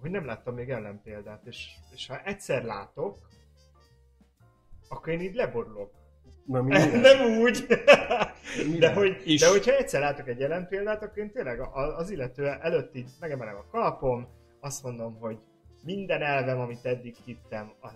hogy 0.00 0.10
nem 0.10 0.24
láttam 0.24 0.54
még 0.54 0.70
ellenpéldát, 0.70 1.46
és, 1.46 1.68
és 1.94 2.06
ha 2.06 2.22
egyszer 2.22 2.64
látok, 2.64 3.18
akkor 4.88 5.12
én 5.12 5.20
így 5.20 5.34
leborulok. 5.34 5.90
Na 6.46 6.62
nem 7.08 7.38
úgy, 7.40 7.66
Mire? 8.66 8.78
de, 8.78 8.92
hogy, 8.92 9.22
Is. 9.24 9.40
de 9.40 9.48
hogyha 9.48 9.76
egyszer 9.76 10.00
látok 10.00 10.28
egy 10.28 10.42
ellenpéldát, 10.42 11.02
akkor 11.02 11.18
én 11.18 11.30
tényleg 11.32 11.60
az 11.96 12.10
illető 12.10 12.46
előtt 12.46 12.94
így 12.94 13.10
megemelem 13.20 13.56
a 13.56 13.66
kalapom, 13.70 14.28
azt 14.60 14.82
mondom, 14.82 15.18
hogy 15.18 15.38
minden 15.84 16.22
elvem, 16.22 16.60
amit 16.60 16.84
eddig 16.84 17.14
hittem, 17.24 17.72
a, 17.82 17.88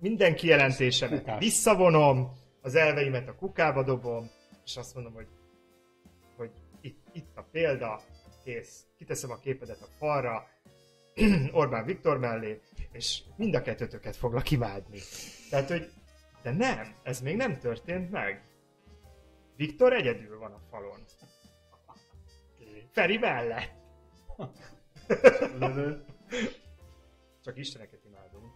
minden 0.00 0.34
kijelentésemet 0.34 1.18
Kukás. 1.18 1.38
visszavonom, 1.38 2.32
az 2.62 2.74
elveimet 2.74 3.28
a 3.28 3.34
kukába 3.34 3.82
dobom, 3.82 4.30
és 4.64 4.76
azt 4.76 4.94
mondom, 4.94 5.12
hogy 5.12 5.26
itt, 7.12 7.36
a 7.36 7.42
példa, 7.42 8.00
kész, 8.44 8.86
kiteszem 8.96 9.30
a 9.30 9.38
képedet 9.38 9.80
a 9.82 9.86
falra, 9.98 10.48
Orbán 11.52 11.84
Viktor 11.84 12.18
mellé, 12.18 12.60
és 12.92 13.22
mind 13.36 13.54
a 13.54 13.62
kettőtöket 13.62 14.16
foglak 14.16 14.50
imádni. 14.50 14.98
Tehát, 15.50 15.68
hogy 15.68 15.90
de 16.42 16.50
nem, 16.50 16.94
ez 17.02 17.20
még 17.20 17.36
nem 17.36 17.58
történt 17.58 18.10
meg. 18.10 18.42
Viktor 19.56 19.92
egyedül 19.92 20.38
van 20.38 20.52
a 20.52 20.60
falon. 20.70 20.98
Feri 22.90 23.16
mellett. 23.18 23.70
Csak 27.44 27.58
isteneket 27.58 28.00
imádunk. 28.04 28.52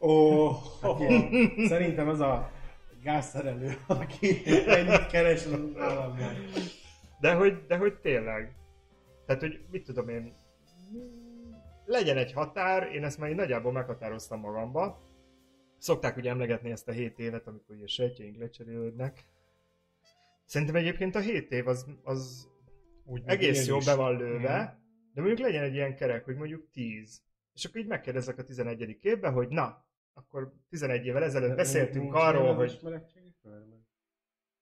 Ó, 0.00 0.48
Aki- 0.80 1.66
Szerintem 1.68 2.08
az 2.08 2.20
a 2.20 2.50
gázszerelő, 3.02 3.76
aki 3.86 4.42
ennyit 4.66 5.06
keres 5.06 5.44
az 5.46 5.60
államban. 5.78 6.34
De 7.20 7.34
hogy, 7.34 7.66
de 7.66 7.76
hogy 7.76 7.94
tényleg. 8.00 8.54
Tehát, 9.26 9.40
hogy 9.42 9.60
mit 9.70 9.84
tudom 9.84 10.08
én, 10.08 10.34
legyen 11.84 12.16
egy 12.16 12.32
határ, 12.32 12.94
én 12.94 13.04
ezt 13.04 13.18
már 13.18 13.30
így 13.30 13.36
nagyjából 13.36 13.72
meghatároztam 13.72 14.40
magamba. 14.40 15.00
Szokták 15.78 16.16
ugye 16.16 16.30
emlegetni 16.30 16.70
ezt 16.70 16.88
a 16.88 16.92
7 16.92 17.18
évet, 17.18 17.46
amikor 17.46 17.76
ugye 17.76 17.86
sejtjeink 17.86 18.36
lecserélődnek. 18.36 19.24
Szerintem 20.44 20.76
egyébként 20.76 21.14
a 21.14 21.20
7 21.20 21.50
év 21.52 21.68
az, 21.68 21.86
az 22.02 22.48
úgy 23.04 23.22
egész 23.24 23.66
jó 23.66 23.78
be 23.78 23.94
van 23.94 24.16
lőve, 24.16 24.62
Mhm. 24.62 24.72
de 25.14 25.20
mondjuk 25.20 25.38
legyen 25.38 25.62
egy 25.62 25.74
ilyen 25.74 25.96
kerek, 25.96 26.24
hogy 26.24 26.36
mondjuk 26.36 26.70
10. 26.70 27.22
És 27.54 27.64
akkor 27.64 27.80
így 27.80 27.86
megkérdezek 27.86 28.38
a 28.38 28.42
11. 28.44 28.98
évben, 29.04 29.32
hogy 29.32 29.48
na, 29.48 29.84
akkor 30.14 30.52
11 30.68 31.06
évvel 31.06 31.22
ezelőtt 31.22 31.56
beszéltünk 31.56 32.14
arról, 32.14 32.54
hogy? 32.54 32.78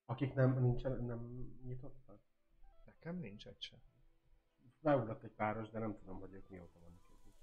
Akik 0.07 0.35
nem, 0.35 0.59
nincsen, 0.61 1.05
nem 1.05 1.47
nyitottak? 1.67 2.08
Nekem 2.99 3.21
nincs 3.21 3.47
egy 3.47 3.57
sem. 3.59 3.79
Beugrott 4.81 5.23
egy 5.23 5.33
páros, 5.37 5.71
de 5.71 5.79
nem 5.79 5.97
tudom, 5.99 6.21
hogy 6.21 6.33
ők 6.33 6.49
mióta 6.49 6.79
vannak 6.81 7.01
együtt. 7.13 7.37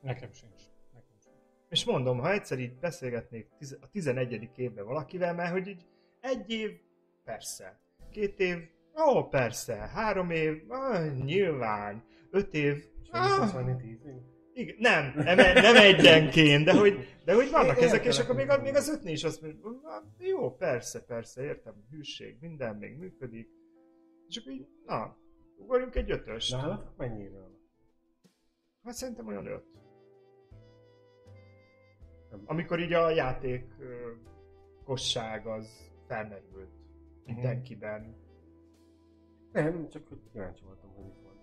Nekem 0.00 0.32
sincs. 0.32 0.62
Nekem 0.92 1.16
sincs. 1.22 1.36
És 1.68 1.84
mondom, 1.84 2.18
ha 2.18 2.32
egyszer 2.32 2.58
így 2.58 2.78
beszélgetnék 2.78 3.48
a 3.80 3.90
11. 3.90 4.50
évben 4.56 4.84
valakivel, 4.84 5.34
mert 5.34 5.52
hogy 5.52 5.66
így 5.66 5.86
egy 6.20 6.50
év, 6.50 6.80
persze. 7.24 7.80
Két 8.10 8.40
év, 8.40 8.68
ó, 9.06 9.28
persze. 9.28 9.74
Három 9.74 10.30
év, 10.30 10.70
ah, 10.70 11.14
nyilván. 11.14 12.04
Öt 12.30 12.54
év, 12.54 12.84
év? 14.06 14.22
igen, 14.54 14.76
nem, 14.78 15.12
nem, 15.16 15.36
nem 15.36 15.76
egyenként, 15.76 16.64
de 16.64 16.72
hogy, 16.72 17.18
de 17.24 17.34
hogy 17.34 17.50
vannak 17.50 17.76
Én 17.76 17.84
ezek, 17.84 18.04
és 18.04 18.18
akkor 18.18 18.34
még, 18.34 18.50
még 18.62 18.74
az 18.74 18.88
ötnél 18.88 19.12
is 19.12 19.24
azt 19.24 19.42
mondja, 19.42 19.60
"Ah, 19.82 20.04
jó, 20.18 20.56
persze, 20.56 21.04
persze, 21.04 21.42
értem, 21.42 21.86
hűség, 21.90 22.36
minden 22.40 22.76
még 22.76 22.96
működik. 22.96 23.48
És 24.28 24.36
akkor 24.36 24.52
így, 24.52 24.66
na, 24.86 25.16
ugorjunk 25.56 25.94
egy 25.94 26.10
ötöst. 26.10 26.52
Nálatok 26.52 26.96
mennyiről? 26.96 27.58
Hát 28.84 28.94
szerintem 28.94 29.26
olyan 29.26 29.46
öt. 29.46 29.64
Amikor 32.44 32.80
így 32.80 32.92
a 32.92 33.10
játék 33.10 33.64
kosság 34.84 35.46
az 35.46 35.92
felmerült 36.06 36.70
mindenkiben. 37.24 38.16
Nem, 39.52 39.88
csak 39.88 40.08
hogy 40.08 40.18
kíváncsi 40.32 40.64
voltam, 40.64 40.90
hogy 40.94 41.04
mit 41.04 41.18
volt. 41.22 41.36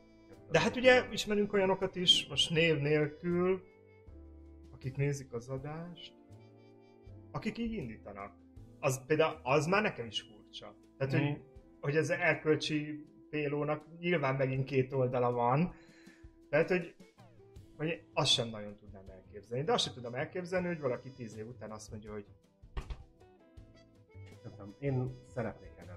De 0.49 0.59
hát 0.59 0.75
ugye 0.75 1.07
ismerünk 1.11 1.53
olyanokat 1.53 1.95
is, 1.95 2.27
most 2.27 2.49
név 2.49 2.79
nélkül, 2.79 3.61
akik 4.71 4.95
nézik 4.97 5.33
az 5.33 5.49
adást, 5.49 6.13
akik 7.31 7.57
így 7.57 7.71
indítanak. 7.71 8.33
Az 8.79 9.05
például, 9.05 9.39
az 9.43 9.65
már 9.65 9.81
nekem 9.81 10.05
is 10.05 10.21
furcsa. 10.21 10.75
Tehát, 10.97 11.13
Mhm. 11.13 11.23
hogy, 11.23 11.41
hogy 11.81 11.97
az 11.97 12.09
elkölcsi 12.09 13.05
pélónak 13.29 13.83
nyilván 13.99 14.35
megint 14.35 14.65
két 14.65 14.93
oldala 14.93 15.31
van. 15.31 15.73
Tehát, 16.49 16.69
hogy, 16.69 16.95
hogy 17.77 18.01
azt 18.13 18.31
sem 18.31 18.49
nagyon 18.49 18.77
tudnám 18.77 19.09
elképzelni. 19.09 19.63
De 19.63 19.73
azt 19.73 19.83
sem 19.83 19.93
tudom 19.93 20.13
elképzelni, 20.13 20.67
hogy 20.67 20.79
valaki 20.79 21.11
tíz 21.11 21.37
év 21.37 21.47
után 21.47 21.71
azt 21.71 21.91
mondja, 21.91 22.11
hogy 22.11 22.25
Nem 24.57 24.75
én 24.79 25.11
szeretnék 25.33 25.71
erre. 25.77 25.91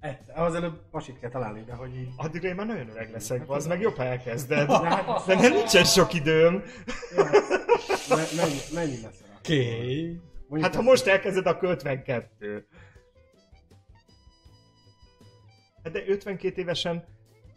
Egyszer, 0.00 0.38
ahhoz 0.38 0.54
előbb 0.54 0.80
pasit 0.90 1.18
kell 1.18 1.30
találni, 1.30 1.62
de 1.64 1.74
hogy 1.74 1.96
így... 1.96 2.08
addigra 2.16 2.48
én 2.48 2.54
már 2.54 2.66
nagyon 2.66 2.88
öreg 2.88 3.10
leszek, 3.12 3.50
az 3.50 3.66
meg 3.66 3.80
jobb, 3.80 3.94
ha 3.94 4.04
elkezded. 4.04 4.66
De 4.66 4.78
hát, 4.88 5.26
De 5.26 5.34
nem 5.34 5.52
nincsen 5.52 5.84
sok 5.84 6.14
időm. 6.14 6.62
me- 8.08 8.36
mennyi, 8.36 8.58
mennyi 8.74 9.00
lesz 9.02 9.20
rá? 9.26 9.36
Oké. 9.38 10.04
Mondjuk 10.48 10.72
Hát 10.72 10.74
ha 10.74 10.82
most 10.82 11.06
elkezded, 11.06 11.46
akkor 11.46 11.68
52. 11.68 12.66
Hát 15.84 15.92
de 15.92 16.02
52 16.06 16.60
évesen... 16.60 17.04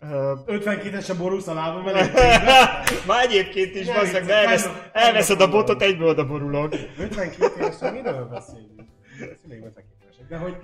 Uh, 0.02 0.10
52-esen 0.48 1.16
borulsz 1.18 1.48
a 1.48 1.54
lábam 1.54 1.88
elé. 1.88 2.00
már 3.08 3.26
egyébként 3.26 3.76
is, 3.76 3.86
bazdmeg, 3.86 4.22
viccelj, 4.22 4.46
elvesz, 4.46 4.68
elveszed 4.92 5.42
a 5.42 5.50
botot, 5.50 5.82
egyből 5.82 6.08
oda 6.08 6.26
borulok. 6.26 6.74
52 6.98 7.54
évesen 7.58 7.94
miről 7.94 8.26
beszélünk? 8.26 8.80
A 9.20 9.36
szüleim 9.42 9.64
52 9.64 9.86
évesek, 10.04 10.28
de 10.28 10.38
hogy... 10.38 10.58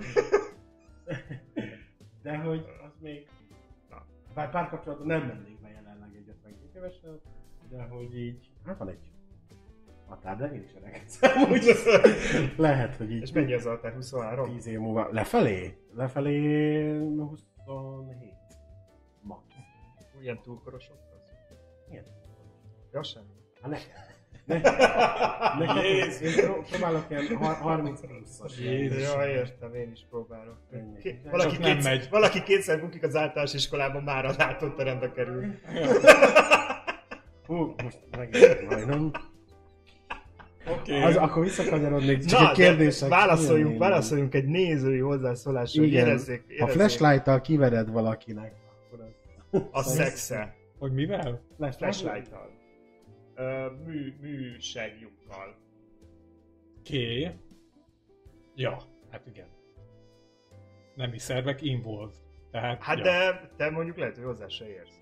De 2.22 2.36
hogy 2.36 2.64
az 2.86 2.92
még... 3.00 3.26
Bár 4.34 4.50
párkapcsolatban 4.50 5.06
nem 5.06 5.20
mennék 5.20 5.60
be 5.60 5.68
jelenleg 5.68 6.08
egy 6.14 6.28
52 6.28 6.78
évesen, 6.78 7.20
de 7.70 7.82
hogy 7.82 8.18
így... 8.18 8.50
Hát 8.66 8.78
van 8.78 8.88
egy 8.88 9.10
határ, 10.10 10.36
de 10.36 10.46
én 10.54 10.62
is 10.62 10.70
öregedszem, 10.80 11.42
úgy 11.52 11.72
lehet, 12.56 12.96
hogy 12.96 13.10
így... 13.10 13.22
És 13.22 13.32
mennyi 13.32 13.52
az 13.52 13.66
altár? 13.66 13.92
23? 13.92 14.54
10 14.54 14.66
év 14.66 14.78
múlva. 14.78 15.08
Lefelé? 15.10 15.76
Lefelé 15.94 16.98
27. 17.74 18.32
Max. 19.22 19.42
Ilyen 20.20 20.40
túlkorosok? 20.42 20.96
az? 21.12 21.18
Milyen? 21.88 22.04
Ja, 22.92 23.02
semmi. 23.02 23.26
Hát 23.62 23.70
nekem. 23.76 24.08
Ne, 24.44 24.58
nekem 25.58 25.84
én 25.84 26.10
pró- 26.44 26.62
próbálok 26.70 27.04
ilyen 27.10 27.36
har- 27.36 27.56
30 27.56 28.00
pluszos. 28.00 28.58
Jézus. 28.58 29.02
Ja, 29.02 29.26
értem, 29.28 29.74
én 29.74 29.90
is 29.90 30.06
próbálok. 30.10 30.56
Ennyi. 30.72 30.98
Ké- 30.98 31.22
Csak 31.22 31.30
valaki, 31.30 31.56
nem 31.58 31.74
kétszer, 31.74 31.96
megy. 31.98 32.08
valaki 32.10 32.42
kétszer 32.42 32.80
bukik 32.80 33.02
az 33.02 33.16
általános 33.16 33.54
iskolában, 33.54 34.02
már 34.02 34.24
a 34.24 34.32
látóterembe 34.38 35.12
kerül. 35.12 35.54
Hú, 37.46 37.74
most 37.82 37.98
megint 38.16 38.68
majdnem. 38.70 39.10
Oké. 40.78 41.02
Az, 41.02 41.16
akkor 41.16 41.42
visszakanyarodnék, 41.42 42.24
csak 42.24 42.40
Na, 42.40 42.50
egy 42.50 42.56
de 42.56 42.62
kérdések. 42.64 43.08
válaszoljunk, 43.08 43.78
válaszoljunk 43.78 44.34
egy 44.34 44.44
nézői 44.46 44.98
hozzászólásra, 44.98 45.80
hogy 45.82 45.90
Igen. 45.90 46.06
érezzék, 46.06 46.42
Ha 46.46 46.52
érezzék 46.52 46.74
flashlight-tal 46.74 47.40
kivered 47.40 47.90
valakinek, 47.90 48.52
akkor 48.88 49.04
az... 49.70 49.86
a 49.86 49.90
szexe. 49.90 50.54
Hogy 50.78 50.92
mivel? 50.92 51.40
Flashlight-tal. 51.58 52.50
Ö, 53.34 53.66
mű, 53.86 54.14
műseglyukkal. 54.20 55.54
Oké. 56.78 57.30
Ja, 58.54 58.76
hát 59.10 59.26
igen. 59.26 59.46
Nemi 60.94 61.18
szervek 61.18 61.62
involved. 61.62 62.14
Tehát, 62.50 62.82
Hát 62.82 62.96
ja. 62.96 63.02
de 63.02 63.50
te 63.56 63.70
mondjuk 63.70 63.96
lehet, 63.96 64.14
hogy 64.14 64.24
hozzá 64.24 64.48
se 64.48 64.68
érsz. 64.68 64.98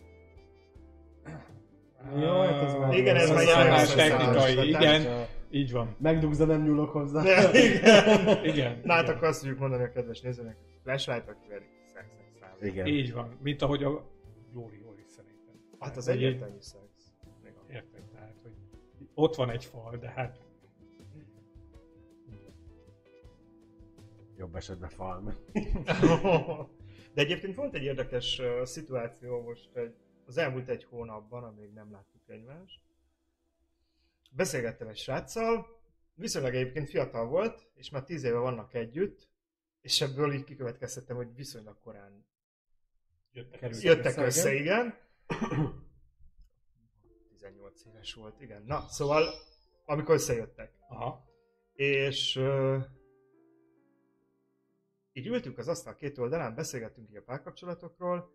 Jó, 2.21 2.41
hát 2.41 2.63
ez 2.63 2.75
már... 2.75 2.95
Igen, 2.95 3.17
ez 3.17 3.31
már 3.31 3.87
technikai, 3.87 4.69
igen. 4.69 5.27
Így 5.51 5.73
van. 5.73 5.97
Megdugsz, 5.99 6.39
de 6.39 6.45
nem 6.45 6.63
nyúlok 6.63 6.91
hozzá. 6.91 7.23
Igen. 7.23 8.45
Igen. 8.45 8.81
Na 8.85 8.93
hát 8.93 9.09
akkor 9.09 9.29
azt 9.29 9.41
tudjuk 9.41 9.59
mondani 9.59 9.83
a 9.83 9.91
kedves 9.91 10.21
nézőnek, 10.21 10.57
flashlight-tal 10.83 11.37
kiverik 11.43 11.69
szex, 11.93 12.07
szex, 12.17 12.29
szex. 12.41 12.73
Igen. 12.73 12.87
Így 12.87 13.13
van. 13.13 13.37
Mint 13.43 13.63
ahogy 13.63 13.83
a 13.85 13.89
Jóri 14.55 14.79
Jóri 14.85 15.05
szerintem. 15.07 15.55
Hát 15.79 15.97
az 15.97 16.09
egyértelmű 16.09 16.57
szex. 16.61 16.83
Még 17.43 17.53
a- 17.57 17.73
Érted? 17.73 18.03
Tehát, 18.15 18.41
hogy 18.43 18.53
ott 19.15 19.35
van 19.35 19.51
egy 19.51 19.65
fal, 19.65 19.97
de 19.97 20.09
hát 20.09 20.39
Jobb 24.37 24.55
esetben 24.57 24.89
falm. 24.89 25.33
De 27.15 27.23
egyébként 27.25 27.55
volt 27.55 27.75
egy 27.75 27.83
érdekes 27.83 28.39
uh, 28.39 28.63
szituáció 28.65 29.43
most 29.43 29.77
egy, 29.77 29.95
az 30.27 30.37
elmúlt 30.37 30.69
egy 30.69 30.85
hónapban, 30.85 31.45
amíg 31.45 31.73
nem 31.75 31.91
láttuk 31.93 32.21
egymást, 32.27 32.81
beszélgettem 34.29 34.89
egy 34.89 34.97
sráccal, 34.97 35.67
viszonylag 36.15 36.55
egyébként 36.55 36.89
fiatal 36.89 37.27
volt, 37.27 37.71
és 37.75 37.91
már 37.91 38.05
tíz 38.05 38.25
éve 38.25 38.39
vannak 38.39 38.75
együtt, 38.75 39.29
és 39.81 40.01
ebből 40.01 40.33
így 40.33 40.45
kikövetkeztettem, 40.45 41.17
hogy 41.17 41.35
viszonylag 41.35 41.79
korán 41.81 42.27
Jöttek 43.33 43.83
jöttek 43.83 44.07
össze, 44.07 44.25
össze, 44.25 44.55
igen. 44.55 44.95
18 47.29 47.85
éves 47.85 48.15
volt, 48.15 48.41
igen. 48.41 48.63
Na, 48.67 48.81
szóval, 48.89 49.29
amikor 49.85 50.15
összejöttek. 50.15 50.73
Aha. 50.89 51.25
És 51.73 52.37
uh, 52.37 52.85
így 55.13 55.27
ültünk 55.27 55.59
az 55.59 55.69
asztal 55.69 55.95
két 55.95 56.19
oldalán, 56.19 56.55
beszélgettünk 56.55 57.11
így 57.11 57.17
a 57.17 57.23
párkapcsolatokról, 57.23 58.33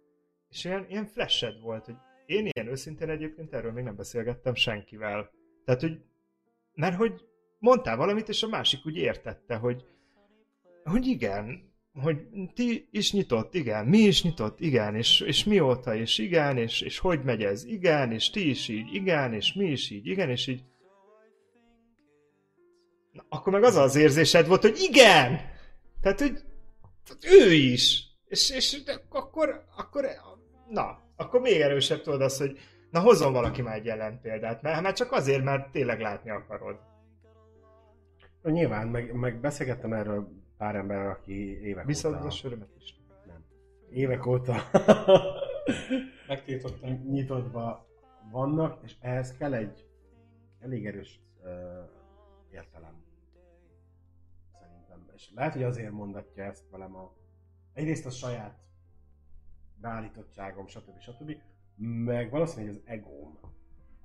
és 0.49 0.65
ilyen, 0.65 0.85
ilyen 0.89 1.05
flashed 1.05 1.59
volt, 1.59 1.85
hogy 1.85 1.95
én 2.25 2.49
ilyen 2.51 2.67
őszintén 2.67 3.09
egyébként 3.09 3.53
erről 3.53 3.71
még 3.71 3.83
nem 3.83 3.95
beszélgettem 3.95 4.55
senkivel. 4.55 5.31
Tehát, 5.65 5.81
hogy, 5.81 5.99
mert 6.73 6.95
hogy 6.95 7.21
mondtál 7.59 7.97
valamit, 7.97 8.29
és 8.29 8.43
a 8.43 8.47
másik 8.47 8.85
úgy 8.85 8.97
értette, 8.97 9.55
hogy, 9.55 9.85
hogy 10.83 11.07
igen, 11.07 11.71
hogy 11.93 12.27
ti 12.53 12.87
is 12.91 13.13
nyitott, 13.13 13.53
igen, 13.53 13.85
mi 13.85 13.97
is 13.97 14.23
nyitott, 14.23 14.59
igen, 14.59 14.95
és, 14.95 15.19
és 15.19 15.43
mióta, 15.43 15.95
és 15.95 16.17
igen, 16.17 16.57
és, 16.57 16.81
és 16.81 16.99
hogy 16.99 17.23
megy 17.23 17.43
ez, 17.43 17.65
igen, 17.65 18.11
és 18.11 18.29
ti 18.29 18.49
is 18.49 18.67
így, 18.67 18.93
igen, 18.93 19.33
és 19.33 19.53
mi 19.53 19.65
is 19.65 19.89
így, 19.89 20.07
igen, 20.07 20.29
és 20.29 20.47
így 20.47 20.63
Na, 23.13 23.25
akkor 23.29 23.53
meg 23.53 23.63
az 23.63 23.75
az 23.75 23.95
érzésed 23.95 24.47
volt, 24.47 24.61
hogy 24.61 24.77
igen! 24.79 25.39
Tehát, 26.01 26.19
hogy 26.19 26.43
ő 27.21 27.53
is. 27.53 28.03
És, 28.25 28.49
és 28.49 28.77
akkor, 29.09 29.65
akkor, 29.75 30.05
na, 30.69 31.01
akkor 31.15 31.41
még 31.41 31.61
erősebb 31.61 32.01
tudod 32.01 32.21
azt, 32.21 32.39
hogy 32.39 32.57
na 32.93 32.99
hozzon 32.99 33.33
valaki 33.33 33.61
már 33.61 33.75
egy 33.75 33.87
ellenpéldát, 33.87 34.61
mert 34.61 34.81
már 34.81 34.93
csak 34.93 35.11
azért, 35.11 35.43
mert 35.43 35.71
tényleg 35.71 35.99
látni 35.99 36.29
akarod. 36.29 36.79
Nyilván, 38.43 38.87
meg, 38.87 39.13
meg 39.13 39.39
beszélgettem 39.39 39.93
erről 39.93 40.27
pár 40.57 40.75
emberrel, 40.75 41.11
aki 41.11 41.61
évek 41.61 41.85
Viszont 41.85 42.15
óta... 42.15 42.25
a 42.25 42.29
sörömet 42.29 42.75
is. 42.77 42.99
Nem. 43.25 43.45
Évek 43.89 44.25
óta 44.25 44.55
Megtiltották. 46.27 47.03
nyitottba 47.03 47.87
vannak, 48.31 48.83
és 48.83 48.95
ehhez 48.99 49.37
kell 49.37 49.53
egy 49.53 49.87
elég 50.59 50.85
erős 50.85 51.19
uh, 51.43 51.49
értelem. 52.51 53.03
Szerintem. 54.59 55.09
És 55.15 55.31
lehet, 55.35 55.53
hogy 55.53 55.63
azért 55.63 55.91
mondatja 55.91 56.43
ezt 56.43 56.69
velem 56.69 56.95
a... 56.95 57.13
Egyrészt 57.73 58.05
a 58.05 58.09
saját 58.09 58.57
beállítottságom, 59.75 60.67
stb. 60.67 60.99
stb. 60.99 61.37
Meg 61.75 62.29
valószínűleg 62.29 62.75
az 62.75 62.81
egóm 62.85 63.39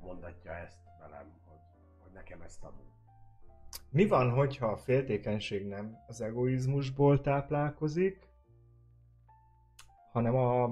mondatja 0.00 0.52
ezt 0.52 0.78
velem, 1.00 1.32
hogy, 1.46 1.58
hogy 2.02 2.12
nekem 2.12 2.40
ezt 2.40 2.60
tabu. 2.60 2.82
Mi 3.90 4.06
van, 4.06 4.30
hogyha 4.30 4.66
a 4.66 4.76
féltékenység 4.76 5.66
nem 5.66 5.96
az 6.06 6.20
egoizmusból 6.20 7.20
táplálkozik, 7.20 8.28
hanem 10.12 10.34
a, 10.34 10.64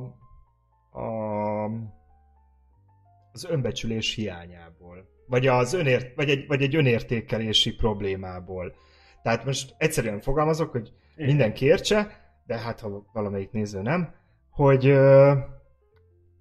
a, 0.91 1.65
az 3.33 3.45
önbecsülés 3.49 4.15
hiányából? 4.15 5.09
Vagy, 5.27 5.47
az 5.47 5.73
önért, 5.73 6.15
vagy, 6.15 6.31
egy, 6.31 6.47
vagy 6.47 6.63
egy 6.63 6.77
önértékelési 6.77 7.75
problémából? 7.75 8.75
Tehát 9.23 9.45
most 9.45 9.75
egyszerűen 9.79 10.21
fogalmazok, 10.21 10.71
hogy 10.71 10.93
mindenki 11.17 11.65
értse, 11.65 12.31
de 12.47 12.59
hát 12.59 12.81
ha 12.81 13.07
valamelyik 13.13 13.51
néző 13.51 13.83
nem, 13.83 14.15
hogy 14.51 14.85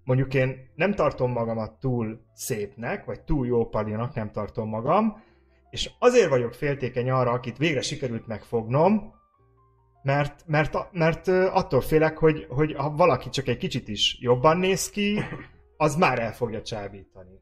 mondjuk 0.05 0.33
én 0.33 0.71
nem 0.75 0.93
tartom 0.93 1.31
magamat 1.31 1.79
túl 1.79 2.19
szépnek, 2.33 3.05
vagy 3.05 3.21
túl 3.21 3.47
jó 3.47 3.69
palinak 3.69 4.13
nem 4.13 4.31
tartom 4.31 4.69
magam, 4.69 5.23
és 5.69 5.91
azért 5.99 6.29
vagyok 6.29 6.53
féltékeny 6.53 7.09
arra, 7.09 7.31
akit 7.31 7.57
végre 7.57 7.81
sikerült 7.81 8.27
megfognom, 8.27 9.13
mert, 10.03 10.43
mert, 10.47 10.91
mert 10.91 11.27
attól 11.27 11.81
félek, 11.81 12.17
hogy, 12.17 12.45
hogy 12.49 12.73
ha 12.73 12.89
valaki 12.89 13.29
csak 13.29 13.47
egy 13.47 13.57
kicsit 13.57 13.87
is 13.87 14.17
jobban 14.21 14.57
néz 14.57 14.89
ki, 14.89 15.19
az 15.77 15.95
már 15.95 16.19
el 16.19 16.33
fogja 16.33 16.61
csábítani. 16.61 17.41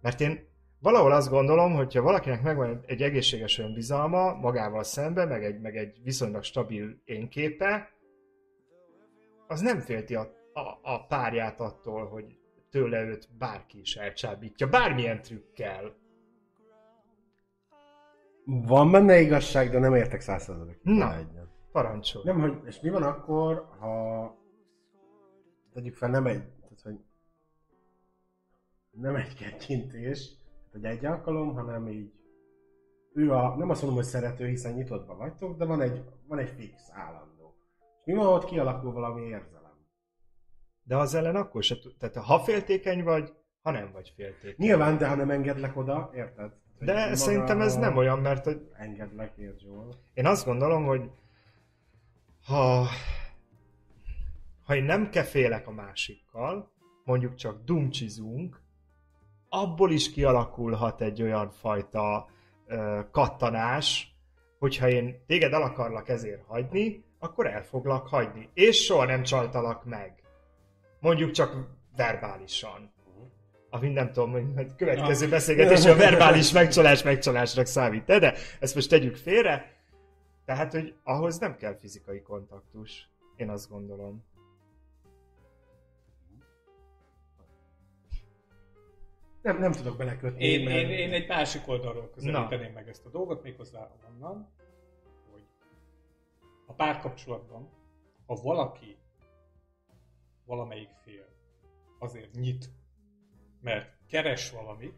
Mert 0.00 0.20
én 0.20 0.48
valahol 0.78 1.12
azt 1.12 1.30
gondolom, 1.30 1.74
hogy 1.74 1.94
ha 1.94 2.02
valakinek 2.02 2.42
megvan 2.42 2.84
egy 2.86 3.02
egészséges 3.02 3.58
önbizalma 3.58 4.34
magával 4.34 4.82
szemben, 4.82 5.28
meg 5.28 5.44
egy, 5.44 5.60
meg 5.60 5.76
egy 5.76 6.00
viszonylag 6.02 6.42
stabil 6.42 7.00
énképe, 7.04 7.88
az 9.46 9.60
nem 9.60 9.80
félti 9.80 10.14
a, 10.14 10.39
a, 10.52 10.78
a 10.82 11.06
párját 11.06 11.60
attól, 11.60 12.06
hogy 12.08 12.38
tőle 12.70 13.02
őt 13.02 13.28
bárki 13.38 13.80
is 13.80 13.96
elcsábítja, 13.96 14.68
bármilyen 14.68 15.22
trükkel. 15.22 15.94
Van 18.44 18.90
benne 18.90 19.20
igazság, 19.20 19.70
de 19.70 19.78
nem 19.78 19.94
értek 19.94 20.20
százszerzalékig. 20.20 20.80
Na. 20.82 21.14
Parancsolj. 21.72 22.24
Nem, 22.24 22.40
hogy, 22.40 22.60
és 22.64 22.80
mi 22.80 22.90
van 22.90 23.02
akkor, 23.02 23.68
ha 23.78 24.36
tegyük 25.72 25.94
fel 25.94 26.10
nem 26.10 26.26
egy, 26.26 26.42
tehát, 26.60 26.80
hogy 26.82 26.98
nem 28.90 29.16
egy 29.16 29.34
kettintés, 29.34 30.30
hogy 30.72 30.84
egy 30.84 31.04
alkalom, 31.04 31.54
hanem 31.54 31.88
így 31.88 32.12
ő 33.12 33.32
a, 33.32 33.56
nem 33.56 33.70
azt 33.70 33.82
mondom, 33.82 34.00
hogy 34.00 34.08
szerető, 34.08 34.46
hiszen 34.46 34.72
nyitottban 34.72 35.18
vagytok, 35.18 35.56
de 35.56 35.64
van 35.64 35.80
egy, 35.80 36.04
van 36.26 36.38
egy 36.38 36.48
fix 36.48 36.90
állandó. 36.92 37.54
És 37.98 38.04
mi 38.04 38.14
van, 38.14 38.26
ott 38.26 38.44
kialakul 38.44 38.92
valami 38.92 39.22
érzelem? 39.22 39.59
De 40.90 40.96
az 40.96 41.14
ellen 41.14 41.36
akkor 41.36 41.62
se 41.62 41.78
tud. 41.78 41.94
Tehát 41.98 42.16
ha 42.16 42.38
féltékeny 42.38 43.02
vagy, 43.02 43.32
ha 43.62 43.70
nem 43.70 43.90
vagy 43.92 44.12
féltékeny. 44.16 44.54
Nyilván, 44.56 44.98
de 44.98 45.08
ha 45.08 45.14
nem 45.14 45.30
engedlek 45.30 45.76
oda, 45.76 46.10
érted? 46.14 46.52
Hogy 46.78 46.86
De 46.86 47.14
szerintem 47.14 47.60
ez 47.60 47.76
a- 47.76 47.78
nem 47.78 47.96
olyan, 47.96 48.18
mert 48.18 48.44
hogy 48.44 48.68
Engedlek, 48.76 49.32
értsd 49.36 49.66
jól. 49.66 49.94
Én 50.14 50.26
azt 50.26 50.44
gondolom, 50.44 50.84
hogy 50.84 51.10
ha, 52.46 52.86
ha 54.64 54.74
én 54.74 54.84
nem 54.84 55.10
kefélek 55.10 55.66
a 55.66 55.70
másikkal, 55.70 56.70
mondjuk 57.04 57.34
csak 57.34 57.64
dumcsizunk, 57.64 58.60
abból 59.48 59.90
is 59.90 60.10
kialakulhat 60.12 61.00
egy 61.00 61.22
olyan 61.22 61.50
fajta 61.50 62.28
ö, 62.66 63.00
kattanás, 63.10 64.14
hogyha 64.58 64.88
én 64.88 65.24
téged 65.26 65.52
el 65.52 65.62
akarlak 65.62 66.08
ezért 66.08 66.42
hagyni, 66.46 67.04
akkor 67.18 67.46
el 67.46 67.62
foglak 67.62 68.06
hagyni. 68.08 68.48
És 68.54 68.84
soha 68.84 69.04
nem 69.04 69.22
csaltalak 69.22 69.84
meg. 69.84 70.19
Mondjuk 71.00 71.30
csak 71.30 71.66
verbálisan. 71.96 72.92
Ami 73.70 73.88
nem 73.88 74.12
tudom, 74.12 74.30
hogy 74.30 74.54
majd 74.54 74.74
következő 74.74 75.28
beszélgetés 75.28 75.84
a 75.84 75.96
verbális 75.96 76.52
megcsalás 76.52 77.02
megcsalásnak 77.02 77.66
számít 77.66 78.04
de 78.04 78.34
ezt 78.60 78.74
most 78.74 78.88
tegyük 78.88 79.16
félre. 79.16 79.78
Tehát, 80.44 80.72
hogy 80.72 80.94
ahhoz 81.04 81.38
nem 81.38 81.56
kell 81.56 81.78
fizikai 81.78 82.22
kontaktus. 82.22 83.08
Én 83.36 83.50
azt 83.50 83.68
gondolom. 83.68 84.24
Nem, 89.42 89.58
nem 89.58 89.72
tudok 89.72 89.96
belekötni, 89.96 90.44
Én, 90.44 90.64
mert... 90.64 90.76
én, 90.76 90.90
én 90.90 91.12
egy 91.12 91.28
másik 91.28 91.68
oldalról 91.68 92.10
közelíteném 92.14 92.72
meg 92.72 92.88
ezt 92.88 93.06
a 93.06 93.08
dolgot, 93.10 93.42
méghozzá 93.42 93.90
onnan, 94.08 94.48
hogy 95.30 95.42
a 96.66 96.72
párkapcsolatban, 96.72 97.68
ha 98.26 98.34
valaki 98.34 98.99
valamelyik 100.50 100.90
fél 100.94 101.26
azért 101.98 102.34
nyit, 102.34 102.70
mert 103.60 104.06
keres 104.06 104.50
valamit, 104.50 104.94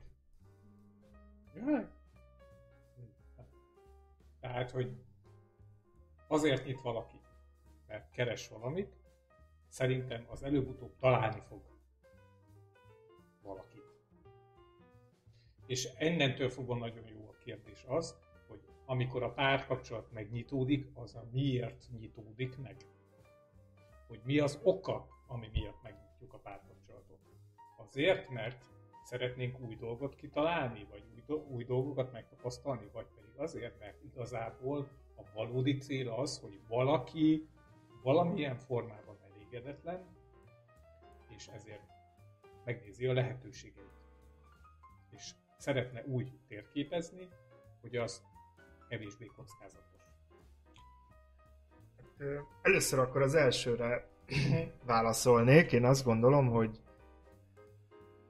tehát, 4.40 4.70
hogy 4.70 4.96
azért 6.28 6.64
nyit 6.64 6.80
valaki, 6.80 7.20
mert 7.86 8.10
keres 8.10 8.48
valamit, 8.48 8.96
szerintem 9.68 10.26
az 10.28 10.42
előbb-utóbb 10.42 10.96
találni 10.98 11.40
fog 11.40 11.62
valakit. 13.42 13.84
És 15.66 15.84
ennentől 15.84 16.48
fogva 16.48 16.76
nagyon 16.76 17.06
jó 17.06 17.28
a 17.28 17.36
kérdés 17.44 17.84
az, 17.88 18.18
hogy 18.48 18.60
amikor 18.84 19.22
a 19.22 19.32
párkapcsolat 19.32 20.12
megnyitódik, 20.12 20.90
az 20.94 21.14
a 21.14 21.28
miért 21.32 21.88
nyitódik 21.98 22.56
meg. 22.56 22.76
Hogy 24.06 24.20
mi 24.24 24.38
az 24.38 24.60
oka, 24.62 25.06
ami 25.26 25.48
miatt 25.52 25.82
megnyitjuk 25.82 26.32
a 26.32 26.38
párkapcsolatot. 26.38 27.18
Azért, 27.76 28.28
mert 28.28 28.64
szeretnénk 29.04 29.60
új 29.60 29.76
dolgot 29.76 30.14
kitalálni, 30.14 30.86
vagy 30.90 31.04
új, 31.14 31.22
do- 31.26 31.46
új 31.48 31.64
dolgokat 31.64 32.12
megtapasztalni, 32.12 32.88
vagy 32.92 33.06
pedig 33.14 33.36
azért, 33.36 33.78
mert 33.78 34.02
igazából 34.02 34.88
a 35.16 35.22
valódi 35.34 35.76
cél 35.76 36.08
az, 36.08 36.38
hogy 36.38 36.60
valaki 36.68 37.48
valamilyen 38.02 38.56
formában 38.56 39.16
elégedetlen, 39.32 40.06
és 41.28 41.46
ezért 41.46 41.90
megnézi 42.64 43.06
a 43.06 43.12
lehetőségeit. 43.12 44.00
És 45.10 45.34
szeretne 45.56 46.04
úgy 46.04 46.32
térképezni, 46.48 47.28
hogy 47.80 47.96
az 47.96 48.24
kevésbé 48.88 49.26
kockázatos. 49.26 50.00
Először 52.62 52.98
akkor 52.98 53.22
az 53.22 53.34
elsőre 53.34 54.11
válaszolnék. 54.84 55.72
Én 55.72 55.84
azt 55.84 56.04
gondolom, 56.04 56.48
hogy, 56.48 56.80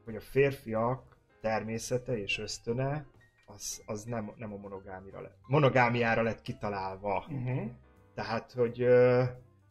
hogy 0.05 0.17
a 0.17 0.21
férfiak 0.21 1.17
természete 1.41 2.19
és 2.19 2.39
ösztöne, 2.39 3.07
az, 3.47 3.83
az 3.87 4.05
nem, 4.05 4.33
nem 4.37 4.53
a 4.53 4.57
monogámira 4.57 5.21
lett. 5.21 5.37
monogámiára 5.47 6.23
lett 6.23 6.43
kitalálva. 6.43 7.25
Uh-huh. 7.29 7.71
Tehát, 8.15 8.53
hogy 8.53 8.83
ö, 8.83 9.23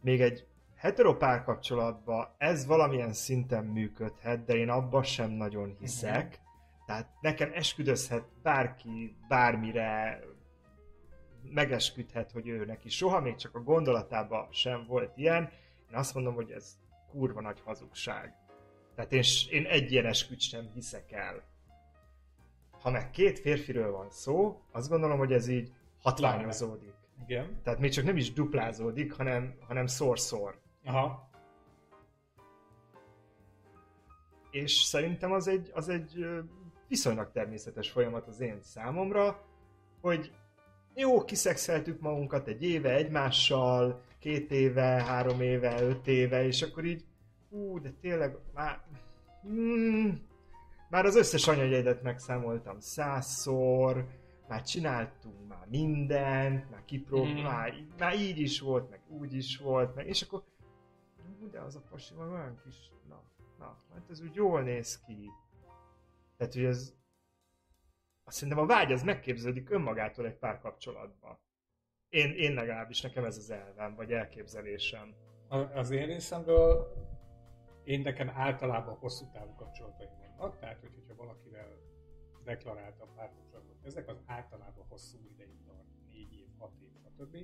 még 0.02 0.22
egy 0.22 0.48
hetero 0.76 1.18
párkapcsolatban 1.18 2.28
ez 2.38 2.66
valamilyen 2.66 3.14
szinten 3.14 3.66
működhet, 3.66 4.46
de 4.46 4.56
én 4.56 4.70
abban 4.70 5.04
sem 5.04 5.30
nagyon 5.30 5.76
hiszek. 5.80 6.40
Tehát 6.86 7.10
nekem 7.22 7.52
esküdözhet 7.54 8.24
bárki, 8.44 9.16
bármire, 9.28 10.20
megesküdhet, 11.44 12.32
hogy 12.32 12.48
ő 12.48 12.66
neki 12.66 12.90
soha 12.90 13.20
még 13.20 13.36
csak 13.36 13.56
a 13.56 13.64
gondolatában 13.64 14.48
sem 14.52 14.86
volt 14.88 15.18
ilyen. 15.18 15.50
Én 15.92 15.98
azt 15.98 16.14
mondom, 16.14 16.34
hogy 16.34 16.52
ez 16.52 16.78
kurva 17.10 17.42
nagy 17.42 17.62
hazugság. 17.66 18.36
Tehát 18.96 19.12
én, 19.12 19.24
én 19.50 19.66
egy 19.66 19.92
ilyen 19.92 20.06
esküt 20.06 20.39
sem 20.39 20.70
hiszek 20.74 21.12
el. 21.12 21.44
Ha 22.72 22.89
meg 22.89 23.10
két 23.10 23.39
férfiről 23.39 23.92
van 23.92 24.10
szó, 24.10 24.62
azt 24.72 24.89
gondolom, 24.89 25.18
hogy 25.18 25.32
ez 25.32 25.48
így 25.48 25.72
hatványozódik. 26.02 26.94
Igen. 27.28 27.62
Tehát 27.64 27.80
még 27.80 27.92
csak 27.92 28.06
nem 28.06 28.18
is 28.18 28.34
duplázódik, 28.34 29.14
hanem, 29.14 29.56
hanem 29.68 29.88
szor-szor. 29.88 30.60
Aha. 30.86 31.30
És 34.52 34.74
szerintem 34.74 35.32
az 35.32 35.48
egy, 35.48 35.72
az 35.74 35.89
egy 35.89 36.26
viszonylag 36.88 37.32
természetes 37.32 37.89
folyamat 37.89 38.28
az 38.28 38.39
én 38.39 38.62
számomra, 38.62 39.46
hogy 40.02 40.34
jó, 40.96 41.24
kiszexeltük 41.24 42.00
magunkat 42.00 42.48
egy 42.48 42.64
éve 42.64 42.94
egymással, 42.94 44.02
két 44.22 44.52
éve, 44.52 45.04
három 45.04 45.42
éve, 45.42 45.82
öt 45.82 46.08
éve, 46.08 46.44
és 46.46 46.62
akkor 46.62 46.86
így, 46.86 47.06
ú, 47.50 47.80
de 47.82 47.92
tényleg 48.02 48.38
már, 48.54 48.82
hmm, 49.42 50.22
már 50.90 51.06
az 51.06 51.16
összes 51.16 51.48
anyajegyedet 51.48 52.02
megszámoltam 52.02 52.80
százszor, 52.80 54.08
már 54.48 54.62
csináltunk 54.62 55.48
már 55.48 55.68
mindent, 55.70 56.70
már 56.72 56.86
kiprób, 56.86 57.26
Mhm. 57.26 57.42
már, 57.42 57.74
már 57.98 58.16
így 58.16 58.40
is 58.40 58.60
volt, 58.60 58.90
meg 58.90 59.00
úgy 59.08 59.34
is 59.34 59.58
volt, 59.58 59.96
meg, 59.96 60.08
és 60.08 60.22
akkor, 60.22 60.44
ú, 61.42 61.50
de 61.50 61.60
az 61.60 61.76
a 61.76 61.82
pasi 61.90 62.14
van 62.14 62.32
olyan 62.32 62.60
kis, 62.64 62.76
na, 63.10 63.24
na, 63.60 63.78
hát 63.94 64.10
ez 64.10 64.22
úgy 64.22 64.36
jól 64.36 64.62
néz 64.62 65.00
ki. 65.06 65.32
Tehát, 66.38 66.54
hogy 66.54 66.64
ez, 66.64 66.94
azt 68.24 68.38
szerintem 68.38 68.64
a 68.64 68.68
vágy 68.68 68.92
az 68.92 69.04
megképződik 69.04 69.70
önmagától 69.70 70.26
egy 70.26 70.38
párkapcsolatban. 70.38 71.38
Én, 72.12 72.32
én 72.32 72.53
legalábbis 72.53 73.01
nekem 73.01 73.26
ez 73.26 73.38
az 73.38 73.49
elvem, 73.49 73.95
vagy 73.95 74.12
elképzelésem. 74.12 75.16
Az 75.74 75.91
én 75.91 76.05
részemről 76.05 76.93
én 77.84 78.01
nekem 78.01 78.30
általában 78.30 78.95
hosszú 78.95 79.26
távú 79.34 79.53
kapcsolataim 79.55 80.09
vannak, 80.20 80.59
tehát 80.59 80.80
hogy, 80.80 80.93
hogyha 80.93 81.16
valakivel 81.16 81.78
deklaráltam 82.43 83.07
párkapcsolatot, 83.16 83.76
ezek 83.84 84.07
az 84.07 84.22
általában 84.26 84.86
hosszú 84.89 85.18
ideig 85.34 85.62
tart, 85.66 85.86
4 86.09 86.34
év, 86.34 86.47
6 86.57 86.72
év, 86.82 86.89
stb. 87.03 87.38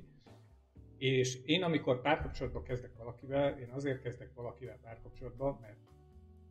És 0.97 1.43
én 1.45 1.63
amikor 1.63 2.01
párkapcsolatba 2.01 2.61
kezdek 2.61 2.97
valakivel, 2.97 3.59
én 3.59 3.69
azért 3.69 4.01
kezdek 4.01 4.33
valakivel 4.33 4.77
párkapcsolatba, 4.81 5.57
mert 5.61 5.77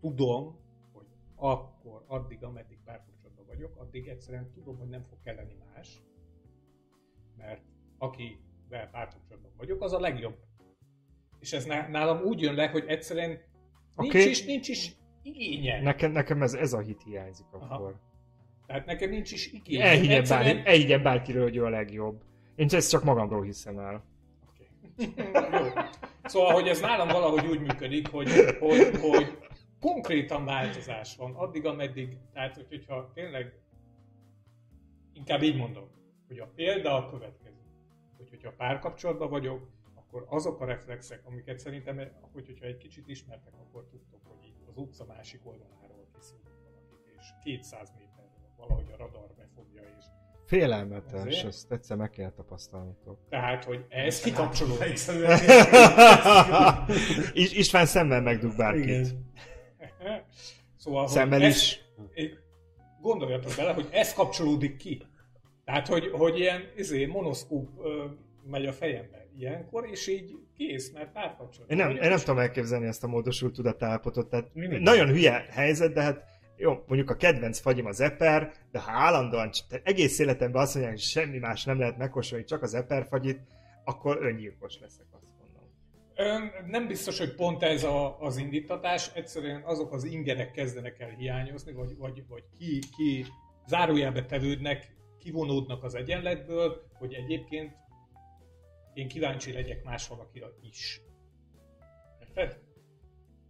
tudom, 0.01 0.59
hogy 0.93 1.07
akkor, 1.35 2.05
addig, 2.07 2.45
ameddig 2.45 2.79
párkapcsolatban 2.85 3.47
vagyok, 3.47 3.77
addig 3.77 4.09
egyszerűen 4.09 4.51
tudom, 4.51 4.79
hogy 4.79 4.89
nem 4.89 5.03
fog 5.03 5.19
kelleni 5.21 5.55
más, 5.55 6.03
mert 7.37 7.76
akivel 7.99 8.89
párkapcsolatban 8.91 9.53
vagyok, 9.57 9.83
az 9.83 9.93
a 9.93 10.01
legjobb. 10.01 10.37
És 11.39 11.53
ez 11.53 11.65
ná- 11.65 11.89
nálam 11.89 12.23
úgy 12.23 12.41
jön 12.41 12.55
le, 12.55 12.67
hogy 12.69 12.85
egyszerűen 12.87 13.39
nincs, 13.97 14.15
is, 14.15 14.45
nincs 14.45 14.69
is 14.69 14.97
igénye. 15.23 15.81
Nekem, 15.83 16.13
nekem 16.13 16.43
ez, 16.43 16.55
ez 16.55 16.73
a 16.73 16.79
hit 16.81 17.03
hiányzik 17.03 17.47
Aha. 17.51 17.75
akkor. 17.75 18.01
Tehát 18.67 18.87
nekem 18.87 19.11
nincs 19.11 19.33
is 19.33 19.53
igénye. 19.53 19.85
Elhigyem, 19.85 20.19
Egyszerűen- 20.21 20.55
bárki, 20.55 20.69
elhigyem 20.71 21.03
bárkiről, 21.03 21.43
hogy 21.43 21.57
ő 21.57 21.65
a 21.65 21.69
legjobb. 21.69 22.23
Én 22.55 22.67
ezt 22.71 22.91
csak 22.91 23.05
magamról 23.05 23.43
hiszem 23.43 23.79
el. 23.79 24.05
Jó. 25.17 25.67
Szóval, 26.25 26.53
hogy 26.53 26.69
ez 26.69 26.81
nálam 26.81 27.09
valahogy 27.09 27.47
úgy 27.47 27.61
működik, 27.61 28.09
hogy, 28.09 28.29
hogy, 28.59 28.97
hogy 29.01 29.39
konkrétan 29.81 30.45
változás 30.45 31.17
van, 31.17 31.35
addig, 31.35 31.67
ameddig, 31.67 32.17
tehát 32.33 32.55
hogy- 32.55 32.67
hogyha 32.69 33.11
tényleg, 33.15 33.53
inkább 35.13 35.43
így 35.43 35.57
mondom, 35.57 35.89
hogy 36.29 36.39
a 36.39 36.47
példa 36.55 36.95
a 37.07 37.11
következő, 37.11 37.56
hogy 38.17 38.29
hogyha 38.29 38.53
párkapcsolatban 38.57 39.31
vagyok, 39.31 39.69
akkor 39.95 40.27
azok 40.29 40.61
a 40.61 40.65
reflexek, 40.65 41.21
amiket 41.25 41.59
szerintem, 41.59 41.97
hogy, 42.33 42.47
hogyha 42.47 42.65
egy 42.67 42.77
kicsit 42.77 43.09
ismertek, 43.09 43.53
akkor 43.55 43.87
tudtok, 43.91 44.21
hogy 44.25 44.47
így 44.47 44.55
az 44.69 44.77
utca 44.77 45.05
másik 45.05 45.41
oldaláról 45.47 46.07
kiszúrunk 46.15 46.57
valakit, 46.65 47.15
és 47.19 47.27
200 47.43 47.93
méterről 47.99 48.31
valahogy 48.57 48.91
a 48.93 48.97
radar 48.97 49.35
befogja, 49.37 49.83
és 49.99 50.05
Félelmetes, 50.47 51.13
Azért? 51.21 51.47
ezt 51.47 51.73
egyszer 51.73 51.97
meg 51.97 52.11
kell 52.11 52.31
tapasztalnotok. 52.31 53.19
tehát, 53.29 53.65
hogy 53.65 53.85
ez 53.89 54.21
kikapcsolódik. 54.21 54.89
Is, 57.33 57.53
István 57.53 57.87
szemben 57.87 58.23
megdug 58.23 58.57
bárkit. 58.57 58.85
Igen. 58.85 59.25
Szóval, 60.77 61.09
Szemmel 61.09 61.43
ez- 61.43 61.55
is. 61.57 61.81
Én- 62.15 62.39
Gondoljatok 63.01 63.53
bele, 63.57 63.73
hogy 63.73 63.89
ez 63.93 64.13
kapcsolódik 64.15 64.77
ki. 64.77 65.03
Tehát, 65.67 65.87
hogy, 65.87 66.11
hogy 66.13 66.39
ilyen 66.39 66.63
izé, 66.77 67.07
monoszkóp 67.07 67.69
megy 68.51 68.67
a 68.67 68.73
fejembe 68.73 69.27
ilyenkor, 69.39 69.89
és 69.91 70.07
így 70.07 70.39
kész, 70.57 70.93
mert 70.93 71.13
párkapcsolat. 71.13 71.71
Én 71.71 71.77
nem, 71.77 71.91
én 71.91 72.09
nem 72.09 72.19
tudom 72.19 72.39
elképzelni 72.39 72.87
ezt 72.87 73.05
a 73.05 73.07
módosult 73.07 73.55
tudatállapotot, 73.55 74.29
tehát 74.31 74.55
Mindig. 74.55 74.81
nagyon 74.81 75.09
hülye 75.09 75.47
helyzet, 75.51 75.93
de 75.93 76.03
hát 76.03 76.25
jó, 76.57 76.73
mondjuk 76.87 77.11
a 77.11 77.17
kedvenc 77.17 77.59
fagyim 77.59 77.87
az 77.87 78.01
eper, 78.01 78.53
de 78.73 78.79
ha 78.81 78.91
állandóan 78.93 79.53
c- 79.53 79.69
te 79.69 79.81
egész 79.85 80.19
életemben 80.19 80.63
azt 80.63 80.73
mondják, 80.75 80.95
hogy 80.95 81.05
semmi 81.05 81.39
más 81.39 81.65
nem 81.65 81.79
lehet 81.79 81.97
megkóstolni, 81.97 82.45
csak 82.45 82.63
az 82.63 82.75
eper 82.75 83.07
fagyit, 83.07 83.41
akkor 83.85 84.19
öngyilkos 84.21 84.79
leszek, 84.81 85.07
azt 85.13 85.25
mondom. 85.41 85.63
Ö, 86.15 86.67
Nem 86.67 86.87
biztos, 86.87 87.19
hogy 87.19 87.35
pont 87.35 87.63
ez 87.63 87.85
a, 87.85 88.21
az 88.21 88.37
indítatás, 88.37 89.11
egyszerűen 89.15 89.63
azok 89.65 89.93
az 89.93 90.05
ingerek 90.05 90.51
kezdenek 90.51 91.01
el 91.01 91.11
hiányozni, 91.19 91.73
vagy, 91.73 91.97
vagy, 91.97 92.23
vagy 92.29 92.45
ki, 92.59 92.79
ki 92.97 93.25
zárójelbe 93.67 94.25
tevődnek, 94.25 94.95
kivonódnak 95.27 95.83
az 95.83 95.95
egyenletből, 95.95 96.87
hogy 96.93 97.15
egyébként 97.15 97.77
én 98.95 99.09
kíváncsi 99.09 99.53
legyek 99.53 99.85
más 99.85 100.09
valakire 100.09 100.47
is. 100.61 101.03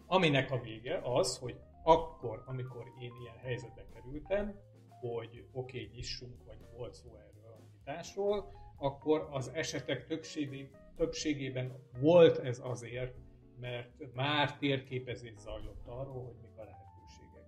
Aminek 0.06 0.50
a 0.50 0.60
vége 0.60 1.00
az, 1.02 1.38
hogy 1.38 1.60
akkor, 1.82 2.42
amikor 2.46 2.84
én 3.00 3.12
ilyen 3.22 3.36
helyzetbe 3.36 3.86
kerültem, 3.94 4.60
hogy 5.00 5.46
oké, 5.52 5.82
okay, 5.82 5.90
nyissunk, 5.94 6.44
vagy 6.44 6.58
volt 6.76 6.94
szó 6.94 7.08
erről 7.16 7.52
a 7.52 7.60
nyitásról, 7.72 8.52
akkor 8.76 9.28
az 9.30 9.48
esetek 9.48 10.06
többségé, 10.06 10.70
többségében 10.96 11.72
volt 12.00 12.38
ez 12.38 12.60
azért, 12.62 13.16
mert 13.60 14.14
már 14.14 14.58
térképezés 14.58 15.38
zajlott 15.38 15.86
arról, 15.86 16.24
hogy 16.24 16.36
mik 16.42 16.56
a 16.56 16.64
lehetőségek 16.64 17.46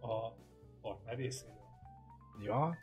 a 0.00 0.32
partner 0.80 1.16
részéről. 1.16 1.61
Ja, 2.40 2.76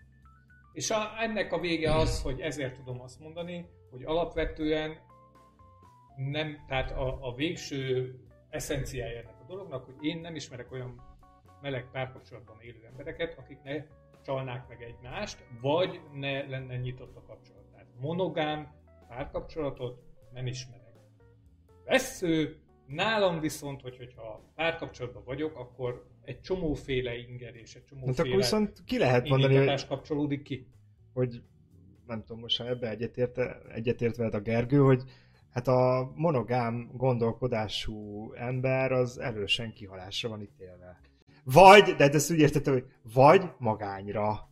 És 0.74 0.89
a, 0.91 1.22
ennek 1.22 1.54
a 1.54 1.60
vége 1.60 1.95
az, 1.95 2.22
hogy 2.22 2.39
ezért 2.39 2.76
tudom 2.76 3.02
azt 3.02 3.20
mondani, 3.20 3.70
hogy 3.89 4.04
alapvetően 4.04 4.97
nem, 6.16 6.64
tehát 6.68 6.91
a, 6.91 7.28
a 7.28 7.34
végső 7.34 8.16
eszenciája 8.50 9.20
ennek 9.20 9.39
a 9.41 9.45
dolognak, 9.47 9.86
hogy 9.86 10.06
én 10.06 10.18
nem 10.18 10.36
ismerek 10.36 10.72
olyan 10.72 11.18
meleg 11.62 11.88
párkapcsolatban 11.91 12.62
élő 12.62 12.86
embereket, 12.86 13.38
akik 13.38 13.62
ne 13.62 13.86
csalnák 14.24 14.68
meg 14.68 14.82
egymást, 14.82 15.45
vagy 15.62 16.02
ne 16.14 16.47
lenne 16.47 16.78
nyitott 16.78 17.16
a 17.16 17.24
kapcsolat. 17.24 17.66
Tehát 17.72 17.88
monogám 18.00 18.74
párkapcsolatot 19.08 20.02
nem 20.34 20.47
ismerek. 20.47 20.93
Vesző, 21.86 22.60
nálam 22.86 23.39
viszont, 23.39 23.82
hogy, 23.82 23.97
hogyha 23.97 24.43
párkapcsolatban 24.56 25.24
vagyok, 25.24 25.58
akkor 25.58 26.08
egy 26.30 26.42
csomóféle 26.42 27.18
inger 27.18 27.56
és 27.56 27.76
egy 27.76 27.82
hát 27.90 27.92
akkor 27.92 28.14
csomóféle 28.14 28.36
viszont 28.36 28.84
ki 28.86 28.98
lehet 28.98 29.30
mondani, 29.30 29.56
hogy, 29.56 29.88
kapcsolódik 29.88 30.42
ki. 30.42 30.68
hogy 31.14 31.42
nem 32.08 32.24
tudom, 32.24 32.40
most 32.40 32.58
ha 32.58 32.68
ebbe 32.68 32.90
egyetért, 32.90 33.38
egyetért 33.74 34.16
veled 34.16 34.34
a 34.34 34.40
Gergő, 34.40 34.78
hogy 34.78 35.04
hát 35.50 35.68
a 35.68 36.12
monogám 36.16 36.90
gondolkodású 36.94 38.32
ember 38.34 38.92
az 38.92 39.18
erősen 39.18 39.74
kihalásra 39.74 40.30
van 40.30 40.42
ítélve. 40.42 41.00
Vagy, 41.44 41.96
de 41.96 42.10
ezt 42.10 42.32
úgy 42.32 42.40
értettem, 42.40 42.74
hogy 42.74 42.86
vagy 43.14 43.44
magányra. 43.58 44.50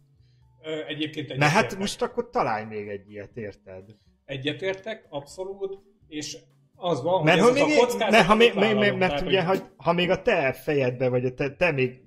Ö, 0.63 0.85
Egyébként 0.85 1.27
Na 1.27 1.33
egyetértek. 1.33 1.49
hát 1.49 1.77
most 1.77 2.01
akkor 2.01 2.29
találj 2.29 2.65
még 2.65 2.87
egy 2.87 3.11
ilyet, 3.11 3.37
érted? 3.37 3.95
Egyetértek, 4.25 5.05
abszolút, 5.09 5.79
és 6.07 6.37
az 6.79 7.01
van, 7.03 7.23
Mert, 7.23 7.39
hogy 7.39 7.59
ha 7.59 7.65
még, 7.65 7.77
a 7.77 7.79
kockázat, 7.79 8.09
mert, 8.11 8.25
ha 8.25 8.35
még, 8.35 8.53
még, 8.53 8.63
vállalom. 8.63 8.97
mert 8.97 9.11
Tehát, 9.11 9.27
ugye, 9.27 9.43
hogy- 9.43 9.63
ha 9.77 9.93
még 9.93 10.09
a 10.09 10.21
te 10.21 10.53
fejedbe, 10.53 11.09
vagy 11.09 11.25
a 11.25 11.33
te, 11.33 11.55
te 11.55 11.71
még 11.71 12.01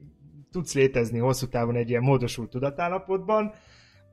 tudsz 0.51 0.75
létezni 0.75 1.19
hosszú 1.19 1.49
távon 1.49 1.77
egy 1.77 1.89
ilyen 1.91 2.03
módosult 2.03 2.51
tudatállapotban, 2.51 3.53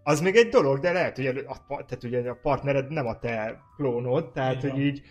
az 0.03 0.21
még 0.21 0.35
egy 0.35 0.49
dolog, 0.49 0.79
de 0.79 0.91
lehet, 0.91 1.15
hogy 1.15 1.27
a, 1.27 1.65
tehát 1.67 2.03
ugye 2.03 2.29
a 2.29 2.39
partnered 2.41 2.89
nem 2.91 3.05
a 3.07 3.19
te 3.19 3.59
klónod, 3.75 4.31
tehát 4.31 4.63
Így 4.63 4.71
hogy 4.71 4.79
így, 4.79 5.01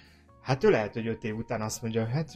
hát 0.43 0.65
ő 0.65 0.71
lehet, 0.71 0.93
hogy 0.93 1.07
öt 1.07 1.25
év 1.25 1.37
után 1.37 1.61
azt 1.61 1.83
mondja, 1.83 2.07
hát 2.07 2.33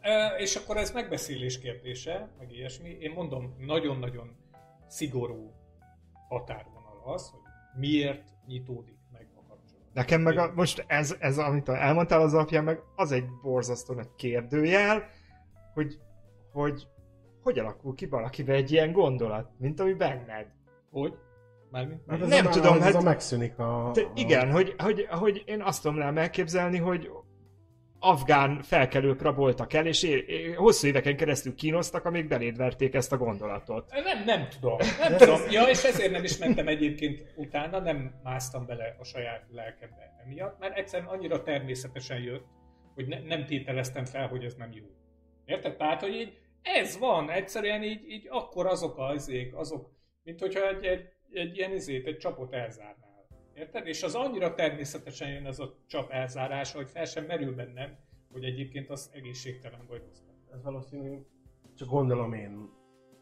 E, 0.00 0.34
és 0.38 0.56
akkor 0.56 0.76
ez 0.76 0.92
megbeszélés 0.92 1.58
kérdése, 1.58 2.28
meg 2.38 2.52
ilyesmi. 2.52 2.96
Én 3.00 3.10
mondom, 3.10 3.54
nagyon-nagyon 3.66 4.36
szigorú 4.88 5.52
határvonal 6.28 7.02
az, 7.04 7.30
hogy 7.30 7.40
miért 7.80 8.22
nyitódik. 8.46 8.91
Nekem 9.92 10.20
meg 10.20 10.38
a, 10.38 10.52
most 10.54 10.84
ez, 10.86 11.16
ez, 11.18 11.38
amit 11.38 11.68
elmondtál 11.68 12.20
az 12.20 12.34
alapján, 12.34 12.64
meg 12.64 12.80
az 12.96 13.12
egy 13.12 13.24
borzasztó 13.42 13.94
nagy 13.94 14.08
kérdőjel, 14.16 15.02
hogy, 15.74 15.98
hogy 16.52 16.86
hogy 17.42 17.58
alakul 17.58 17.94
ki 17.94 18.06
valakivel 18.06 18.54
egy 18.54 18.72
ilyen 18.72 18.92
gondolat, 18.92 19.50
mint 19.58 19.80
ami 19.80 19.92
benned. 19.92 20.46
Hogy? 20.90 21.14
Mármint? 21.70 22.00
Hát 22.08 22.20
ez 22.20 22.28
Nem 22.28 22.46
a, 22.46 22.50
tudom, 22.50 22.76
ez 22.76 22.82
hát- 22.82 22.94
a 22.94 23.00
megszűnik 23.00 23.58
a... 23.58 23.90
Te, 23.94 24.00
a- 24.00 24.12
igen, 24.14 24.50
hogy, 24.50 24.74
hogy, 24.78 25.06
hogy 25.10 25.42
én 25.46 25.62
azt 25.62 25.82
tudom 25.82 25.98
rám 25.98 26.18
elképzelni, 26.18 26.78
hogy 26.78 27.10
afgán 28.04 28.62
felkelők 28.62 29.22
raboltak 29.22 29.72
el, 29.72 29.86
és 29.86 30.02
é, 30.02 30.24
é, 30.26 30.52
hosszú 30.52 30.86
éveken 30.86 31.16
keresztül 31.16 31.54
kínoztak, 31.54 32.04
amíg 32.04 32.28
beléd 32.28 32.56
verték 32.56 32.94
ezt 32.94 33.12
a 33.12 33.16
gondolatot. 33.16 33.90
Nem, 34.04 34.24
nem 34.24 34.48
tudom. 34.48 34.76
Nem 34.98 35.16
tudom. 35.16 35.40
Ja, 35.50 35.62
és 35.62 35.84
ezért 35.84 36.12
nem 36.12 36.24
is 36.24 36.38
mentem 36.38 36.68
egyébként 36.68 37.32
utána, 37.36 37.78
nem 37.78 38.20
másztam 38.22 38.66
bele 38.66 38.96
a 38.98 39.04
saját 39.04 39.44
lelkembe 39.50 40.14
emiatt, 40.24 40.58
mert 40.58 40.78
egyszerűen 40.78 41.08
annyira 41.08 41.42
természetesen 41.42 42.18
jött, 42.18 42.46
hogy 42.94 43.06
ne, 43.06 43.20
nem 43.20 43.46
tételeztem 43.46 44.04
fel, 44.04 44.28
hogy 44.28 44.44
ez 44.44 44.54
nem 44.54 44.70
jó. 44.72 44.84
Érted? 45.44 45.76
Tehát, 45.76 46.00
hogy 46.00 46.14
így 46.14 46.38
ez 46.62 46.98
van, 46.98 47.30
egyszerűen 47.30 47.82
így, 47.82 48.08
így 48.08 48.26
akkor 48.30 48.66
azok 48.66 48.98
az 48.98 49.32
azok, 49.52 49.90
mint 50.22 50.40
hogyha 50.40 50.68
egy, 50.68 50.84
egy, 50.84 51.08
egy 51.32 51.56
ilyen 51.56 51.72
izét, 51.72 52.06
egy 52.06 52.16
csapot 52.16 52.52
elzárnál. 52.52 53.01
Érted? 53.54 53.86
És 53.86 54.02
az 54.02 54.14
annyira 54.14 54.54
természetesen 54.54 55.28
jön 55.28 55.46
az 55.46 55.60
a 55.60 55.74
csap 55.86 56.10
elzárása, 56.10 56.76
hogy 56.76 56.88
fel 56.88 57.04
sem 57.04 57.24
merül 57.24 57.54
bennem, 57.54 57.98
hogy 58.32 58.44
egyébként 58.44 58.90
az 58.90 59.10
egészségtelen 59.12 59.86
vagy 59.88 60.02
rossz. 60.06 60.20
Ez 60.52 60.62
valószínű, 60.62 61.18
csak 61.76 61.88
gondolom 61.88 62.32
én 62.32 62.70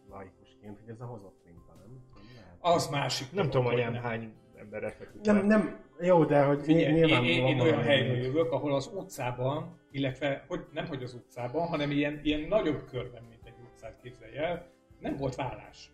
laikusként, 0.09 0.79
hogy 0.81 0.89
ez 0.89 1.01
a 1.01 1.05
hozott 1.05 1.41
minta, 1.45 1.75
nem? 1.79 2.05
Nem. 2.35 2.73
Az 2.73 2.89
másik. 2.89 3.33
Nem 3.33 3.51
tudom, 3.51 3.65
hogy 3.65 3.81
hány 3.81 4.33
emberre 4.61 4.91
feküdt 4.91 5.25
Nem, 5.25 5.47
nem, 5.47 5.85
jó, 6.01 6.25
de 6.25 6.45
hogy 6.45 6.63
Figyelj, 6.63 6.85
én, 6.85 6.93
nyilván 6.93 7.25
én, 7.25 7.47
én 7.47 7.57
van 7.57 7.67
olyan 7.67 7.83
helyről 7.83 8.17
jövök, 8.17 8.53
ahol 8.53 8.75
az 8.75 8.91
utcában, 8.95 9.81
illetve 9.91 10.45
hogy 10.49 10.67
nem 10.73 10.87
hogy 10.87 11.03
az 11.03 11.15
utcában, 11.15 11.67
hanem 11.67 11.91
ilyen, 11.91 12.21
ilyen 12.23 12.41
nagyobb 12.41 12.85
körben, 12.85 13.23
mint 13.23 13.43
egy 13.45 13.55
utcát 13.73 14.01
képzelj 14.03 14.37
el, 14.37 14.67
nem 14.99 15.17
volt 15.17 15.35
vállás. 15.35 15.93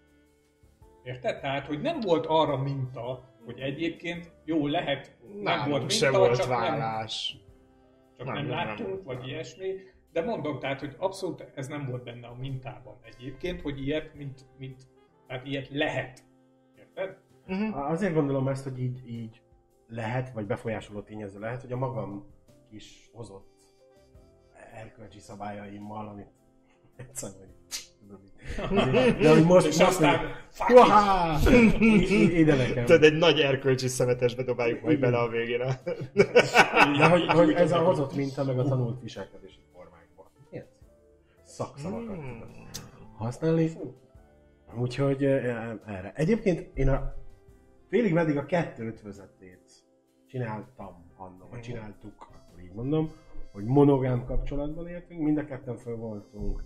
Érted? 1.03 1.41
Tehát, 1.41 1.66
hogy 1.66 1.80
nem 1.80 2.01
volt 2.01 2.26
arra 2.26 2.57
minta, 2.57 3.34
hogy 3.47 3.61
egyébként 3.61 4.32
jó 4.44 4.66
lehet, 4.66 5.16
nem 5.42 5.68
volt 5.68 5.80
minta, 5.80 5.94
se 5.94 6.11
volt 6.11 6.36
csak, 6.36 6.49
nem, 6.49 6.59
vállás. 6.59 7.38
csak 8.16 8.26
Nem, 8.26 8.34
nem, 8.34 8.47
nem, 8.47 8.57
nem 8.57 8.66
láttunk, 8.66 9.05
vagy 9.05 9.16
vállás. 9.16 9.30
ilyesmi. 9.30 9.72
De 10.12 10.22
mondom, 10.22 10.59
tehát, 10.59 10.80
hogy 10.80 10.94
abszolút 10.99 11.53
ez 11.55 11.66
nem 11.68 11.86
volt 11.86 12.05
benne 12.05 12.26
a 12.26 12.34
mintában 12.34 12.99
egyébként, 13.03 13.61
hogy 13.61 13.80
ilyet, 13.80 14.14
mint, 14.14 14.44
mint 14.59 14.82
tehát 15.26 15.47
ilyet 15.47 15.68
lehet. 15.68 16.24
Érted? 16.78 17.18
Uh-huh. 17.47 17.90
Azért 17.90 18.14
gondolom 18.14 18.49
ezt, 18.49 18.64
hogy 18.64 18.80
így, 18.80 19.09
így 19.09 19.42
lehet, 19.88 20.32
vagy 20.32 20.47
befolyásoló 20.47 21.01
tényező 21.01 21.38
lehet, 21.38 21.61
hogy 21.61 21.72
a 21.72 21.76
magam 21.76 22.26
kis 22.70 23.11
hozott 23.12 23.55
erkölcsi 24.72 25.18
szabályaimmal, 25.18 26.09
amit 26.09 26.30
egyszer 26.97 27.30
De 29.20 29.30
hogy 29.30 29.44
most, 29.44 29.66
És 29.66 29.78
most 29.78 29.88
aztán 29.90 30.20
Ide 32.40 32.57
nekem. 32.57 32.84
Tudod, 32.84 33.02
egy 33.02 33.18
nagy 33.18 33.38
erkölcsi 33.40 33.88
szemetesbe 33.88 34.42
dobáljuk 34.42 34.82
majd 34.82 34.98
bele 35.00 35.18
a 35.18 35.28
végén. 35.28 35.61
a- 35.61 35.80
De 36.98 37.09
hogy, 37.09 37.26
hogy 37.38 37.50
ez 37.52 37.72
a 37.72 37.78
hozott 37.78 38.14
minta, 38.16 38.44
meg 38.44 38.59
a 38.59 38.62
tanult 38.64 39.00
viselkedési 39.02 39.61
formákban. 39.72 40.26
Miért? 40.50 40.68
Szakszavakat 41.44 42.16
Mm. 42.16 42.20
tudod 42.20 42.48
használni. 43.16 43.70
Úgyhogy 44.78 45.24
erre. 45.24 46.12
Egyébként 46.14 46.70
én 46.78 46.88
a 46.88 47.14
félig 47.88 48.12
meddig 48.12 48.36
a 48.36 48.44
kettő 48.46 48.86
ötvözetét 48.86 49.70
csináltam 50.28 51.12
annak, 51.16 51.50
vagy 51.50 51.61
csináltuk, 51.61 52.12
akkor 52.18 52.61
így 52.62 52.72
mondom, 52.72 53.11
hogy 53.52 53.64
monogám 53.64 54.24
kapcsolatban 54.24 54.88
éltünk, 54.88 55.20
mind 55.20 55.38
a 55.38 55.44
ketten 55.44 55.76
föl 55.76 55.96
voltunk 55.96 56.62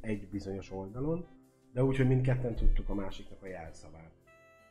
egy 0.00 0.28
bizonyos 0.28 0.70
oldalon, 0.72 1.26
de 1.72 1.82
úgy, 1.84 1.96
hogy 1.96 2.06
mindketten 2.06 2.54
tudtuk 2.54 2.88
a 2.88 2.94
másiknak 2.94 3.42
a 3.42 3.46
jelszavát. 3.46 4.10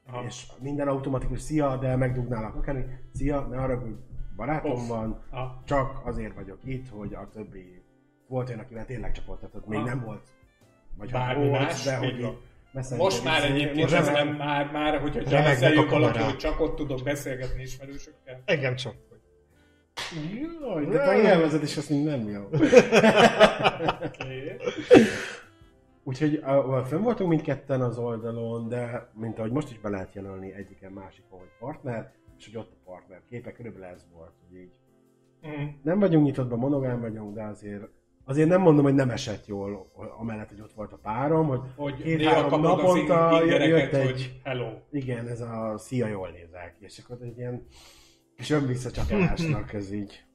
Aha. 0.07 0.23
És 0.23 0.47
minden 0.59 0.87
automatikus 0.87 1.41
szia, 1.41 1.77
de 1.77 1.95
megdugnálak 1.95 2.55
akármi, 2.55 2.83
szia, 3.13 3.39
ne 3.41 3.57
arra, 3.61 3.79
hogy 3.79 3.95
barátom 4.35 4.71
Off. 4.71 4.87
van, 4.87 5.23
Ah, 5.29 5.49
csak 5.65 6.01
azért 6.05 6.33
vagyok 6.35 6.59
itt, 6.63 6.89
hogy 6.89 7.13
a 7.13 7.29
többi 7.33 7.81
volt 8.27 8.47
olyan, 8.49 8.59
akivel 8.59 8.85
tényleg 8.85 9.11
csapoltatott, 9.11 9.67
még 9.67 9.79
Ha. 9.79 9.85
nem 9.85 10.03
volt. 10.03 10.23
Vagy 10.97 11.11
ha 11.11 11.17
Bármi 11.17 11.47
volt, 11.47 11.61
más, 11.61 11.83
de 11.83 11.97
hogy 11.97 12.19
így 12.19 12.97
Most 12.97 13.23
már 13.23 13.43
izé- 13.43 13.51
egyébként 13.53 13.91
ez 13.91 14.05
már- 14.05 14.25
nem 14.25 14.35
már, 14.35 14.71
már 14.71 14.99
hogyha 14.99 15.19
a 15.19 15.89
valaki, 15.89 16.19
hogy 16.19 16.37
csak 16.37 16.59
ott 16.59 16.75
tudok 16.75 17.03
beszélgetni 17.03 17.61
ismerősökkel. 17.61 18.41
Engem 18.45 18.75
csak. 18.75 18.95
Jaj, 20.61 20.85
de 20.85 20.97
te 20.97 21.17
élvezed, 21.21 21.61
és 21.63 21.77
azt 21.77 21.89
nem 21.89 22.29
jó. 22.29 22.47
Úgyhogy 26.03 26.35
a, 26.35 26.83
fönn 26.83 27.01
voltunk 27.01 27.29
mindketten 27.29 27.81
az 27.81 27.97
oldalon, 27.97 28.67
de 28.67 29.09
mint 29.13 29.39
ahogy 29.39 29.51
most 29.51 29.71
is 29.71 29.79
be 29.79 29.89
lehet 29.89 30.13
jelölni 30.13 30.53
egyiken 30.53 30.91
másikon, 30.91 31.39
hogy 31.39 31.49
partner, 31.59 32.11
és 32.37 32.45
hogy 32.45 32.57
ott 32.57 32.71
a 32.71 32.89
partner 32.91 33.21
képe, 33.29 33.51
körülbelül 33.51 33.87
ez 33.87 34.05
volt, 34.13 34.31
hogy 34.47 34.57
így 34.59 34.71
Mm. 35.47 35.65
nem 35.83 35.99
vagyunk 35.99 36.25
nyitottban, 36.25 36.59
monogám 36.59 36.99
vagyunk, 37.01 37.35
de 37.35 37.43
azért 37.43 37.83
azért 38.25 38.49
nem 38.49 38.61
mondom, 38.61 38.83
hogy 38.83 38.93
nem 38.93 39.09
esett 39.09 39.45
jól, 39.47 39.91
amellett, 40.19 40.49
hogy 40.49 40.61
ott 40.61 40.73
volt 40.73 40.91
a 40.93 40.99
párom, 41.01 41.47
hogy 41.47 41.59
Hogy 41.75 42.01
Két-három 42.01 42.61
naponta 42.61 43.43
jött 43.43 43.91
egy- 43.93 44.05
hogy 44.05 44.39
hello. 44.43 44.67
igen, 44.91 45.27
ez 45.27 45.41
a 45.41 45.73
szia, 45.77 46.07
jól 46.07 46.29
nézek, 46.29 46.75
és 46.79 46.99
akkor 47.03 47.17
egy 47.21 47.37
ilyen 47.37 47.65
kis 48.39 48.49
önvisszacsapásnak 48.49 49.73
ez 49.73 49.91
így 49.91 50.25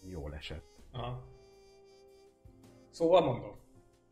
jól 0.00 0.34
esett. 0.34 0.64
Aha. 0.92 1.22
Szóval 2.90 3.24
mondom, 3.24 3.56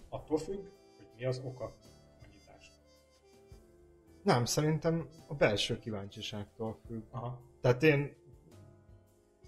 attól 0.09 0.39
függ, 0.39 0.65
hogy 0.97 1.07
mi 1.17 1.25
az 1.25 1.43
oka 1.45 1.65
a 1.65 1.75
nyitásnak. 2.33 2.85
Nem, 4.23 4.45
szerintem 4.45 5.09
a 5.29 5.35
belső 5.35 5.79
kíváncsiságtól 5.79 6.79
függ. 6.87 7.03
Aha. 7.11 7.41
Tehát 7.61 7.83
én, 7.83 8.17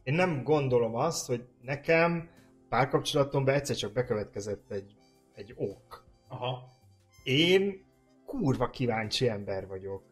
én 0.03 0.15
nem 0.15 0.43
gondolom 0.43 0.95
azt, 0.95 1.27
hogy 1.27 1.49
nekem 1.63 2.31
párkapcsolatomban 2.69 3.55
egyszer 3.55 3.77
csak 3.77 3.93
bekövetkezett 3.93 4.71
egy, 4.71 4.97
egy 5.35 5.55
ok. 5.57 6.05
Aha. 6.29 6.77
Én 7.25 7.85
kurva 8.27 8.71
kíváncsi 8.71 9.29
ember 9.29 9.67
vagyok. 9.67 10.03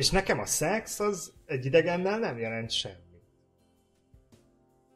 És 0.00 0.10
nekem 0.10 0.38
a 0.38 0.46
szex 0.46 1.00
az 1.00 1.32
egy 1.46 1.64
idegennel 1.64 2.18
nem 2.18 2.38
jelent 2.38 2.70
semmit. 2.70 3.22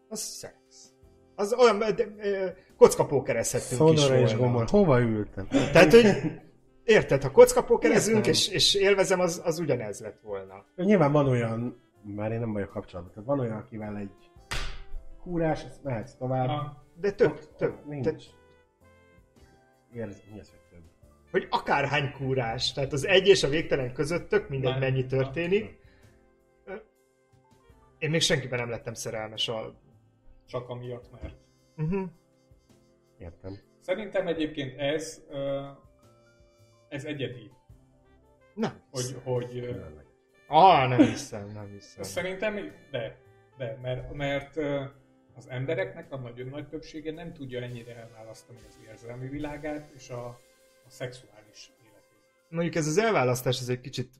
Az 0.08 0.20
szex. 0.20 0.54
Az 1.34 1.52
olyan, 1.52 1.78
de, 1.78 1.92
de, 1.92 2.56
kockapókerezhettünk 2.76 3.92
is 3.92 4.00
Szodora 4.00 4.20
és 4.20 4.34
volna. 4.34 4.46
gomor, 4.46 4.70
hova 4.70 5.00
ültem? 5.00 5.46
Tehát, 5.48 5.92
hogy 5.92 6.06
érted, 6.84 7.22
ha 7.22 7.30
kockapókerezünk 7.30 8.26
és, 8.26 8.48
és 8.48 8.74
élvezem, 8.74 9.20
az, 9.20 9.42
az 9.44 9.58
ugyanez 9.58 10.00
lett 10.00 10.20
volna. 10.20 10.64
Nyilván 10.76 11.12
van 11.12 11.28
olyan, 11.28 11.80
már 12.02 12.32
én 12.32 12.40
nem 12.40 12.52
vagyok 12.52 12.70
kapcsolatban, 12.70 13.14
tehát 13.14 13.28
van 13.28 13.40
olyan, 13.40 13.56
akivel 13.56 13.96
egy 13.96 14.10
kúrás, 15.22 15.64
ezt 15.64 15.82
mehetsz 15.82 16.14
tovább. 16.14 16.50
De 17.00 17.12
több. 17.12 17.40
ott 17.60 17.86
Nincs. 17.86 18.04
Tehát, 18.04 18.22
Érz, 19.94 20.22
mi 20.32 20.40
az, 20.40 20.50
hogy? 20.50 20.63
Hogy 21.34 21.46
akárhány 21.50 22.12
kúrás, 22.12 22.72
tehát 22.72 22.92
az 22.92 23.06
egy 23.06 23.26
és 23.26 23.42
a 23.42 23.48
végtelen 23.48 23.92
között 23.92 24.28
tök 24.28 24.48
mindegy, 24.48 24.70
Már- 24.70 24.80
mennyi 24.80 25.06
történik. 25.06 25.78
Én 27.98 28.10
még 28.10 28.20
senkiben 28.20 28.58
nem 28.58 28.70
lettem 28.70 28.94
szerelmes 28.94 29.48
a... 29.48 29.80
Csak 30.46 30.68
amiatt, 30.68 31.10
mert. 31.10 31.34
Uh-huh. 31.76 32.08
Értem. 33.18 33.58
Szerintem 33.80 34.26
egyébként 34.26 34.78
ez, 34.78 35.24
ez 36.88 37.04
egyedi. 37.04 37.50
Nem. 38.54 38.82
Hogy, 38.90 39.16
hogy. 39.24 39.76
Ah, 40.46 40.88
nem 40.88 40.98
hiszem, 40.98 41.46
nem 41.52 41.70
hiszem. 41.72 42.02
Szerintem 42.02 42.54
de, 42.90 43.18
de 43.56 43.78
mert, 43.82 44.12
mert 44.12 44.56
az 45.34 45.48
embereknek 45.48 46.12
a 46.12 46.16
nagyon 46.16 46.48
nagy 46.48 46.68
többsége 46.68 47.12
nem 47.12 47.32
tudja 47.32 47.62
ennyire 47.62 47.96
elválasztani 47.96 48.58
az 48.68 48.78
érzelmi 48.88 49.28
világát 49.28 49.90
és 49.94 50.10
a, 50.10 50.40
a 50.86 50.90
szexuális 50.90 51.70
életét. 51.82 52.46
Mondjuk 52.48 52.74
ez 52.74 52.86
az 52.86 52.98
elválasztás 52.98 53.60
ez 53.60 53.68
egy 53.68 53.80
kicsit 53.80 54.10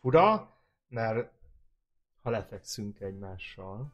fura, 0.00 0.56
mert 0.88 1.30
ha 2.22 2.30
lefekszünk 2.30 3.00
egymással, 3.00 3.92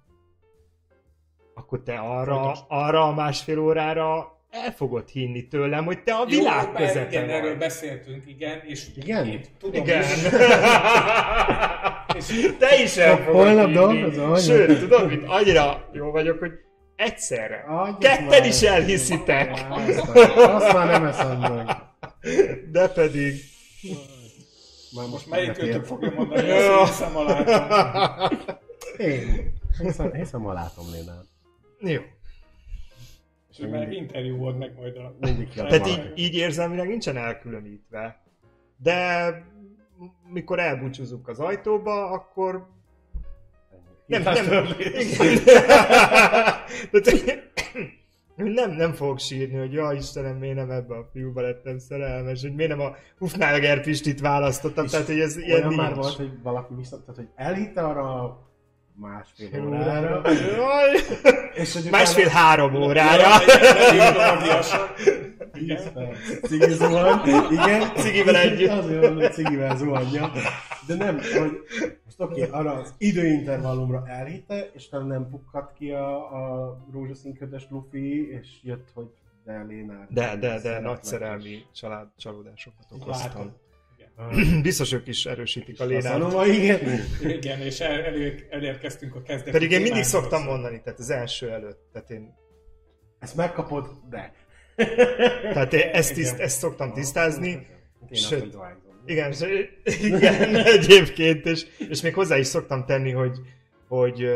akkor 1.55 1.83
te 1.83 1.99
arra, 1.99 2.53
arra 2.69 3.03
a 3.03 3.13
másfél 3.15 3.59
órára 3.59 4.41
el 4.51 4.73
fogod 4.73 5.09
hinni 5.09 5.49
tőlem, 5.49 5.85
hogy 5.85 6.03
te 6.03 6.15
a 6.15 6.25
világ 6.25 6.65
Jó, 6.65 6.71
igen, 6.71 6.87
közepén 6.87 7.31
erről 7.31 7.49
vagy. 7.51 7.59
beszéltünk, 7.59 8.27
igen, 8.27 8.61
és 8.65 8.89
Igen? 8.97 9.27
én 9.27 9.41
tudom 9.59 9.83
Igen. 9.83 10.03
is, 10.03 10.23
Te 12.59 12.83
is 12.83 12.97
el 12.97 13.17
fogod 13.17 13.47
Holnap? 13.47 14.39
Sőt, 14.39 14.79
tudod 14.79 15.09
mit? 15.09 15.25
Annyira 15.27 15.89
jó 15.93 16.11
vagyok, 16.11 16.39
hogy 16.39 16.53
Egyszerre. 16.97 17.65
Adjuk 17.69 17.99
Ketten 17.99 18.25
már. 18.27 18.47
is 18.47 18.63
elhiszitek. 18.63 19.67
Azt, 19.71 19.99
azt 20.37 20.73
már 20.73 20.87
nem 20.87 21.05
eszem 21.05 21.39
meg. 21.39 21.77
De 22.73 22.89
pedig... 22.89 23.41
Már 24.97 25.09
Most 25.09 25.27
melyik 25.27 25.53
kötök 25.53 25.85
fogja 25.85 26.11
mondani, 26.11 26.47
Ja. 26.47 26.79
hogy 26.79 26.89
hiszem 26.89 27.17
alá. 27.17 28.31
Én. 28.97 29.53
Hiszem, 29.79 30.13
hiszem 30.13 30.47
a 30.47 30.53
látom 30.53 30.85
Lénát. 30.93 31.25
Jó. 31.81 32.01
És 33.51 33.59
hogy 33.59 33.71
már 33.71 33.93
interjú 33.93 34.37
volt 34.37 34.59
meg 34.59 34.75
majd 34.77 34.97
a... 34.97 35.17
Tehát 35.55 35.87
így, 35.87 36.13
így 36.15 36.35
érzelmileg 36.35 36.89
nincsen 36.89 37.17
elkülönítve. 37.17 38.23
De 38.83 39.29
mikor 40.27 40.59
elbúcsúzunk 40.59 41.29
az 41.29 41.41
ajtóba, 41.41 42.11
akkor 42.11 42.69
nem, 44.07 44.23
nem, 44.23 44.67
igen. 44.79 45.39
Nem, 48.37 48.71
nem 48.71 48.93
fogok 48.93 49.19
sírni, 49.19 49.57
hogy 49.59 49.73
ja 49.73 49.93
Istenem, 49.93 50.37
miért 50.37 50.57
nem 50.57 50.71
ebbe 50.71 50.95
a 50.95 51.09
fiúba 51.13 51.41
lettem 51.41 51.79
szerelmes, 51.79 52.43
hogy 52.43 52.55
miért 52.55 52.71
nem 52.71 52.81
a 52.81 52.95
Hufnagel 53.19 53.81
Pistit 53.81 54.21
választottam, 54.21 54.87
tehát 54.87 55.07
hogy 55.07 55.21
ez 55.21 55.37
ilyen 55.37 55.67
nincs. 55.67 55.77
már 55.77 55.95
volt, 55.95 56.15
hogy 56.15 56.43
valaki 56.43 56.75
viszont, 56.75 57.03
tehát 57.03 57.17
hogy 57.17 57.29
elhitte 57.35 57.83
arra 57.83 58.23
a 58.23 58.51
másfél 58.95 59.67
órára, 59.67 60.23
és 61.55 61.73
hogy 61.73 61.91
Másfél-három 61.91 62.75
órára. 62.75 63.29
Cigi 66.43 66.73
zuhan, 66.73 67.29
igen. 67.51 67.95
Cigivel 67.97 68.37
együtt. 68.37 68.71
Azért 68.71 69.01
van, 69.01 69.15
hogy 69.15 69.33
cigivel 69.33 69.77
zuhanja. 69.77 70.31
De 70.87 70.95
nem, 70.95 71.15
hogy 71.15 71.51
most 72.05 72.21
oké, 72.21 72.43
okay, 72.43 72.61
arra 72.61 72.73
az 72.73 72.95
időintervallumra 72.99 74.05
elhitte, 74.07 74.71
és 74.73 74.87
utána 74.87 75.05
nem 75.05 75.29
pukkadt 75.31 75.73
ki 75.79 75.91
a, 75.91 76.17
a 76.17 76.77
rózsaszínködös 76.93 77.67
Luffy, 77.71 78.31
és 78.31 78.49
jött, 78.63 78.89
hogy 78.95 79.07
de 79.45 79.65
Lénár. 79.69 80.07
De, 80.11 80.37
de, 80.37 80.61
de 80.61 80.81
nagy 80.81 81.03
szerelmi 81.03 81.63
család 81.73 82.09
csalódásokat 82.17 82.87
okoztam. 82.91 83.53
Biztos 84.63 84.93
ők 84.93 85.07
is 85.07 85.27
erősítik 85.27 85.81
a 85.81 85.85
A 85.85 85.87
lénát. 85.87 86.47
igen. 86.47 86.81
Igen, 87.21 87.61
és 87.61 87.81
el, 87.81 88.03
elér, 88.03 88.47
elérkeztünk 88.51 89.15
a 89.15 89.23
kezdeti 89.23 89.51
Pedig 89.51 89.71
én 89.71 89.81
mindig 89.81 90.03
szoktam 90.03 90.43
mondani, 90.43 90.81
tehát 90.83 90.99
az 90.99 91.11
első 91.11 91.51
előtt. 91.51 91.89
Tehát 91.93 92.11
én, 92.11 92.35
Ezt 93.19 93.37
megkapod, 93.37 93.91
de. 94.11 94.33
Tehát 95.53 95.73
én 95.73 95.91
ezt, 95.93 96.15
tiszt, 96.15 96.39
ezt 96.39 96.59
szoktam 96.59 96.93
tisztázni. 96.93 97.67
Adványzom. 98.31 98.93
Igen, 99.07 99.31
és, 99.31 100.03
igen 100.03 100.55
egyébként, 100.77 101.47
és, 101.47 101.67
és 101.89 102.01
még 102.01 102.15
hozzá 102.15 102.39
is 102.39 102.47
szoktam 102.47 102.85
tenni, 102.85 103.11
hogy, 103.11 103.39
hogy 103.89 104.29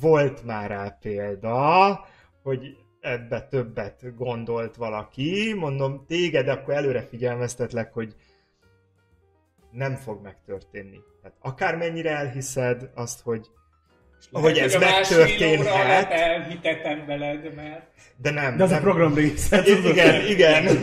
volt 0.00 0.44
már 0.44 0.70
rá 0.70 0.98
példa, 1.00 2.06
hogy 2.42 2.76
ebbe 3.00 3.42
többet 3.42 4.14
gondolt 4.16 4.76
valaki. 4.76 5.54
Mondom, 5.56 6.04
téged 6.06 6.48
akkor 6.48 6.74
előre 6.74 7.02
figyelmeztetlek, 7.02 7.92
hogy 7.92 8.14
nem 9.70 9.94
fog 9.94 10.22
megtörténni. 10.22 11.00
Tehát 11.22 11.36
akármennyire 11.40 12.10
elhiszed 12.10 12.90
azt, 12.94 13.20
hogy 13.20 13.46
Lehet, 14.30 14.48
hogy 14.50 14.58
ez 14.58 14.74
a 14.74 14.78
másfél 14.78 15.18
megtörténhet. 15.18 16.10
elhitetem 16.10 17.06
veled, 17.06 17.54
mert... 17.54 17.82
De 18.16 18.30
nem. 18.30 18.56
De 18.56 18.62
az 18.62 18.70
nem, 18.70 18.78
a 18.78 18.82
program 18.82 19.14
része. 19.14 19.62
Tudod? 19.62 19.84
Igen, 19.90 20.26
igen. 20.26 20.64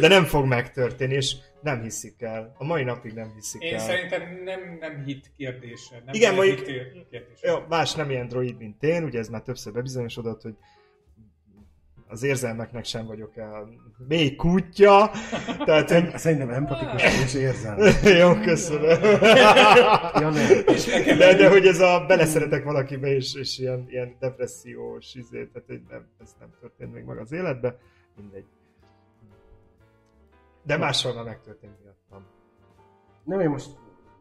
De 0.00 0.08
nem 0.08 0.24
fog 0.24 0.46
megtörténni, 0.46 1.14
és 1.14 1.34
nem 1.62 1.82
hiszik 1.82 2.22
el. 2.22 2.54
A 2.58 2.64
mai 2.64 2.82
napig 2.84 3.12
nem 3.12 3.32
hiszik 3.34 3.62
Én 3.62 3.74
el. 3.74 3.78
szerintem 3.80 4.22
nem, 4.44 4.76
nem 4.80 5.02
hit 5.06 5.30
kérdése. 5.36 6.02
Nem 6.04 6.14
Igen, 6.14 6.34
mondjuk- 6.34 6.66
hit 6.66 7.06
kérdése. 7.10 7.48
Jó, 7.48 7.58
más 7.68 7.94
nem 7.94 8.10
ilyen 8.10 8.28
droid, 8.28 8.58
mint 8.58 8.82
én, 8.82 9.04
ugye 9.04 9.18
ez 9.18 9.28
már 9.28 9.40
többször 9.42 9.72
bebizonyosodott, 9.72 10.42
hogy 10.42 10.54
az 12.08 12.22
érzelmeknek 12.22 12.84
sem 12.84 13.06
vagyok 13.06 13.36
el 13.36 13.68
mély 14.08 14.34
kutya, 14.36 15.10
tehát 15.64 15.90
hogy... 15.90 16.18
Szerintem 16.18 16.50
empatikus 16.50 17.02
és 17.24 17.34
érzelmi. 17.34 17.90
Jó, 18.18 18.34
köszönöm. 18.34 19.00
Ja, 20.14 20.30
nem. 20.30 20.64
De, 21.18 21.34
de 21.34 21.48
hogy 21.48 21.66
ez 21.66 21.80
a 21.80 22.04
beleszeretek 22.06 22.64
valakibe, 22.64 23.14
és, 23.14 23.34
és 23.34 23.58
ilyen, 23.58 23.86
ilyen 23.88 24.16
depressziós 24.20 25.14
izé, 25.14 25.44
tehát 25.52 25.68
hogy 25.68 25.82
nem, 25.90 26.06
ez 26.22 26.34
nem 26.40 26.48
történt 26.60 26.92
még 26.92 27.04
meg 27.04 27.18
az 27.18 27.32
életbe, 27.32 27.78
mindegy. 28.16 28.44
De 30.62 30.76
máshol 30.76 31.14
már 31.14 31.24
megtörtént 31.24 31.82
miattam. 31.82 32.26
Nem, 33.24 33.40
én 33.40 33.48
most 33.48 33.68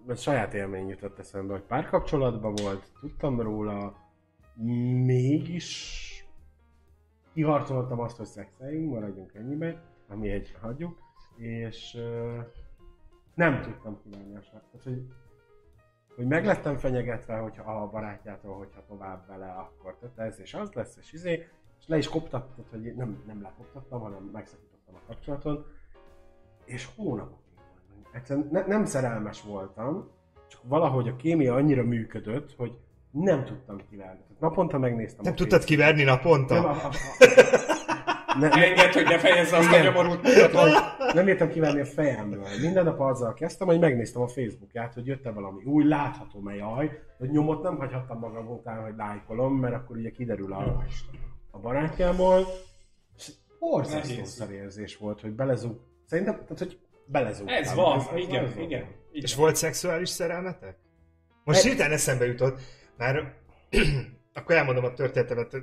most 0.07 0.21
saját 0.21 0.53
élmény 0.53 0.88
jutott 0.88 1.19
eszembe, 1.19 1.53
hogy 1.53 1.61
párkapcsolatban 1.61 2.55
volt, 2.55 2.91
tudtam 2.99 3.41
róla, 3.41 3.95
mégis 5.05 6.06
kiharcoltam 7.38 7.99
azt, 7.99 8.17
hogy 8.17 8.25
szexeljünk, 8.25 8.91
maradjunk 8.91 9.33
ennyibe, 9.33 9.81
ami 10.07 10.29
egy 10.29 10.55
hagyjuk, 10.61 10.99
és 11.35 11.93
uh, 11.93 12.45
nem 13.33 13.61
tudtam 13.61 13.99
kívánni 14.03 14.35
a 14.35 14.41
srác. 14.41 14.63
Tehát, 14.71 14.83
hogy, 14.83 15.05
hogy 16.15 16.27
meg 16.27 16.45
fenyegetve, 16.77 17.38
hogyha 17.38 17.81
a 17.81 17.89
barátjától, 17.89 18.57
hogyha 18.57 18.85
tovább 18.88 19.27
vele, 19.27 19.47
akkor 19.47 19.97
tehát 19.99 20.19
ez 20.19 20.39
és 20.39 20.53
az 20.53 20.71
lesz, 20.71 20.97
és 20.97 21.13
izé, 21.13 21.47
és 21.79 21.88
le 21.88 21.97
is 21.97 22.07
koptatott, 22.07 22.69
hogy 22.69 22.95
nem, 22.95 23.23
nem 23.27 23.41
lekoptattam, 23.41 24.01
hanem 24.01 24.23
megszakítottam 24.23 24.95
a 24.95 25.07
kapcsolaton, 25.07 25.65
és 26.65 26.89
hónapokig. 26.95 27.59
Egyszerűen 28.11 28.47
ne, 28.51 28.65
nem 28.65 28.85
szerelmes 28.85 29.41
voltam, 29.41 30.09
csak 30.47 30.61
valahogy 30.63 31.07
a 31.07 31.15
kémia 31.15 31.55
annyira 31.55 31.83
működött, 31.83 32.55
hogy 32.55 32.77
nem 33.11 33.43
tudtam 33.45 33.77
kiverni. 33.89 34.19
Naponta 34.39 34.77
megnéztem 34.77 35.23
Nem 35.23 35.35
tudtad 35.35 35.61
Facebookot. 35.61 35.95
kiverni 35.95 36.03
Nem, 36.03 36.13
a, 36.13 36.15
naponta? 36.15 36.69
a, 36.69 36.85
a, 36.87 36.91
ne, 38.39 38.49
Engedd, 38.49 38.91
hogy 38.93 39.03
ne 39.03 39.19
fejezze 39.19 39.57
azt 39.57 39.71
a 39.71 39.79
nyomorult 39.83 40.27
hogy 40.53 40.71
nem 41.13 41.27
értem 41.27 41.49
kivenni 41.49 41.79
a 41.79 41.85
fejemből. 41.85 42.43
Minden 42.61 42.83
nap 42.83 42.99
azzal 42.99 43.33
kezdtem, 43.33 43.67
hogy 43.67 43.79
megnéztem 43.79 44.21
a 44.21 44.27
Facebookját, 44.27 44.93
hogy 44.93 45.05
jött-e 45.05 45.31
valami 45.31 45.63
új, 45.63 45.83
látható-e 45.87 46.53
jaj, 46.55 46.99
hogy 47.17 47.29
nyomot 47.29 47.63
nem 47.63 47.77
hagyhattam 47.77 48.19
magam 48.19 48.47
után, 48.47 48.81
hogy 48.83 48.93
lájkolom, 48.97 49.53
mert 49.55 49.73
akkor 49.75 49.97
ugye 49.97 50.09
kiderül 50.09 50.53
a, 50.53 50.83
a 51.51 51.59
barátjából. 51.59 52.45
Borzasztó 53.59 54.23
szarérzés 54.23 54.97
volt, 54.97 55.21
hogy 55.21 55.31
belezug. 55.31 55.79
Szerintem, 56.05 56.33
tehát, 56.33 56.57
hogy 56.57 56.79
belezugtam. 57.05 57.55
Ez 57.55 57.73
van, 57.75 57.97
Ez- 57.99 58.05
ez 58.13 58.17
igen, 58.17 58.43
van. 58.43 58.51
igen. 58.51 58.63
igen. 58.63 58.85
És 59.11 59.35
volt 59.35 59.55
szexuális 59.55 60.09
szerelmetek? 60.09 60.77
Most 61.43 61.59
Egy- 61.59 61.65
hirtelen 61.65 61.91
eszembe 61.91 62.25
jutott, 62.25 62.59
mert 62.97 63.25
akkor 64.33 64.55
elmondom 64.55 64.83
a 64.85 64.93
történetemet. 64.93 65.55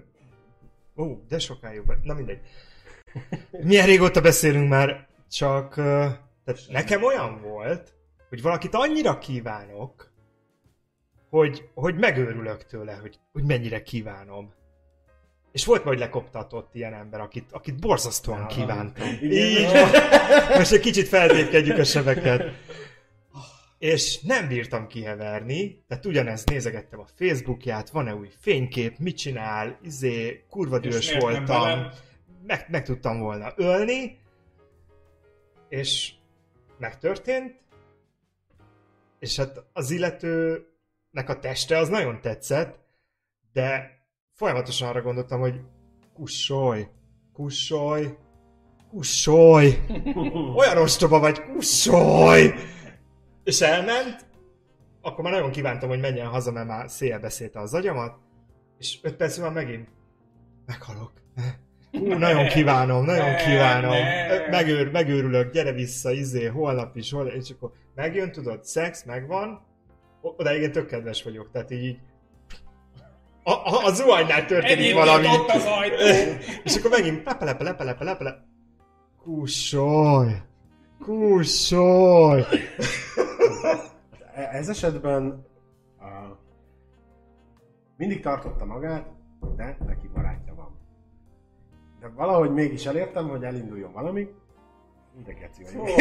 Ó, 0.96 1.24
de 1.28 1.38
sokáig. 1.38 1.82
be- 1.86 1.98
Na 2.02 2.14
mindegy. 2.14 2.40
Milyen 3.50 3.86
régóta 3.86 4.20
beszélünk 4.20 4.68
már, 4.68 5.06
csak... 5.30 5.74
Tehát 6.44 6.60
nekem 6.70 7.02
olyan 7.04 7.40
volt, 7.42 7.92
hogy 8.28 8.42
valakit 8.42 8.74
annyira 8.74 9.18
kívánok, 9.18 10.12
hogy, 11.30 11.68
hogy 11.74 11.96
megőrülök 11.96 12.64
tőle, 12.64 12.92
hogy, 12.92 13.18
hogy 13.32 13.44
mennyire 13.44 13.82
kívánom. 13.82 14.52
És 15.52 15.64
volt 15.64 15.84
majd 15.84 15.98
lekoptatott 15.98 16.74
ilyen 16.74 16.94
ember, 16.94 17.20
akit, 17.20 17.52
akit 17.52 17.80
borzasztóan 17.80 18.46
kívántam. 18.46 19.08
Igen. 19.20 19.30
Így. 19.30 19.66
Most 20.56 20.72
egy 20.72 20.80
kicsit 20.80 21.08
feltépkedjük 21.08 21.78
a 21.78 21.84
sebeket. 21.84 22.44
És 23.84 24.20
nem 24.20 24.48
bírtam 24.48 24.86
kiheverni, 24.86 25.84
tehát 25.88 26.06
ugyanezt 26.06 26.48
nézegettem 26.48 27.00
a 27.00 27.06
Facebookját, 27.16 27.90
van-e 27.90 28.14
új 28.14 28.28
fénykép, 28.40 28.98
mit 28.98 29.16
csinál, 29.16 29.78
izé, 29.82 30.44
kurva 30.50 30.78
dühös 30.78 31.16
voltam, 31.18 31.88
meg, 32.46 32.66
meg 32.68 32.84
tudtam 32.84 33.18
volna 33.18 33.52
ölni, 33.56 34.18
és 35.68 36.12
megtörtént, 36.78 37.54
és 39.18 39.36
hát 39.36 39.64
az 39.72 39.90
illetőnek 39.90 41.28
a 41.28 41.38
teste 41.38 41.78
az 41.78 41.88
nagyon 41.88 42.20
tetszett, 42.20 42.78
de 43.52 43.98
folyamatosan 44.32 44.88
arra 44.88 45.02
gondoltam, 45.02 45.40
hogy 45.40 45.60
kussolj, 46.14 46.86
kussolj, 47.32 48.08
kussolj, 48.90 49.74
olyan 50.60 50.78
ostoba 50.78 51.18
vagy, 51.18 51.42
kussolj! 51.42 52.52
És 53.44 53.60
elment, 53.60 54.26
akkor 55.02 55.24
már 55.24 55.32
nagyon 55.32 55.50
kívántam, 55.50 55.88
hogy 55.88 56.00
menjen 56.00 56.26
haza, 56.26 56.52
mert 56.52 56.66
már 56.66 56.88
széjjel 56.90 57.20
beszélte 57.20 57.60
az 57.60 57.74
agyamat, 57.74 58.14
és 58.78 58.98
öt 59.02 59.14
perc 59.16 59.36
múlva 59.38 59.52
megint 59.52 59.88
meghalok. 60.66 61.12
Ú, 61.92 62.12
nagyon 62.12 62.46
kívánom, 62.48 63.04
nagyon 63.04 63.30
Ne, 63.30 63.36
kívánom. 63.44 63.90
ne. 63.90 64.48
Megőr, 64.50 64.90
megőrülök, 64.90 65.52
gyere 65.52 65.72
vissza, 65.72 66.10
izé, 66.12 66.46
holnap 66.46 66.96
is, 66.96 67.12
hol, 67.12 67.26
és 67.26 67.50
akkor 67.50 67.72
megjön, 67.94 68.32
tudod, 68.32 68.64
szex, 68.64 69.04
megvan, 69.04 69.60
O- 70.20 70.40
odáig 70.40 70.62
én 70.62 70.72
tök 70.72 70.86
kedves 70.86 71.22
vagyok, 71.22 71.50
tehát 71.50 71.70
így 71.70 71.98
a, 73.42 73.50
a, 73.52 73.84
a 73.84 73.90
zuhagynál 73.92 74.46
történik 74.46 74.76
Egyébként 74.78 75.04
valami. 75.06 75.26
ott 75.26 75.48
az 75.48 75.64
ajtó. 75.64 75.96
És 76.64 76.76
akkor 76.76 76.90
megint 76.90 77.24
lepele, 77.24 77.50
lepele, 77.52 77.70
lepele, 77.90 78.10
lepele. 78.10 78.44
Kussolj! 79.22 80.30
Kussolj! 81.04 82.42
Ez 84.34 84.68
esetben 84.68 85.46
a, 85.98 86.36
mindig 87.96 88.20
tartotta 88.20 88.64
magát, 88.64 89.06
de 89.56 89.76
neki 89.86 90.08
barátja 90.14 90.54
van. 90.54 90.78
De 92.00 92.08
valahogy 92.08 92.52
mégis 92.52 92.86
elértem, 92.86 93.28
hogy 93.28 93.44
elinduljon 93.44 93.92
valami. 93.92 94.28
De 95.24 95.32
geci 95.32 95.62
vagy. 95.76 95.92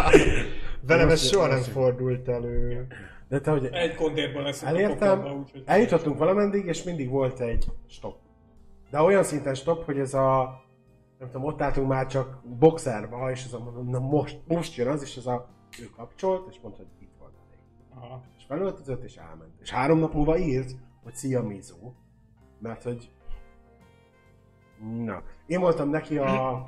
Velem 0.86 1.08
ez 1.08 1.20
soha 1.20 1.46
nem 1.46 1.60
fordult 1.60 2.28
elő. 2.28 2.86
De 3.28 3.40
te, 3.40 3.50
hogy 3.50 3.66
Egy 3.72 3.94
kondérban 3.94 4.42
leszünk 4.42 4.70
a 4.70 4.74
elértem, 4.74 5.16
pokolba, 5.16 5.38
úgyhogy... 5.38 5.62
eljutottunk 5.66 6.18
valameddig, 6.18 6.64
és 6.66 6.82
mindig 6.82 7.08
volt 7.08 7.40
egy 7.40 7.66
stop. 7.88 8.16
De 8.90 9.00
olyan 9.00 9.22
szinten 9.22 9.54
stop, 9.54 9.84
hogy 9.84 9.98
ez 9.98 10.14
a 10.14 10.62
nem 11.18 11.30
tudom, 11.30 11.44
ott 11.46 11.60
álltunk 11.60 11.88
már 11.88 12.06
csak 12.06 12.40
boxerba, 12.58 13.30
és 13.30 13.44
ez 13.44 13.52
a 13.52 13.82
na 13.88 13.98
most, 13.98 14.40
most 14.46 14.76
jön 14.76 14.88
az, 14.88 15.02
és 15.02 15.16
ez 15.16 15.26
a 15.26 15.48
ő 15.80 15.90
kapcsolt, 15.96 16.48
és 16.50 16.56
mondta, 16.62 16.82
hogy. 16.82 17.03
Aha. 17.94 18.22
És 18.38 18.44
felöltözött, 18.48 19.02
és 19.04 19.16
elment. 19.16 19.52
És 19.60 19.70
három 19.70 19.98
nap 19.98 20.12
múlva 20.14 20.38
írt, 20.38 20.70
hogy 21.02 21.14
szia 21.14 21.42
Mizu. 21.42 21.92
Mert 22.60 22.82
hogy... 22.82 23.10
Na, 25.04 25.22
én 25.46 25.60
voltam 25.60 25.88
neki 25.90 26.18
a, 26.18 26.62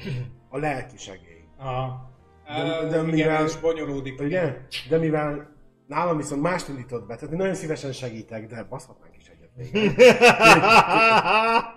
a 0.48 0.58
lelki 0.58 0.96
segély. 0.96 1.44
Aha. 1.58 2.10
De- 2.46 2.88
De, 2.88 3.02
mivel- 3.02 3.12
igen, 3.12 3.44
és 3.44 3.56
bonyolódik. 3.60 4.20
Ugye? 4.20 4.56
De 4.88 4.98
mivel 4.98 5.54
nálam 5.86 6.16
viszont 6.16 6.42
mást 6.42 6.68
indított 6.68 7.06
be, 7.06 7.14
tehát 7.14 7.30
én 7.32 7.38
nagyon 7.38 7.54
szívesen 7.54 7.92
segítek, 7.92 8.46
de 8.46 8.64
baszhatnánk 8.64 9.16
is 9.16 9.26
egyet 9.28 9.50
végig. 9.72 9.96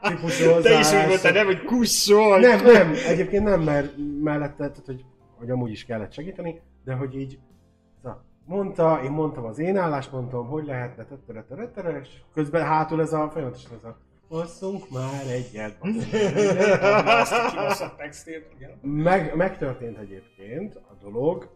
Típusú 0.01 0.61
Te 0.61 0.79
is 0.79 0.91
úgy 0.93 1.07
mondtad, 1.07 1.33
nem, 1.33 1.45
hogy 1.45 1.63
kussol! 1.63 2.39
Nem, 2.39 2.63
nem, 2.65 2.93
egyébként 3.07 3.43
nem, 3.43 3.61
mert 3.61 3.93
mellette, 4.23 4.55
tehát, 4.69 4.85
hogy, 4.85 5.05
hogy 5.37 5.49
amúgy 5.49 5.71
is 5.71 5.85
kellett 5.85 6.11
segíteni, 6.13 6.61
de 6.83 6.93
hogy 6.93 7.15
így 7.19 7.39
mondta, 8.49 9.01
én 9.03 9.11
mondtam 9.11 9.45
az 9.45 9.59
én 9.59 9.77
álláspontom, 9.77 10.47
hogy 10.47 10.65
lehetne, 10.65 11.05
tetere, 11.47 11.99
és 11.99 12.09
közben 12.33 12.65
hátul 12.65 13.01
ez 13.01 13.13
a 13.13 13.29
folyamatosan 13.29 13.77
ez 13.77 13.83
a 13.83 13.97
Basszunk 14.29 14.89
már 14.89 15.27
egyet. 15.27 15.77
Azt. 17.55 17.95
Meg, 18.81 19.35
megtörtént 19.35 19.97
egyébként 19.97 20.75
a 20.75 20.93
dolog, 21.01 21.49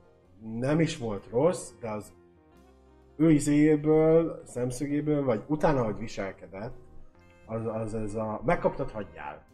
nem 0.59 0.79
is 0.79 0.97
volt 0.97 1.27
rossz, 1.31 1.69
de 1.79 1.89
az 1.89 2.13
ő 3.17 3.31
izéből, 3.31 4.41
szemszögéből, 4.45 5.23
vagy 5.23 5.43
utána, 5.47 5.83
hogy 5.83 5.97
viselkedett, 5.97 6.75
az, 7.45 7.65
az 7.65 7.95
ez 7.95 8.15
a 8.15 8.41
megkaptad, 8.45 8.91
hagyjál. 8.91 9.45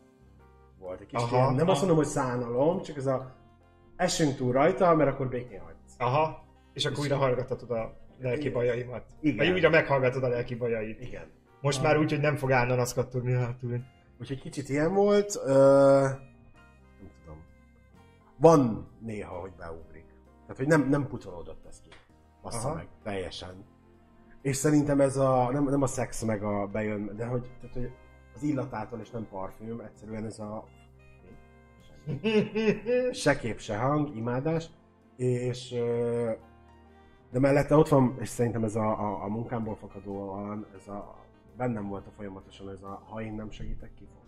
Volt 0.79 0.99
egy 0.99 1.07
kis 1.07 1.21
Aha, 1.21 1.35
ilyen, 1.35 1.53
nem 1.53 1.69
azt 1.69 1.77
aha. 1.77 1.85
mondom, 1.85 1.95
hogy 1.95 2.13
szánalom, 2.13 2.81
csak 2.81 2.97
ez 2.97 3.05
a 3.05 3.35
essünk 3.95 4.35
túl 4.35 4.51
rajta, 4.51 4.95
mert 4.95 5.09
akkor 5.09 5.27
békén 5.27 5.59
hagysz. 5.59 5.95
Aha, 5.97 6.47
és 6.73 6.85
akkor 6.85 6.99
újra 6.99 7.15
hallgathatod 7.15 7.71
a 7.71 7.97
lelki 8.19 8.49
bajaimat. 8.49 9.05
Igen. 9.21 9.37
Vagy 9.37 9.49
újra 9.49 9.69
meghallgatod 9.69 10.23
a 10.23 10.27
lelki 10.27 10.55
bajait. 10.55 11.01
Igen. 11.01 11.31
Most 11.61 11.81
már 11.81 11.97
úgy, 11.97 12.09
hogy 12.09 12.19
nem 12.19 12.35
fog 12.35 12.49
kattogni 12.95 13.33
hátul. 13.33 13.83
Úgyhogy 14.19 14.41
kicsit 14.41 14.69
ilyen 14.69 14.93
volt. 14.93 15.39
Ö, 15.45 16.01
nem 16.99 17.11
tudom. 17.23 17.43
Van 18.37 18.87
néha, 18.99 19.35
hogy 19.35 19.51
beugrik. 19.57 20.05
Tehát, 20.41 20.57
hogy 20.57 20.67
nem, 20.67 20.89
nem 20.89 21.07
pucolódott 21.07 21.65
ez 21.65 21.81
ki. 21.81 21.89
Bassza 22.41 22.73
meg, 22.73 22.87
teljesen. 23.03 23.65
És 24.41 24.55
szerintem 24.55 25.01
ez 25.01 25.17
a, 25.17 25.49
nem, 25.51 25.63
nem 25.63 25.81
a 25.81 25.87
szex 25.87 26.23
meg 26.23 26.43
a 26.43 26.67
bejön, 26.67 27.15
de 27.15 27.25
hogy, 27.25 27.49
tehát, 27.61 27.75
hogy 27.75 27.91
az 28.35 28.43
illatától 28.43 28.99
és 28.99 29.09
nem 29.09 29.27
parfüm, 29.31 29.79
egyszerűen 29.79 30.25
ez 30.25 30.39
a 30.39 30.67
se 33.11 33.37
kép, 33.37 33.59
se 33.59 33.77
hang, 33.77 34.15
imádás, 34.15 34.69
és 35.15 35.71
ö, 35.71 36.31
de 37.31 37.39
mellette 37.39 37.75
ott 37.75 37.87
van, 37.87 38.17
és 38.19 38.29
szerintem 38.29 38.63
ez 38.63 38.75
a, 38.75 38.99
a, 38.99 39.23
a 39.23 39.27
munkámból 39.27 39.75
fakadóan, 39.75 40.67
ez 40.75 40.87
a, 40.87 41.25
bennem 41.57 41.87
volt 41.87 42.07
a 42.07 42.11
folyamatosan 42.11 42.69
ez 42.69 42.81
a, 42.81 43.03
ha 43.05 43.21
én 43.21 43.33
nem 43.33 43.49
segítek, 43.49 43.93
ki 43.93 44.07
fog 44.13 44.23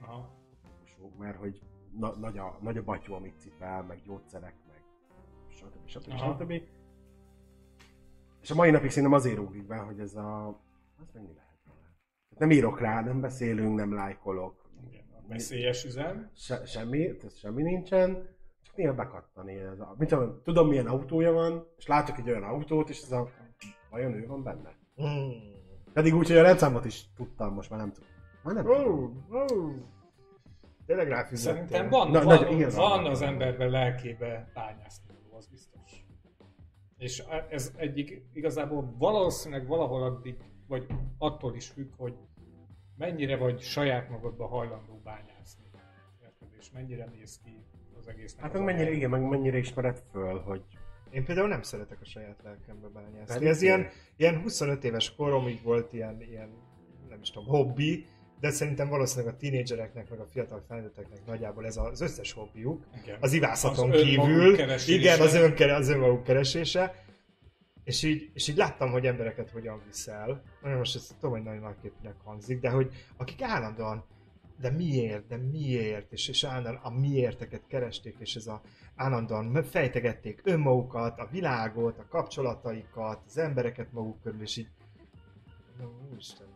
Aha. 0.00 0.30
típusú, 0.62 1.12
mert 1.18 1.36
hogy 1.36 1.60
na, 1.98 2.16
nagy, 2.16 2.38
a, 2.38 2.58
nagy 2.60 2.76
a 2.76 2.82
batyú, 2.82 3.14
amit 3.14 3.38
cipel, 3.38 3.82
meg 3.82 4.00
gyógyszerek, 4.06 4.54
meg 4.68 4.82
stb. 5.48 5.86
stb. 5.86 6.12
Aha. 6.12 6.36
stb. 6.38 6.52
És 8.40 8.50
a 8.50 8.54
mai 8.54 8.70
napig 8.70 8.90
szerintem 8.90 9.18
azért 9.18 9.36
rúgik 9.36 9.66
be, 9.66 9.76
hogy 9.76 10.00
ez 10.00 10.14
a... 10.14 10.48
Az 11.00 11.10
mennyi 11.12 11.32
lehet 11.34 11.60
vele? 11.66 11.96
Nem 12.38 12.50
írok 12.50 12.80
rá, 12.80 13.00
nem 13.00 13.20
beszélünk, 13.20 13.76
nem 13.76 13.94
lájkolok. 13.94 14.70
Igen, 14.88 15.04
a 15.12 15.28
veszélyes 15.28 15.84
üzem. 15.84 16.30
Se, 16.34 16.64
semmi, 16.64 17.16
tehát 17.16 17.36
semmi 17.36 17.62
nincsen. 17.62 18.28
Néha 18.80 18.94
bekattani. 18.94 19.54
Ez 19.54 19.80
a, 19.80 19.94
mit 19.98 20.08
tudom, 20.08 20.40
tudom 20.42 20.68
milyen 20.68 20.86
autója 20.86 21.32
van, 21.32 21.66
és 21.76 21.86
látok 21.86 22.18
egy 22.18 22.28
olyan 22.30 22.42
autót, 22.42 22.88
és 22.88 23.02
ez 23.02 23.12
a... 23.12 23.28
Vajon 23.90 24.12
ő 24.12 24.26
van 24.26 24.42
benne? 24.42 24.74
Mm. 25.02 25.30
Pedig 25.92 26.14
úgy, 26.14 26.26
hogy 26.26 26.36
a 26.36 26.42
rendszámot 26.42 26.84
is 26.84 27.12
tudtam, 27.16 27.54
most 27.54 27.70
már 27.70 27.78
nem 27.78 27.92
tudom. 27.92 28.08
Már 28.42 28.54
nem 28.54 28.64
tudom. 28.64 29.24
Oh, 29.30 29.42
oh. 29.52 29.74
Tényleg 30.86 31.08
ráfizettél. 31.08 31.54
Szerintem 31.54 31.88
van, 31.88 32.10
Na, 32.10 32.22
van, 32.24 32.38
nagy- 32.38 32.52
igen, 32.52 32.70
van 32.74 33.02
van. 33.02 33.10
az 33.10 33.22
emberben 33.22 33.70
lelkébe 33.70 34.50
bányászni, 34.54 35.14
az 35.30 35.46
biztos. 35.46 36.04
És 36.98 37.22
ez 37.50 37.72
egyik 37.76 38.22
igazából 38.32 38.94
valószínűleg 38.98 39.66
valahol 39.66 40.02
addig, 40.02 40.36
vagy 40.68 40.86
attól 41.18 41.54
is 41.54 41.68
függ, 41.68 41.90
hogy 41.96 42.14
mennyire 42.96 43.36
vagy 43.36 43.60
saját 43.60 44.08
magadba 44.08 44.46
hajlandó 44.46 45.00
bányászni. 45.04 45.64
Érted? 46.22 46.48
És 46.58 46.70
mennyire 46.70 47.04
néz 47.04 47.40
ki 47.44 47.64
az 48.00 48.08
egésznek 48.08 48.42
Hát 48.42 48.52
meg 48.52 48.62
mennyire, 48.62 48.90
igen, 48.90 49.10
meg 49.10 49.22
mennyire 49.22 49.58
ismered 49.58 50.02
föl, 50.12 50.38
hogy 50.38 50.62
Én 51.10 51.24
például 51.24 51.48
nem 51.48 51.62
szeretek 51.62 51.98
a 52.00 52.04
saját 52.04 52.40
lelkembe 52.44 52.88
bányászni. 52.88 53.46
Ez 53.46 53.62
ilyen, 53.62 53.88
ilyen 54.16 54.40
25 54.40 54.84
éves 54.84 55.14
koromig 55.14 55.62
volt 55.62 55.92
ilyen, 55.92 56.22
ilyen, 56.22 56.48
nem 57.08 57.18
is 57.22 57.30
tudom, 57.30 57.48
hobbi, 57.48 58.06
de 58.40 58.50
szerintem 58.50 58.88
valószínűleg 58.88 59.34
a 59.34 59.36
tínédzsereknek, 59.36 60.10
meg 60.10 60.20
a 60.20 60.26
fiatal 60.26 60.64
felnőtteknek 60.68 61.26
nagyjából 61.26 61.66
ez 61.66 61.76
az 61.76 62.00
összes 62.00 62.32
hobbiuk. 62.32 62.84
Igen. 63.02 63.16
Az 63.20 63.32
ivászaton 63.32 63.90
Az 63.90 64.00
kívül. 64.00 64.58
Igen, 64.86 65.20
az, 65.20 65.34
önkere, 65.34 65.74
az 65.74 65.88
önmaguk 65.88 66.22
keresése. 66.22 67.04
És 67.84 68.02
így, 68.02 68.30
és 68.34 68.48
így 68.48 68.56
láttam, 68.56 68.90
hogy 68.90 69.06
embereket 69.06 69.50
hogyan 69.50 69.82
viszel. 69.86 70.42
Nagyon 70.62 70.78
most 70.78 70.96
ezt 70.96 71.14
tudom, 71.14 71.30
hogy 71.30 71.42
nagyon 71.42 71.62
nagyképűnek 71.62 72.14
hangzik, 72.24 72.60
de 72.60 72.70
hogy 72.70 72.92
akik 73.16 73.42
állandóan 73.42 74.04
de 74.60 74.70
miért, 74.70 75.26
de 75.26 75.36
miért, 75.36 76.12
és, 76.12 76.28
és 76.28 76.44
állandóan 76.44 76.78
a 76.82 76.90
miérteket 76.90 77.62
keresték, 77.66 78.16
és 78.18 78.34
ez 78.36 78.46
a 78.46 78.60
állandóan 78.96 79.62
fejtegették 79.62 80.40
önmagukat, 80.44 81.18
a 81.18 81.28
világot, 81.30 81.98
a 81.98 82.06
kapcsolataikat, 82.08 83.20
az 83.26 83.38
embereket 83.38 83.92
maguk 83.92 84.22
körül, 84.22 84.42
és 84.42 84.56
így 84.56 84.68
na, 85.78 85.90
úristen, 86.12 86.46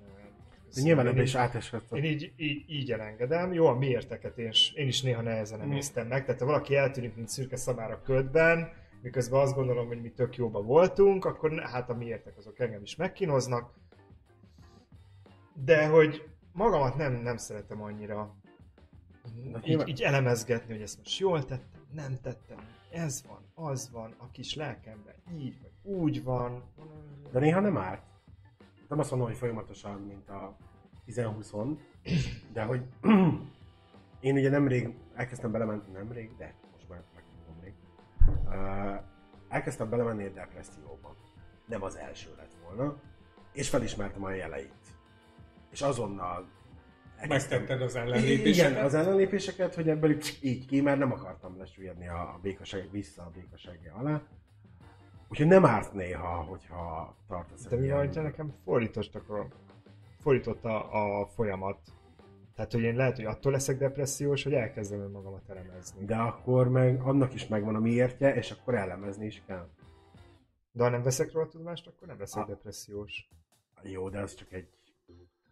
de 0.75 0.81
nyilván 0.81 1.05
Én 1.05 1.11
ebbe 1.11 1.21
így- 1.21 1.27
is 1.27 1.35
átesett. 1.35 1.93
én 1.93 2.05
így, 2.05 2.33
így, 2.37 2.65
így 2.71 2.93
elengedem. 2.93 3.53
Jó, 3.53 3.67
a 3.67 3.75
miérteket 3.79 4.39
én, 4.39 4.51
én 4.75 4.87
is 4.87 5.03
néha 5.03 5.23
nehezen 5.23 5.59
Mhm. 5.59 5.71
emésztem 5.71 6.07
meg. 6.07 6.25
Tehát 6.25 6.41
ha 6.41 6.47
valaki 6.47 6.77
eltűnik, 6.77 7.15
mint 7.17 7.29
szürke 7.29 7.57
szabár 7.57 7.91
a 7.91 8.03
ködben, 8.03 8.73
miközben 9.03 9.41
azt 9.41 9.55
gondolom, 9.55 9.87
hogy 9.87 10.01
mi 10.01 10.11
tök 10.11 10.37
jóba 10.37 10.63
voltunk, 10.63 11.25
akkor 11.25 11.61
hát 11.63 11.91
a 11.91 11.95
miértek 11.95 12.37
azok 12.37 12.59
engem 12.61 12.83
is 12.83 12.97
megkínoznak. 12.97 13.73
De 15.65 15.87
hogy 15.87 16.28
magamat 16.55 16.97
nem, 16.97 17.12
nem 17.12 17.36
szeretem 17.36 17.82
annyira 17.82 18.35
így, 19.64 19.89
így 19.89 20.02
elemezgetni, 20.02 20.72
hogy 20.72 20.82
ezt 20.82 20.98
most 20.98 21.18
jól 21.18 21.44
tettem, 21.44 21.81
nem 21.93 22.18
tettem, 22.22 22.59
ez 22.90 23.24
van, 23.26 23.68
az 23.68 23.90
van, 23.90 24.14
a 24.18 24.31
kis 24.31 24.55
lelkemben 24.55 25.14
így 25.39 25.60
vagy 25.60 25.72
úgy 25.82 26.22
van. 26.22 26.62
De 27.32 27.39
néha 27.39 27.60
nem 27.60 27.76
árt. 27.76 28.02
Nem 28.89 28.98
azt 28.98 29.10
mondom, 29.10 29.28
hogy 29.28 29.39
folyamatosan, 29.39 30.01
mint 30.01 30.28
a 30.28 30.56
10-20-on, 31.06 31.78
de 32.52 32.62
hogy 32.62 32.82
én 34.20 34.35
ugye 34.35 34.51
nemrég 34.51 34.94
elkezdtem 35.14 35.51
belemenni, 35.51 35.90
nemrég, 35.93 36.36
de 36.36 36.55
most 36.72 36.89
már 36.89 37.02
megtudom 37.14 37.56
még. 37.62 37.74
Uh, 38.44 39.02
elkezdtem 39.48 39.90
belemenni 39.90 40.24
egy 40.24 40.32
depresszióba. 40.32 41.16
Nem 41.66 41.82
az 41.82 41.97
első 41.97 42.35
lett 42.36 42.55
volna, 42.64 42.97
és 43.52 43.68
felismertem 43.68 44.24
a 44.24 44.31
jeleit. 44.31 44.94
És 45.75 45.83
azonnal 45.83 46.49
Megtetted 47.29 47.83
az 47.83 47.95
igen, 47.95 48.07
ellenlépéseket. 48.07 48.85
az 48.85 48.95
ellenlépéseket, 48.95 49.75
hogy 49.75 49.89
ebből 49.89 50.11
így, 50.41 50.67
ki, 50.67 50.81
mert 50.81 50.99
nem 50.99 51.13
akartam 51.13 51.59
lesüllyedni 51.59 52.09
a, 52.09 52.21
a 52.21 52.39
békaság, 52.43 52.91
vissza 52.91 53.23
a 53.23 53.31
békasági 53.35 53.89
alá. 53.99 54.23
Úgyhogy 55.29 55.47
nem 55.47 55.65
árt 55.65 55.93
néha, 55.93 56.29
hogyha 56.29 57.15
tartasz 57.29 57.63
De 57.67 57.77
egy 57.77 57.83
mi 57.83 57.89
van, 57.89 57.99
hogyha 57.99 58.23
nekem 58.23 58.55
fordítottak 58.65 59.31
a, 59.31 59.49
fordított 60.21 60.65
a, 60.65 61.21
a 61.21 61.27
folyamat. 61.27 61.79
Tehát, 62.55 62.73
hogy 62.73 62.83
én 62.83 62.97
lehet, 62.97 63.17
hogy 63.17 63.25
attól 63.25 63.53
leszek 63.53 63.79
depressziós, 63.79 64.43
hogy 64.43 64.53
elkezdem 64.55 65.01
önmagamat 65.01 65.49
elemezni. 65.49 66.05
De, 66.05 66.17
akkor 66.17 66.69
meg 66.69 67.01
annak 67.01 67.35
is 67.35 67.47
megvan 67.47 67.75
a 67.75 67.81
miértje, 67.81 68.35
és 68.35 68.51
akkor 68.51 68.75
elemezni 68.75 69.27
is 69.27 69.43
kell. 69.47 69.69
de 70.73 70.83
ha 70.83 70.89
nem 70.89 71.03
veszek 71.03 71.33
róla 71.33 71.49
tudomást, 71.49 71.87
akkor 71.87 72.09
nem 72.09 72.19
leszek 72.19 72.43
Ah. 72.43 72.49
depressziós. 72.49 73.29
Jó, 73.83 74.09
de 74.09 74.21
az 74.21 74.35
csak 74.35 74.53
egy 74.53 74.69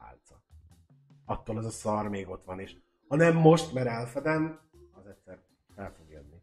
álca. 0.09 0.43
Attól 1.25 1.57
az 1.59 1.65
a 1.65 1.71
szar 1.71 2.09
még 2.09 2.29
ott 2.29 2.45
van, 2.45 2.59
és 2.61 2.77
ha 3.09 3.17
nem 3.17 3.37
most, 3.37 3.73
mert 3.73 3.87
elfedem, 3.87 4.61
az 4.93 5.07
egyszer 5.07 5.39
el 5.77 5.93
fog 5.97 6.11
jönni. 6.11 6.41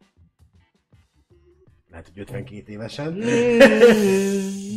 Lehet, 1.90 2.07
hogy 2.07 2.19
52 2.19 2.72
évesen. 2.72 3.19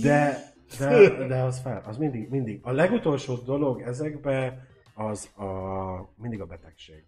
De 0.02 0.50
De, 0.78 1.26
de 1.26 1.42
az 1.42 1.60
fel, 1.60 1.82
az 1.86 1.96
mindig, 1.96 2.28
mindig. 2.28 2.60
A 2.62 2.70
legutolsó 2.70 3.34
dolog 3.36 3.80
ezekbe 3.80 4.66
az 4.94 5.30
a, 5.36 5.44
mindig 6.16 6.40
a 6.40 6.46
betegség. 6.46 7.04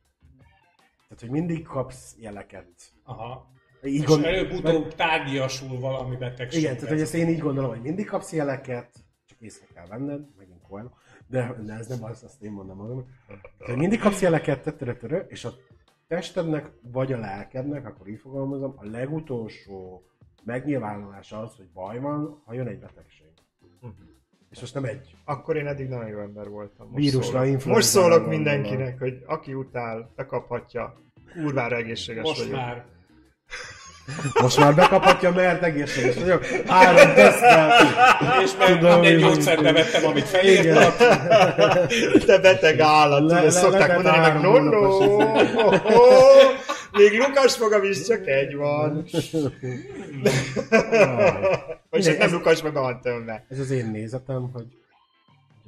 Tehát, 1.08 1.20
hogy 1.20 1.30
mindig 1.30 1.62
kapsz 1.62 2.14
jeleket. 2.18 2.72
Aha. 3.02 3.52
Így 3.84 3.94
És 4.00 4.04
gond- 4.04 4.24
előbb-utóbb 4.24 4.94
tárgyiasul 4.94 5.78
valami 5.78 6.16
betegség. 6.16 6.60
Igen, 6.62 6.74
tehát 6.74 6.90
hogy 6.90 7.00
ezt 7.00 7.14
én 7.14 7.28
így 7.28 7.38
gondolom, 7.38 7.70
hogy 7.70 7.80
mindig 7.82 8.06
kapsz 8.06 8.32
jeleket, 8.32 8.90
csak 9.26 9.40
észre 9.40 9.66
kell 9.74 9.86
venned, 9.86 10.26
megint 10.36 10.62
Coelho, 10.62 10.90
de, 11.34 11.54
de 11.64 11.72
ez 11.72 11.86
nem 11.86 12.04
az, 12.04 12.22
azt 12.22 12.42
én 12.42 12.52
mondom 12.52 12.76
magam. 12.76 13.06
Tehát, 13.58 13.76
mindig 13.76 14.00
kapsz 14.00 14.20
jeleket, 14.20 14.62
tettere, 14.62 14.92
tettere, 14.92 15.26
és 15.28 15.44
a 15.44 15.52
testednek, 16.08 16.70
vagy 16.80 17.12
a 17.12 17.18
lelkednek, 17.18 17.86
akkor 17.86 18.08
így 18.08 18.18
fogalmazom, 18.20 18.74
a 18.76 18.84
legutolsó 18.84 20.02
megnyilvánulása 20.44 21.38
az, 21.40 21.56
hogy 21.56 21.68
baj 21.72 21.98
van, 21.98 22.42
ha 22.44 22.54
jön 22.54 22.66
egy 22.66 22.78
betegség. 22.78 23.26
És 24.50 24.60
most 24.60 24.74
nem 24.74 24.84
egy. 24.84 25.16
Akkor 25.24 25.56
én 25.56 25.66
eddig 25.66 25.88
nagyon 25.88 26.08
jó 26.08 26.18
ember 26.18 26.48
voltam. 26.48 26.88
Most 26.90 27.04
Vírusra, 27.04 27.44
szólok. 27.44 27.64
Most 27.64 27.88
szólok 27.88 28.26
mindenkinek, 28.26 28.98
hogy 28.98 29.22
aki 29.26 29.54
utál, 29.54 30.12
bekaphatja. 30.16 30.94
Kurvára 31.32 31.76
egészséges 31.76 32.22
Most 32.22 32.38
vagyok. 32.38 32.54
már. 32.54 32.84
Most 34.42 34.58
már 34.58 34.74
bekaphatja, 34.74 35.32
mert 35.32 35.62
egészséges 35.62 36.14
vagyok. 36.14 36.44
Három 36.66 37.14
teszttel. 37.14 37.72
És 38.44 38.50
mert 38.58 38.70
Tudom, 38.78 38.90
nem 38.90 39.02
egy 39.02 39.18
gyógyszert 39.18 39.62
bevettem, 39.62 40.04
amit 40.04 40.24
felírtak. 40.28 40.96
Te 42.26 42.38
beteg 42.38 42.80
állat, 42.80 43.30
Le- 43.30 43.42
le- 43.42 43.50
szokták 43.50 43.80
letelt 43.80 44.02
mondani, 44.02 44.32
meg 44.32 44.40
no, 44.40 44.52
még 46.92 47.18
Lukas 47.18 47.56
fogam 47.56 47.82
is 47.84 48.06
csak 48.06 48.26
egy 48.26 48.56
van. 48.56 49.04
Vagy 51.90 52.02
csak 52.02 52.18
nem 52.18 52.26
ez- 52.26 52.32
Lukas, 52.32 52.62
meg 52.62 52.72
van 52.72 53.00
tömve. 53.00 53.44
Ez 53.50 53.58
az 53.58 53.70
én 53.70 53.86
nézetem, 53.86 54.50
hogy 54.52 54.66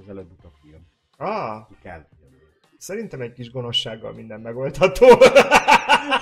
az 0.03 0.09
előbb-utóbb 0.09 0.53
kijön. 0.63 0.87
Ah, 1.17 1.67
Ki 1.69 1.75
kell. 1.83 2.07
Szerintem 2.87 3.21
egy 3.21 3.33
kis 3.33 3.51
gonoszsággal 3.51 4.13
minden 4.13 4.41
megoldható. 4.41 5.07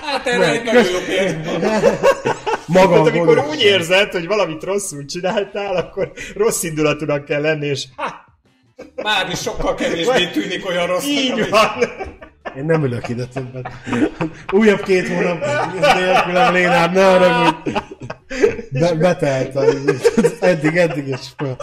Hát 0.03 0.27
erre 0.27 0.51
egy 0.51 0.65
nagyon 0.65 0.85
jó. 0.85 0.99
Maga 2.66 2.97
Hát 2.97 3.07
amikor 3.07 3.27
gonoszság. 3.27 3.49
úgy 3.49 3.61
érzed, 3.62 4.12
hogy 4.12 4.27
valamit 4.27 4.62
rosszul 4.62 5.05
csináltál, 5.05 5.77
akkor 5.77 6.12
rossz 6.35 6.62
indulatúnak 6.62 7.24
kell 7.24 7.41
lenni, 7.41 7.66
és 7.66 7.85
ha, 7.97 8.15
Már 9.03 9.31
is 9.31 9.41
sokkal 9.41 9.74
kevésbé 9.74 10.27
tűnik 10.31 10.69
olyan 10.69 10.86
rossz. 10.86 11.07
így 11.07 11.49
van. 11.51 11.70
Én 12.57 12.65
nem 12.65 12.85
ülök 12.85 13.09
ide 13.09 13.25
többet. 13.27 13.73
Újabb 14.53 14.83
két 14.83 15.09
hónap 15.09 15.45
nélkülem, 15.95 16.53
Lénárd, 16.53 16.93
ne 16.93 17.07
arra, 17.09 17.45
hogy 17.45 17.73
Be, 18.71 18.95
betelt 18.95 19.57
eddig, 20.41 20.77
eddig, 20.77 21.07
és 21.07 21.21
föl. 21.37 21.57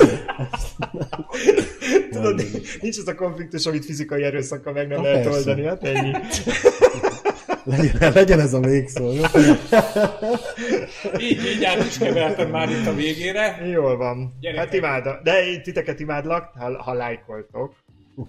Tudod, 2.12 2.42
nincs 2.82 2.98
az 2.98 3.08
a 3.08 3.16
konfliktus, 3.16 3.66
amit 3.66 3.86
fizikai 3.86 4.24
erőszakkal 4.24 4.74
meg 4.74 4.88
nem 4.88 5.02
Na, 5.02 5.04
lehet 5.08 5.24
persze. 5.24 5.38
oldani, 5.38 5.68
hát 5.68 5.84
ennyi. 5.84 6.12
Legyen, 7.64 8.12
legyen 8.14 8.40
ez 8.40 8.54
a 8.54 8.60
végszó, 8.60 9.12
jó? 9.12 9.24
Így, 11.18 11.46
így 11.56 11.64
át 11.64 11.86
is 11.86 11.98
kevertem 11.98 12.50
már 12.50 12.70
itt 12.70 12.88
a 12.88 12.94
végére. 12.94 13.62
Jól 13.72 13.98
van. 13.98 14.38
Gyerekek. 14.40 14.64
Hát 14.66 14.74
imád, 14.74 15.20
de 15.24 15.46
én 15.48 15.64
titeket 15.64 16.00
imádlak, 16.00 16.52
ha, 16.60 16.84
ha 16.84 16.94
lájkoltok, 16.94 17.74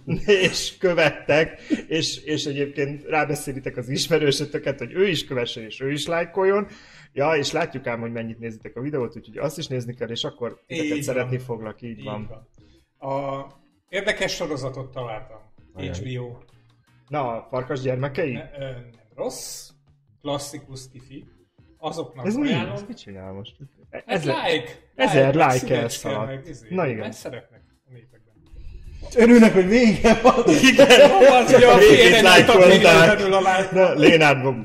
és 0.47 0.77
követtek, 0.79 1.61
és, 1.89 2.25
és 2.25 2.45
egyébként 2.45 3.05
rábeszélitek 3.05 3.77
az 3.77 3.89
ismerősötöket, 3.89 4.79
hogy 4.79 4.93
ő 4.93 5.09
is 5.09 5.25
kövessen, 5.25 5.63
és 5.65 5.81
ő 5.81 5.91
is 5.93 6.07
lájkoljon. 6.07 6.67
Ja, 7.13 7.33
és 7.37 7.53
látjuk 7.53 7.87
ám, 7.87 8.01
hogy 8.01 8.13
mennyit 8.13 8.39
nézitek 8.39 8.77
a 8.77 8.81
videót, 8.81 9.17
úgyhogy 9.17 9.39
azt 9.39 9.59
is 9.59 9.67
nézni 9.67 9.95
kell, 9.95 10.09
és 10.09 10.25
akkor 10.25 10.61
titeket 10.67 10.85
Így 10.97 11.05
van. 11.05 11.15
szeretni 11.15 11.39
foglak, 11.39 11.83
így, 11.83 11.99
Így 11.99 12.05
van. 12.05 12.47
van. 12.99 13.11
A 13.11 13.47
érdekes 13.89 14.35
sorozatot 14.35 14.91
találtam. 14.93 15.41
Ajaj. 15.75 15.95
HBO. 15.95 16.37
Na, 17.09 17.29
a 17.29 17.47
farkas 17.51 17.81
gyermekei? 17.81 18.33
Ne, 18.33 18.51
ö, 18.59 18.71
nem 18.71 18.91
rossz. 19.15 19.69
Klasszikus 20.21 20.81
kifi. 20.93 21.25
Azoknak 21.79 22.27
Ez 22.27 22.37
ajánlom. 22.37 22.75
Ez 22.75 22.85
mit 22.89 22.99
csinál 22.99 23.33
most? 23.33 23.57
Hát 23.91 24.03
Ezer, 24.07 24.35
like! 24.35 24.73
ezer 24.95 25.35
like 25.35 25.51
szívecske, 25.51 25.77
elszaladt. 25.83 26.49
izé. 26.49 26.67
Na 26.75 26.87
igen. 26.87 26.99
Mert 26.99 27.13
szeretnek. 27.13 27.62
Örülnek, 29.17 29.53
hogy 29.53 29.69
vége 29.69 30.21
van. 30.23 30.45
Igen, 30.63 31.11
Az, 31.11 31.53
hogy 31.53 31.63
a 31.63 32.23
lájkolták. 32.23 32.67
véletlenül 32.67 33.35
a. 33.35 33.41
Na, 33.73 33.93
Lénárd, 33.93 34.57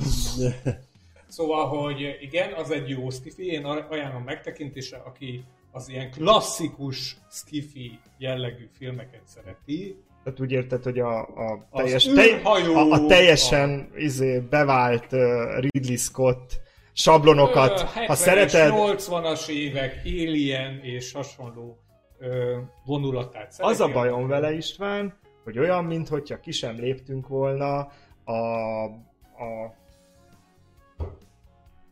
Szóval, 1.28 1.68
hogy 1.68 2.18
igen, 2.22 2.54
az 2.54 2.72
egy 2.72 2.90
jó 2.90 3.10
skifi, 3.10 3.46
én 3.46 3.66
ajánlom 3.66 4.24
megtekintésre, 4.24 5.02
aki 5.06 5.44
az 5.72 5.90
ilyen 5.90 6.12
klasszikus 6.12 7.18
skifi 7.32 8.00
jellegű 8.18 8.70
filmeket 8.78 9.22
szereti. 9.36 9.96
Tehát 10.24 10.40
úgy 10.40 10.52
érted, 10.52 10.84
hogy 10.84 11.00
a, 11.00 11.20
a, 11.20 11.68
teljes, 11.72 12.08
űrhajó, 12.08 12.76
a, 12.76 12.92
a 12.92 13.06
teljesen 13.06 13.92
izé, 13.96 14.40
bevált 14.40 15.12
uh, 15.12 15.20
Ridley 15.60 15.98
Scott 15.98 16.60
sablonokat, 16.94 17.82
ha 17.82 18.02
70-es, 18.02 18.16
szereted, 18.16 18.72
80-as 18.76 19.48
évek, 19.48 20.02
Alien 20.06 20.80
és 20.84 21.12
hasonló 21.12 21.78
ö, 22.20 22.58
vonulatát 22.86 23.52
szereti. 23.52 23.74
az 23.74 23.80
a 23.80 23.92
bajom 23.92 24.28
vele 24.28 24.54
István, 24.54 25.14
hogy 25.44 25.60
olyan, 25.60 25.86
mintha 25.86 26.40
ki 26.40 26.52
sem 26.52 26.76
léptünk 26.76 27.28
volna 27.28 27.92
a, 28.24 28.84
a 28.84 29.76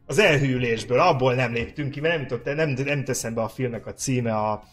az 0.05 0.19
elhűlésből, 0.19 0.99
abból 0.99 1.33
nem 1.33 1.53
léptünk 1.53 1.91
ki, 1.91 1.99
mert 1.99 2.13
nem 2.13 2.21
jutott, 2.21 2.55
nem, 2.55 2.69
nem 2.69 3.03
teszem 3.03 3.33
be 3.33 3.41
a 3.41 3.47
filmnek 3.47 3.85
a 3.85 3.93
címe, 3.93 4.35
a 4.35 4.63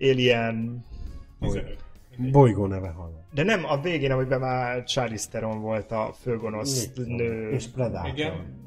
Alien 0.00 0.84
15. 1.40 1.84
Mindegy. 2.16 2.32
Bolygó 2.32 2.66
neve 2.66 2.88
hallom. 2.88 3.26
De 3.32 3.42
nem 3.42 3.64
a 3.64 3.80
végén, 3.80 4.10
amiben 4.10 4.40
már 4.40 4.84
Charlize 4.84 5.28
Theron 5.28 5.60
volt 5.60 5.90
a 5.92 6.12
főgonosz 6.20 6.92
nő. 6.94 7.50
És 7.50 7.66
Predator. 7.66 8.08
Igen. 8.08 8.60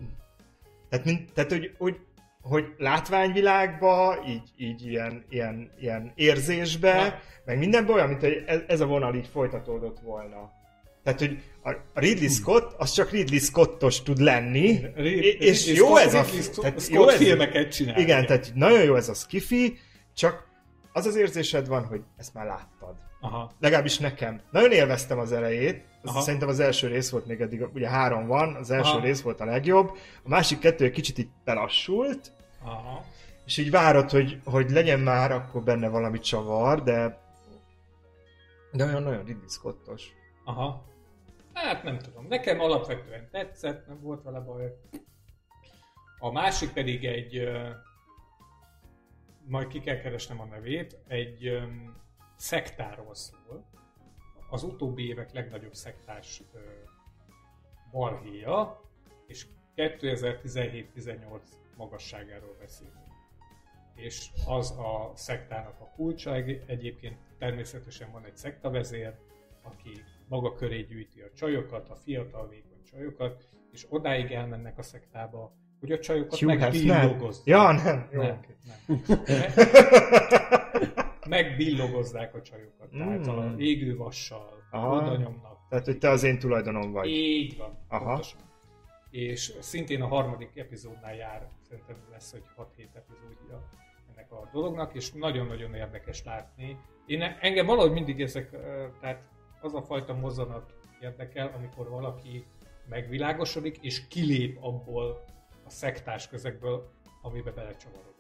Tehát, 0.90 1.06
mint, 1.06 1.34
tehát 1.34 1.52
hogy, 1.52 1.76
hogy, 1.78 2.00
hogy 2.50 2.66
látványvilágba, 2.78 4.18
így, 4.28 4.50
így 4.58 4.88
ilyen, 4.88 5.26
ilyen, 5.30 5.72
ilyen 5.80 6.12
érzésbe, 6.16 6.94
Na. 6.96 7.14
meg 7.46 7.58
mindenben 7.58 7.96
olyan, 7.96 8.08
mint 8.08 8.20
hogy 8.20 8.44
ez, 8.46 8.60
ez 8.68 8.80
a 8.80 8.86
vonal 8.86 9.16
így 9.16 9.28
folytatódott 9.28 10.00
volna. 10.00 10.52
Tehát, 11.04 11.20
hogy 11.20 11.38
a 11.64 11.76
Ridley 11.94 12.30
Scott, 12.30 12.74
az 12.78 12.92
csak 12.92 13.12
Ridley 13.12 13.40
Scottos 13.40 14.02
tud 14.02 14.20
lenni, 14.20 14.80
Rid- 14.96 15.42
és 15.42 15.66
Ridley 15.66 15.86
jó 15.86 15.96
Scott- 15.96 16.06
ez 16.08 16.14
a... 16.14 16.22
Ridley 16.22 16.42
Scott- 16.42 16.62
tehát 16.62 16.80
Scott 16.80 16.94
jó 16.96 17.08
ez- 17.10 17.16
filmeket 17.18 17.72
csinál. 17.72 18.00
Igen, 18.00 18.26
tehát 18.26 18.52
nagyon 18.56 18.84
jó 18.84 18.96
ez 18.96 19.10
a 19.10 19.14
skifi, 19.14 19.78
csak 20.16 20.48
az 20.94 21.06
az 21.06 21.16
érzésed 21.16 21.68
van, 21.68 21.86
hogy 21.86 22.02
ezt 22.18 22.34
már 22.34 22.46
láttad. 22.46 22.96
Aha. 23.22 23.52
Legalábbis 23.60 23.98
nekem. 23.98 24.42
Nagyon 24.52 24.72
élveztem 24.72 25.20
az 25.20 25.32
elejét. 25.32 25.84
Aha. 26.04 26.22
szerintem 26.22 26.50
az 26.50 26.60
első 26.60 26.88
rész 26.88 27.10
volt 27.10 27.26
még 27.26 27.42
eddig, 27.42 27.66
ugye 27.74 27.90
három 27.90 28.28
van, 28.28 28.56
az 28.56 28.72
első 28.72 28.92
Aha. 28.92 29.02
rész 29.06 29.22
volt 29.22 29.40
a 29.42 29.46
legjobb. 29.46 29.90
A 30.24 30.30
másik 30.30 30.60
kettő 30.60 30.86
egy 30.86 30.92
kicsit 30.92 31.18
így 31.18 31.28
belassult, 31.44 32.32
Aha. 32.66 33.04
és 33.46 33.58
így 33.58 33.72
várod, 33.72 34.10
hogy, 34.10 34.42
hogy 34.44 34.70
legyen 34.70 35.00
már 35.00 35.32
akkor 35.32 35.64
benne 35.64 35.88
valami 35.90 36.20
csavar, 36.20 36.84
de 36.84 37.24
de 38.76 38.86
olyan 38.86 39.04
nagyon 39.04 39.26
Ridley 39.26 39.48
Scottos. 39.48 40.14
Aha. 40.44 40.86
Hát 41.54 41.84
nem 41.84 42.00
tudom. 42.00 42.28
Nekem 42.28 42.60
alapvetően 42.60 43.30
tetszett, 43.32 43.88
nem 43.88 44.02
volt 44.02 44.24
vele 44.24 44.40
baj. 44.40 44.74
A 46.20 46.32
másik 46.32 46.74
pedig 46.74 47.06
egy, 47.06 47.38
ö, 47.38 47.70
majd 49.46 49.68
ki 49.68 49.80
kell 49.80 49.98
keresnem 49.98 50.42
a 50.42 50.46
nevét, 50.46 50.98
egy 51.08 51.48
ö, 51.48 51.64
szektáról 52.36 53.16
szól. 53.16 53.66
Az 54.50 54.64
utóbbi 54.64 55.08
évek 55.08 55.34
legnagyobb 55.34 55.74
szektás 55.74 56.42
ö, 56.54 56.60
balhéja, 57.92 58.82
és 59.28 59.46
2017-18 59.76 61.40
magasságáról 61.78 62.56
beszélünk. 62.60 62.96
És 63.96 64.30
az 64.48 64.72
a 64.72 65.12
szektának 65.16 65.76
a 65.80 65.92
kulcsa, 65.96 66.34
Egy- 66.36 66.64
egyébként 66.68 67.18
természetesen 67.40 68.12
van 68.12 68.26
egy 68.26 68.36
szektavezér, 68.38 69.14
aki 69.64 70.04
maga 70.28 70.54
köré 70.56 70.82
gyűjti 70.82 71.22
a 71.22 71.30
csajokat, 71.36 71.90
a 71.90 71.96
fiatal 71.96 72.48
vékony 72.48 72.82
csajokat, 72.92 73.48
és 73.72 73.86
odáig 73.90 74.32
elmennek 74.32 74.78
a 74.78 74.82
szektába, 74.82 75.52
hogy 75.80 75.92
a 75.92 76.00
csajokat 76.00 76.42
megbillogozzák. 76.42 77.46
Ja, 77.46 77.72
nem. 77.72 78.10
Jó, 78.12 78.22
nem, 78.22 78.40
nem. 78.66 79.20
Megbillogozzák 81.30 82.36
a 82.36 82.42
csajokat, 82.42 82.90
tehát 82.90 83.28
a 83.28 83.42
Mm. 83.42 83.60
égő 83.60 83.96
vassal, 83.98 84.64
Aha. 84.72 84.96
oda 84.96 85.16
nyomnak. 85.18 85.58
Tehát, 85.70 85.86
hogy 85.86 85.98
te 85.98 86.10
az 86.10 86.24
én 86.24 86.40
tulajdonom 86.40 86.92
vagy. 86.92 87.08
Így 87.08 87.58
van, 87.58 87.78
Aha. 87.88 88.06
pontosan. 88.06 88.40
És 89.16 89.54
szintén 89.60 90.02
a 90.02 90.08
harmadik 90.08 90.58
epizódnál 90.58 91.16
jár, 91.16 91.50
szerintem 91.70 91.96
lesz, 92.12 92.32
hogy 92.32 92.44
6-7 92.58 92.96
epizódja 92.96 93.70
ennek 94.12 94.32
a 94.32 94.50
dolognak, 94.52 94.94
és 94.94 95.12
nagyon-nagyon 95.12 95.74
érdekes 95.74 96.24
látni. 96.24 96.80
Én 97.06 97.22
engem 97.22 97.66
valahogy 97.66 97.92
mindig 97.92 98.22
ezek, 98.22 98.50
tehát 99.00 99.22
az 99.62 99.74
a 99.74 99.82
fajta 99.82 100.14
mozzanat 100.14 100.74
érdekel, 101.02 101.52
amikor 101.56 101.90
valaki 101.90 102.46
megvilágosodik, 102.90 103.78
és 103.82 104.08
kilép 104.08 104.58
abból 104.64 105.24
a 105.66 105.70
szektás 105.70 106.28
közegből, 106.28 106.90
amibe 107.22 107.52
belecsavarodott. 107.52 108.14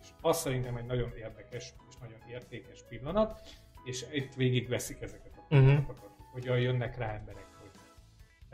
És 0.00 0.08
az 0.20 0.38
szerintem 0.38 0.76
egy 0.76 0.86
nagyon 0.86 1.12
érdekes 1.16 1.74
és 1.88 1.96
nagyon 2.00 2.18
értékes 2.30 2.82
pillanat, 2.88 3.40
és 3.84 4.04
itt 4.12 4.34
végig 4.34 4.68
veszik 4.68 5.00
ezeket 5.00 5.32
a 5.36 5.54
Mhm. 5.54 5.64
pillanatokat, 5.64 6.10
hogyan 6.32 6.58
jönnek 6.60 6.96
rá 6.96 7.14
emberek, 7.14 7.46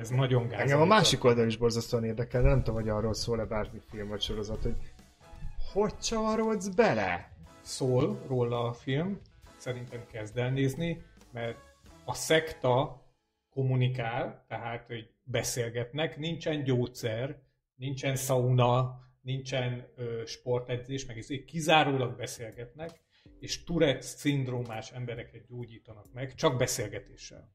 ez 0.02 0.08
nagyon 0.08 0.48
gáz. 0.48 0.60
Engem 0.60 0.80
a 0.80 0.84
másik 0.84 1.24
oldal 1.24 1.46
is 1.46 1.56
borzasztóan 1.56 2.04
érdekel, 2.04 2.42
de 2.42 2.48
nem 2.48 2.62
tudom, 2.62 2.80
hogy 2.80 2.88
arról 2.88 3.14
szól-e 3.14 3.44
bármi 3.44 3.80
film 3.90 4.08
vagy 4.08 4.20
sorozat, 4.20 4.62
hogy 4.62 4.76
hogy 5.72 5.98
csavarodsz 5.98 6.68
bele? 6.68 7.32
szól 7.62 8.22
róla 8.26 8.64
a 8.64 8.72
film, 8.72 9.20
szerintem 9.56 10.06
kezd 10.06 10.38
el 10.38 10.50
nézni, 10.50 11.02
mert 11.32 11.58
a 12.04 12.14
szekta 12.14 13.02
kommunikál, 13.50 14.44
tehát 14.48 14.86
hogy 14.86 15.10
beszélgetnek, 15.24 16.16
nincsen 16.16 16.62
gyógyszer, 16.62 17.42
nincsen 17.74 18.16
sauna, 18.16 19.00
nincsen 19.20 19.92
ö, 19.96 20.22
sportedzés, 20.26 21.06
meg 21.06 21.18
ezért 21.18 21.44
kizárólag 21.44 22.16
beszélgetnek, 22.16 23.00
és 23.38 23.64
Tourette 23.64 24.00
szindrómás 24.00 24.90
embereket 24.90 25.46
gyógyítanak 25.46 26.12
meg, 26.12 26.34
csak 26.34 26.56
beszélgetéssel. 26.56 27.50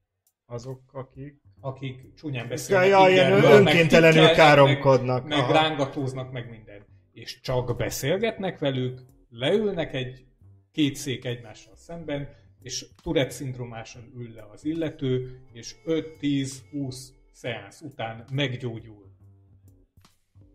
Azok, 0.50 0.82
akik... 0.92 1.42
Akik 1.60 2.14
csúnyán 2.14 2.48
beszélnek, 2.48 2.88
ja, 2.88 3.10
igen, 3.10 3.32
önkéntelenül 3.32 4.28
káromkodnak. 4.28 5.28
meg, 5.28 5.40
meg 5.40 5.50
rángatóznak, 5.50 6.32
meg 6.32 6.50
minden. 6.50 6.86
És 7.12 7.40
csak 7.40 7.78
beszélgetnek 7.78 8.60
velük, 8.60 9.02
leülnek 9.30 9.94
egy 9.94 10.26
két 10.72 10.96
szék 10.96 11.26
egymással 11.26 11.76
szemben, 11.76 12.30
és 12.62 12.86
Tourette 13.04 13.30
szindrómáson 13.30 14.12
ül 14.16 14.34
le 14.34 14.48
az 14.52 14.66
illető, 14.66 15.42
és 15.52 15.76
5-10-20 15.86 16.96
szeánsz 17.32 17.82
után 17.82 18.26
meggyógyul. 18.32 19.12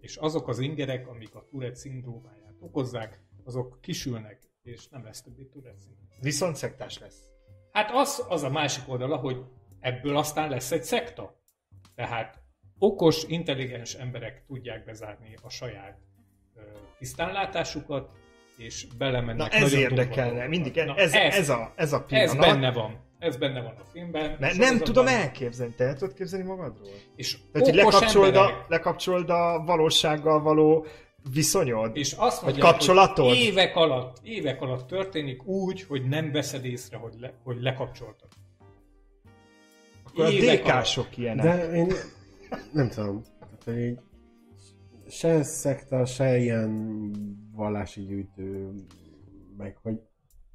És 0.01 0.17
azok 0.17 0.49
az 0.49 0.59
ingerek, 0.59 1.09
amik 1.09 1.35
a 1.35 1.47
Tourette 1.51 1.75
szindrómáját 1.79 2.57
okozzák, 2.61 3.21
azok 3.45 3.79
kisülnek, 3.81 4.39
és 4.63 4.89
nem 4.89 5.05
lesz 5.05 5.23
többé 5.23 5.45
Tourette 5.45 5.81
szindróma. 5.81 6.15
Viszont 6.21 6.57
szektás 6.57 6.99
lesz. 6.99 7.31
Hát 7.73 7.91
az, 7.93 8.25
az 8.29 8.43
a 8.43 8.51
másik 8.51 8.89
oldala, 8.89 9.17
hogy 9.17 9.45
ebből 9.83 10.17
aztán 10.17 10.51
lesz 10.51 10.71
egy 10.71 10.83
szekta. 10.83 11.41
Tehát 11.95 12.43
okos, 12.79 13.25
intelligens 13.27 13.95
emberek 13.95 14.45
tudják 14.47 14.85
bezárni 14.85 15.35
a 15.43 15.51
saját 15.51 15.99
ö, 16.57 16.61
tisztánlátásukat, 16.99 18.11
és 18.57 18.87
belemennek 18.99 19.53
Na 19.53 19.59
ez 19.59 19.73
érdekelne, 19.73 20.47
mindig 20.47 20.75
Na, 20.75 20.95
ez, 20.95 21.13
ez, 21.13 21.35
ez, 21.35 21.49
a, 21.49 21.73
ez 21.77 21.93
a 21.93 22.05
pillanat. 22.05 22.35
ez 22.35 22.41
benne 22.41 22.73
van. 22.73 23.01
Ez 23.19 23.37
benne 23.37 23.61
van 23.61 23.75
a 23.79 23.85
filmben. 23.93 24.37
A 24.41 24.57
nem 24.57 24.79
tudom 24.79 25.07
elképzelni, 25.07 25.75
te 25.75 25.85
el 25.85 25.95
tudod 25.95 26.15
képzelni 26.15 26.47
magadról? 26.47 26.89
És 27.17 27.39
Tehát, 27.53 27.69
hogy 27.69 27.79
emberek, 27.79 28.37
a, 28.37 28.67
lekapcsolod 28.69 29.31
a 29.31 29.63
valósággal 29.67 30.43
való 30.43 30.87
viszonyod? 31.33 31.97
és 31.97 32.13
azt 32.13 32.43
mondják, 32.43 32.65
kapcsolatod? 32.65 33.29
hogy 33.29 33.37
évek 33.37 33.77
alatt, 33.77 34.17
évek 34.23 34.61
alatt 34.61 34.87
történik 34.87 35.47
úgy, 35.47 35.83
hogy 35.83 36.09
nem 36.09 36.33
veszed 36.33 36.65
észre, 36.65 36.97
hogy, 36.97 37.15
le, 37.21 37.33
hogy 37.45 37.61
lekapcsoltad. 37.61 38.29
Akkor 40.13 40.25
a. 40.25 40.31
DK-sok 40.31 41.17
ilyenek. 41.17 41.45
De 41.45 41.73
én 41.73 41.93
nem 42.73 42.89
tudom. 42.89 43.23
Tehát, 43.41 43.63
hogy 43.65 43.79
így 43.79 43.99
se 45.09 45.43
szekta, 45.43 46.05
se 46.07 46.37
ilyen 46.39 46.91
vallási 47.55 48.01
gyűjtő, 48.01 48.71
meg 49.57 49.77
hogy... 49.83 49.93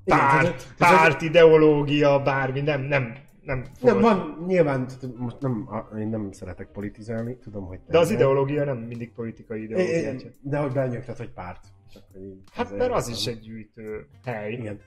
Igen, 0.04 0.20
Párt, 0.20 0.42
tehát, 0.42 0.62
hogy- 0.62 0.76
párt, 0.78 1.22
ideológia, 1.22 2.22
bármi, 2.22 2.62
nem, 2.62 2.82
nem, 2.82 3.14
nem. 3.42 3.64
Nem, 3.82 3.94
fogod. 3.94 4.02
van, 4.02 4.44
nyilván, 4.48 4.88
most 5.16 5.40
nem, 5.40 5.70
én 5.98 6.08
nem 6.08 6.32
szeretek 6.32 6.68
politizálni, 6.72 7.38
tudom, 7.38 7.66
hogy 7.66 7.80
te 7.80 7.92
De 7.92 7.98
az 8.00 8.08
nem. 8.08 8.18
ideológia 8.18 8.64
nem 8.64 8.78
mindig 8.78 9.12
politikai 9.14 9.64
ideológia. 9.64 10.12
é, 10.12 10.32
De 10.42 10.58
hogy 10.58 10.72
benyögtet, 10.72 11.18
hogy 11.18 11.30
párt. 11.32 11.66
Csak, 11.94 12.04
hogy 12.14 12.22
Hát 12.54 12.78
mert 12.78 12.92
az 12.92 13.06
nem. 13.06 13.16
is 13.16 13.26
egy 13.28 13.40
gyűjtő 13.40 14.08
hely. 14.26 14.52
Igen. 14.52 14.80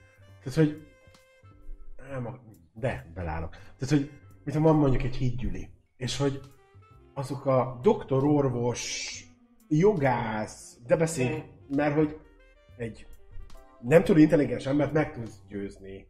Tehát, 0.43 0.57
hogy... 0.59 0.81
Nem, 2.11 2.39
de, 2.73 3.11
belállok. 3.13 3.49
Tehát, 3.51 3.89
hogy 3.95 4.09
mit 4.43 4.55
van 4.55 4.75
mondjuk 4.75 5.03
egy 5.03 5.15
hídgyüli, 5.15 5.69
és 5.97 6.17
hogy 6.17 6.39
azok 7.13 7.45
a 7.45 7.79
doktor, 7.81 8.23
orvos, 8.23 9.15
jogász, 9.67 10.77
de 10.87 10.95
beszél, 10.95 11.43
mert 11.69 11.95
hogy 11.95 12.19
egy 12.77 13.07
nem 13.81 14.03
túl 14.03 14.17
intelligens 14.17 14.65
embert 14.65 14.93
meg 14.93 15.13
tudsz 15.13 15.41
győzni 15.47 16.07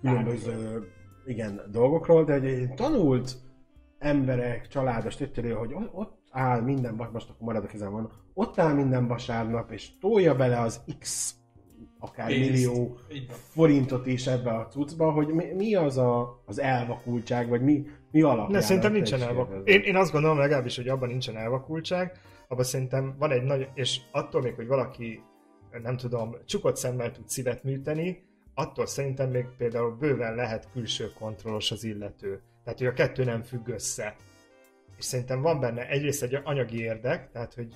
különböző 0.00 0.88
igen, 1.26 1.60
dolgokról, 1.70 2.24
de 2.24 2.32
egy 2.32 2.74
tanult 2.74 3.36
emberek, 3.98 4.68
családos 4.68 5.16
töttörő, 5.16 5.52
hogy 5.52 5.74
ott 5.92 6.18
áll 6.30 6.60
minden, 6.60 6.94
most 6.94 7.30
akkor 7.30 7.46
maradok 7.46 7.72
ezen 7.72 7.92
van, 7.92 8.10
ott 8.34 8.58
áll 8.58 8.74
minden 8.74 9.06
vasárnap, 9.06 9.72
és 9.72 9.98
tolja 9.98 10.36
bele 10.36 10.60
az 10.60 10.80
X 10.98 11.34
akár 12.00 12.26
Pénzt. 12.26 12.50
millió 12.50 12.98
forintot 13.32 14.06
is 14.06 14.26
ebbe 14.26 14.50
a 14.50 14.66
cuccba, 14.66 15.10
hogy 15.10 15.26
mi, 15.26 15.44
mi 15.56 15.74
az 15.74 15.98
a, 15.98 16.42
az 16.46 16.58
elvakultság, 16.60 17.48
vagy 17.48 17.62
mi, 17.62 17.86
mi 18.10 18.22
alapján. 18.22 18.50
Ne, 18.50 18.60
szerintem 18.60 18.90
a 18.90 18.94
nincsen 18.94 19.22
elvakultság. 19.22 19.68
Én, 19.68 19.80
én 19.80 19.96
azt 19.96 20.12
gondolom 20.12 20.38
legalábbis, 20.38 20.76
hogy 20.76 20.88
abban 20.88 21.08
nincsen 21.08 21.36
elvakultság, 21.36 22.20
abban 22.48 22.64
szerintem 22.64 23.14
van 23.18 23.30
egy 23.30 23.42
nagy, 23.42 23.68
és 23.74 24.00
attól 24.10 24.42
még, 24.42 24.54
hogy 24.54 24.66
valaki, 24.66 25.22
nem 25.82 25.96
tudom, 25.96 26.36
csukott 26.44 26.76
szemmel 26.76 27.10
tud 27.12 27.28
szívet 27.28 27.64
műteni, 27.64 28.22
attól 28.54 28.86
szerintem 28.86 29.30
még 29.30 29.46
például 29.56 29.96
bőven 29.96 30.34
lehet 30.34 30.68
külső 30.72 31.10
kontrollos 31.18 31.70
az 31.70 31.84
illető. 31.84 32.40
Tehát, 32.64 32.78
hogy 32.78 32.88
a 32.88 32.92
kettő 32.92 33.24
nem 33.24 33.42
függ 33.42 33.68
össze. 33.68 34.16
És 34.98 35.04
szerintem 35.04 35.40
van 35.40 35.60
benne 35.60 35.88
egyrészt 35.88 36.22
egy 36.22 36.40
anyagi 36.44 36.80
érdek, 36.80 37.30
tehát, 37.30 37.54
hogy 37.54 37.74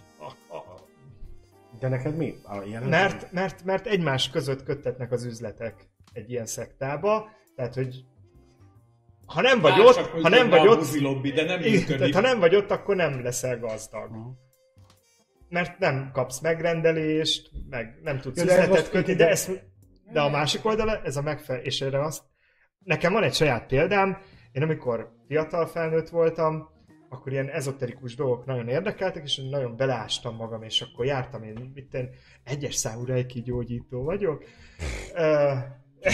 De 1.85 1.91
neked 1.91 2.17
mi? 2.17 2.35
A 2.43 2.87
mert, 2.89 3.33
mert, 3.33 3.65
mert 3.65 3.87
egymás 3.87 4.31
között 4.31 4.63
köttetnek 4.63 5.13
az 5.13 5.25
üzletek 5.25 5.75
egy 6.13 6.31
ilyen 6.31 6.47
szektába, 6.47 7.29
tehát, 7.57 7.75
hogy 7.75 8.05
ha 9.27 9.41
nem 9.41 9.61
vagy 9.61 9.73
Bár 9.73 9.81
ott, 9.81 9.97
ha 10.23 10.29
nem 10.29 10.49
vagy 10.49 10.67
ott, 10.67 11.01
lobby, 11.01 11.31
de 11.31 11.45
nem 11.45 11.61
tehát 11.87 12.15
ha 12.15 12.21
nem 12.21 12.39
vagy 12.39 12.55
ott, 12.55 12.71
akkor 12.71 12.97
nem 12.97 13.23
leszel 13.23 13.59
gazdag. 13.59 14.11
Mhm. 14.11 14.29
Mert 15.49 15.79
nem 15.79 16.11
kapsz 16.13 16.41
megrendelést, 16.41 17.51
meg 17.71 17.99
nem 18.03 18.19
tudsz 18.19 18.37
Ja, 18.37 18.45
üzletet 18.45 18.91
kötni, 18.91 19.15
de, 19.15 19.29
ezt, 19.29 19.51
de 20.13 20.21
a 20.21 20.31
másik 20.31 20.65
oldala, 20.65 21.01
ez 21.03 21.17
a 21.17 21.23
megfelelő, 21.23 21.65
és 21.65 21.81
erre 21.81 22.05
azt, 22.05 22.23
nekem 22.79 23.13
van 23.13 23.23
egy 23.23 23.35
saját 23.35 23.67
példám, 23.67 24.19
én 24.53 24.63
amikor 24.63 25.13
fiatal 25.27 25.67
felnőtt 25.67 26.09
voltam, 26.09 26.69
akkor 27.15 27.33
ilyen 27.33 27.49
ezoterikus 27.49 28.15
dolgok 28.15 28.47
nagyon 28.47 28.69
érdekeltek, 28.69 29.23
és 29.25 29.41
nagyon 29.51 29.77
beleástam 29.77 30.37
magam, 30.37 30.63
és 30.63 30.81
akkor 30.81 31.05
jártam 31.05 31.43
én, 31.43 31.71
mit 31.75 31.95
én, 31.95 32.11
egyes 32.45 32.75
számú 32.75 33.05
reiki 33.05 33.43
gyógyító 33.43 34.03
vagyok. 34.03 34.45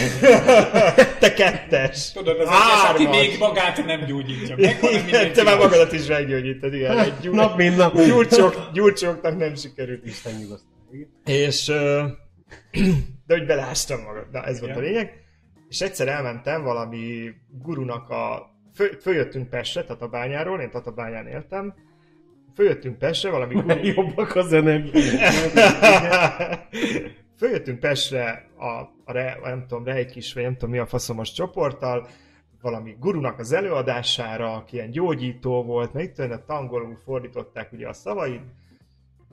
Te 1.18 1.32
kettes. 1.35 2.12
Tudod, 2.12 2.40
az 2.40 2.48
egyes, 2.48 2.90
aki 2.93 3.06
még 3.06 3.39
magát 3.39 3.85
nem 3.85 4.05
gyógyítja 4.05 4.56
meg, 4.60 4.81
hanem 4.81 5.06
Igen, 5.06 5.32
te 5.32 5.43
már 5.43 5.59
magadat 5.59 5.93
is 5.93 6.06
meggyógyítod, 6.06 6.74
igen. 6.74 6.98
Egy 6.98 7.18
gyúr, 7.22 7.35
Nap 7.35 7.56
mint 7.56 7.77
nap. 7.77 7.94
gyurcsok, 7.94 8.70
gyurcsoknak 8.72 9.36
nem 9.36 9.55
sikerült. 9.55 10.06
Isten 10.06 10.35
nyugodt. 10.35 10.62
És, 11.24 11.66
de 13.27 13.35
hogy 13.36 13.47
belástam 13.47 14.01
magad, 14.01 14.27
na 14.32 14.44
ez 14.44 14.60
volt 14.60 14.77
a 14.77 14.81
Igen. 14.81 14.93
lényeg. 14.93 15.12
És 15.68 15.81
egyszer 15.81 16.09
elmentem 16.09 16.62
valami 16.62 17.31
gurunak 17.62 18.09
a... 18.09 18.48
Föl, 18.74 18.88
följöttünk 19.01 19.48
Pestre, 19.48 19.84
Tatabányáról, 19.84 20.60
én 20.60 20.70
Tatabányán 20.70 21.26
éltem. 21.26 21.74
Följöttünk 22.55 22.98
Pestre, 22.98 23.30
valami 23.30 23.55
guru... 23.55 23.84
Jobbak 23.94 24.36
az 24.36 24.52
energiák. 24.52 25.32
Följöttünk 27.38 27.80
Pestre 27.80 28.48
a, 28.56 28.66
a, 29.05 29.12
re, 29.12 29.38
nem 29.42 29.66
tudom, 29.66 29.84
Reikis, 29.84 30.32
vagy 30.32 30.42
nem 30.42 30.52
tudom 30.52 30.70
mi 30.70 30.78
a 30.78 30.86
faszomos 30.86 31.32
csoporttal, 31.32 32.09
valami 32.60 32.97
gurunak 32.98 33.38
az 33.38 33.52
előadására, 33.52 34.55
aki 34.55 34.76
ilyen 34.76 34.90
gyógyító 34.90 35.62
volt, 35.62 35.92
mert 35.92 36.06
itt 36.06 36.18
olyan 36.18 36.42
angolul 36.47 36.97
fordították 37.05 37.72
ugye 37.72 37.88
a 37.88 37.92
szavait, 37.92 38.42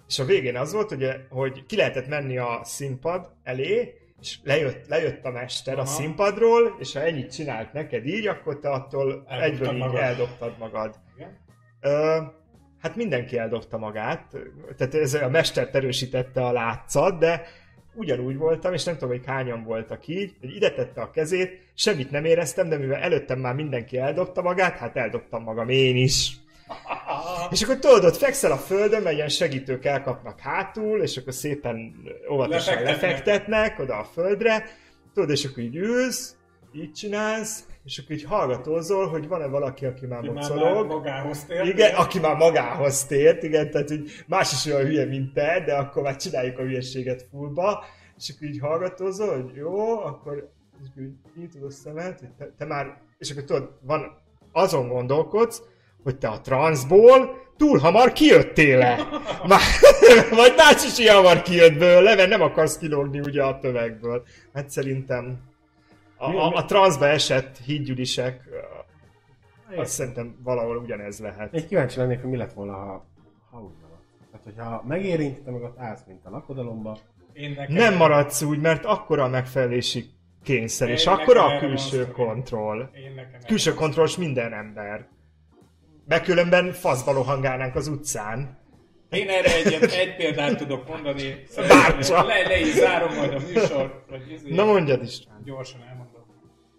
és 0.07 0.19
a 0.19 0.25
végén 0.25 0.55
az 0.55 0.73
volt, 0.73 0.91
ugye, 0.91 1.17
hogy 1.29 1.65
ki 1.65 1.75
lehetett 1.75 2.07
menni 2.07 2.37
a 2.37 2.59
színpad 2.63 3.31
elé, 3.43 3.93
és 4.21 4.37
lejött, 4.43 4.87
lejött 4.87 5.25
a 5.25 5.31
mester 5.31 5.73
Aha. 5.73 5.81
a 5.81 5.85
színpadról, 5.85 6.75
és 6.79 6.93
ha 6.93 6.99
ennyit 6.99 7.33
csinált 7.33 7.73
neked 7.73 8.05
így, 8.05 8.27
akkor 8.27 8.59
te 8.59 8.69
attól 8.69 9.23
Eldobtad 9.27 9.41
egyből 9.41 9.73
így 9.73 9.79
magad. 9.79 10.01
eldobtad 10.01 10.55
magad. 10.59 10.95
Igen. 11.15 11.37
Ö, 11.81 12.21
hát 12.81 12.95
mindenki 12.95 13.37
eldobta 13.37 13.77
magát, 13.77 14.35
tehát 14.77 14.95
ez 14.95 15.13
a 15.13 15.29
mestert 15.29 15.75
erősítette 15.75 16.45
a 16.45 16.51
látszat, 16.51 17.19
de 17.19 17.41
ugyanúgy 17.95 18.37
voltam, 18.37 18.73
és 18.73 18.83
nem 18.83 18.93
tudom, 18.93 19.09
hogy 19.09 19.25
hányan 19.25 19.63
voltak 19.63 20.07
így, 20.07 20.35
hogy 20.39 20.55
ide 20.55 20.71
tette 20.71 21.01
a 21.01 21.11
kezét, 21.11 21.71
semmit 21.73 22.11
nem 22.11 22.25
éreztem, 22.25 22.69
de 22.69 22.77
mivel 22.77 23.01
előttem 23.01 23.39
már 23.39 23.53
mindenki 23.55 23.97
eldobta 23.97 24.41
magát, 24.41 24.77
hát 24.77 24.95
eldobtam 24.95 25.43
magam 25.43 25.69
én 25.69 25.95
is. 25.95 26.37
És 27.49 27.61
akkor 27.61 27.79
tudod, 27.79 28.03
ott 28.03 28.15
fekszel 28.15 28.51
a 28.51 28.57
földön, 28.57 29.01
mert 29.01 29.15
ilyen 29.15 29.29
segítők 29.29 29.85
elkapnak 29.85 30.39
hátul, 30.39 31.01
és 31.01 31.17
akkor 31.17 31.33
szépen 31.33 31.95
óvatosan 32.31 32.73
Lefektetnek. 32.73 33.01
lefektetnek 33.01 33.79
oda 33.79 33.97
a 33.97 34.03
földre, 34.03 34.65
tudod, 35.13 35.29
és 35.29 35.45
akkor 35.45 35.63
így 35.63 35.75
ülsz, 35.75 36.35
így 36.73 36.91
csinálsz, 36.91 37.65
és 37.83 37.97
akkor 37.97 38.15
így 38.15 38.23
hallgatózol, 38.23 39.07
hogy 39.07 39.27
van-e 39.27 39.47
valaki, 39.47 39.85
aki 39.85 40.05
már 40.05 40.21
Ki 40.21 40.29
már 40.29 40.85
magához 40.85 41.43
tért. 41.43 41.65
Igen, 41.65 41.95
aki 41.95 42.19
már 42.19 42.35
magához 42.35 43.05
tért, 43.05 43.43
igen, 43.43 43.71
tehát 43.71 43.89
hogy 43.89 44.11
más 44.27 44.51
is 44.51 44.73
olyan 44.73 44.85
hülye, 44.85 45.05
mint 45.05 45.33
te, 45.33 45.63
de 45.65 45.75
akkor 45.75 46.03
már 46.03 46.15
csináljuk 46.15 46.59
a 46.59 46.61
hülyeséget 46.61 47.27
fullba, 47.31 47.85
és 48.17 48.33
akkor 48.35 48.47
így 48.47 48.59
hallgatózol, 48.59 49.41
hogy 49.41 49.55
jó, 49.55 49.99
akkor 49.99 50.51
és 50.81 50.87
akkor 50.91 51.03
így 51.03 51.13
nyitod 51.35 51.63
a 51.63 51.71
szemed, 51.71 52.19
hogy 52.19 52.29
te, 52.37 52.53
te 52.57 52.65
már, 52.65 53.01
és 53.17 53.31
akkor 53.31 53.43
tudod, 53.43 53.77
van, 53.81 54.21
azon 54.51 54.87
gondolkodsz, 54.87 55.61
hogy 56.07 56.17
te 56.17 56.27
a 56.27 56.41
transzból 56.41 57.45
túl 57.57 57.79
hamar 57.79 58.11
kijöttél 58.11 58.77
le. 58.77 58.95
Már, 59.47 59.59
vagy 60.41 60.53
ilyen 60.97 61.15
hamar 61.15 61.41
kijött 61.41 61.77
belőle, 61.77 62.15
mert 62.15 62.29
nem 62.29 62.41
akarsz 62.41 62.77
kilógni 62.77 63.19
ugye 63.19 63.43
a 63.43 63.59
tömegből. 63.59 64.23
Hát 64.53 64.69
szerintem 64.69 65.39
a, 66.17 66.29
a, 66.29 66.53
a 66.53 66.65
transzba 66.65 67.07
esett 67.07 67.57
hídgyűlisek, 67.65 68.41
azt 69.75 69.91
szerintem 69.91 70.35
valahol 70.43 70.77
ugyanez 70.77 71.19
lehet. 71.19 71.53
Én 71.53 71.67
kíváncsi 71.67 71.99
lennék, 71.99 72.21
hogy 72.21 72.29
mi 72.29 72.37
lett 72.37 72.53
volna, 72.53 72.73
ha, 72.73 73.05
ha 73.51 73.57
úgy 73.57 73.81
van. 73.81 73.99
Tehát, 74.31 74.45
hogyha 74.45 74.83
megérint, 74.87 75.43
te 75.43 75.51
meg 75.51 75.61
ott 75.61 75.79
állsz, 75.79 76.01
mint 76.07 76.25
a 76.25 76.29
lakodalomba, 76.29 76.97
Én 77.33 77.49
nekem 77.49 77.75
Nem 77.75 77.95
maradsz 77.95 78.41
úgy, 78.41 78.59
mert 78.59 78.85
akkora 78.85 79.23
a 79.23 79.27
megfelelési 79.27 80.05
kényszer, 80.43 80.89
és 80.89 81.05
Én 81.05 81.13
akkora 81.13 81.41
nekem 81.41 81.57
a 81.57 81.59
külső 81.59 82.07
kontroll. 82.07 82.79
Én 82.79 83.13
nekem 83.15 83.39
Külső 83.47 83.73
kontrollos 83.73 84.17
minden 84.17 84.53
ember. 84.53 85.07
Bekülönben 86.07 86.71
faszba 86.71 87.11
lohangálnánk 87.11 87.75
az 87.75 87.87
utcán. 87.87 88.57
Én 89.09 89.29
erre 89.29 89.55
egy, 89.55 89.73
egy 89.73 90.15
példát 90.15 90.57
tudok 90.57 90.87
mondani. 90.87 91.43
Bárcsak. 91.55 92.25
Le, 92.25 92.47
le 92.47 92.59
is 92.59 92.73
zárom 92.73 93.15
majd 93.15 93.33
a 93.33 93.39
műsort. 93.39 94.09
Vagy 94.09 94.31
izé, 94.31 94.53
Na 94.53 94.65
mondjad 94.65 95.03
is. 95.03 95.27
Gyorsan 95.43 95.81
elmondom. 95.81 96.25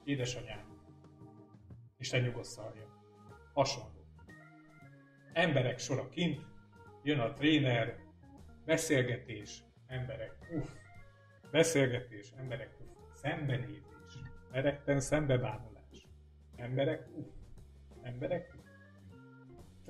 Édesanyám. 0.04 0.60
Isten 1.98 2.22
nyugosztalja. 2.22 2.86
Hasonló. 3.52 3.90
Emberek 5.32 5.78
sora 5.78 6.08
kint, 6.08 6.40
jön 7.02 7.18
a 7.18 7.32
tréner, 7.32 7.96
beszélgetés, 8.64 9.62
emberek, 9.86 10.32
uff, 10.56 10.68
beszélgetés, 11.50 12.32
emberek, 12.38 12.70
uff, 12.80 12.88
szembenézés, 13.14 13.82
meretten 14.52 15.00
szembebámulás, 15.00 16.08
emberek, 16.56 17.06
uff, 17.14 17.26
emberek. 18.02 18.57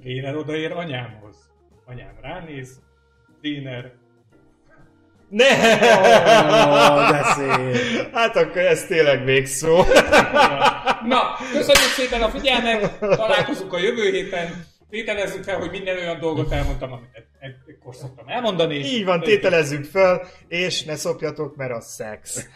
Tréner 0.00 0.36
odaér 0.36 0.72
anyámhoz, 0.72 1.36
anyám 1.86 2.18
ránéz, 2.22 2.80
tréner, 3.40 3.92
Ne! 5.28 5.46
Ó, 6.90 7.10
de 7.10 7.22
szép. 7.22 8.14
Hát 8.14 8.36
akkor 8.36 8.56
ez 8.62 8.84
tényleg 8.84 9.24
végszó. 9.24 9.76
Na, 11.04 11.36
köszönjük 11.52 11.92
szépen 11.96 12.22
a 12.22 12.28
figyelmet, 12.28 12.98
találkozunk 12.98 13.72
a 13.72 13.78
jövő 13.78 14.10
héten. 14.10 14.64
Tételezzük 14.90 15.44
fel, 15.44 15.58
hogy 15.58 15.70
minden 15.70 15.96
olyan 15.96 16.18
dolgot 16.20 16.52
elmondtam, 16.52 16.92
amit 16.92 17.26
ekkor 17.68 17.94
szoktam 17.94 18.28
elmondani. 18.28 18.74
Így 18.74 19.04
van, 19.04 19.20
tételezzük 19.20 19.84
fel, 19.84 20.22
és 20.48 20.84
ne 20.84 20.96
szopjatok, 20.96 21.56
mert 21.56 21.72
az 21.72 21.86
szex. 21.86 22.46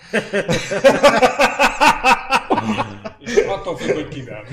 És 3.18 3.36
attól 3.46 3.76
függ, 3.76 3.94
hogy 3.94 4.08
kivel. 4.08 4.44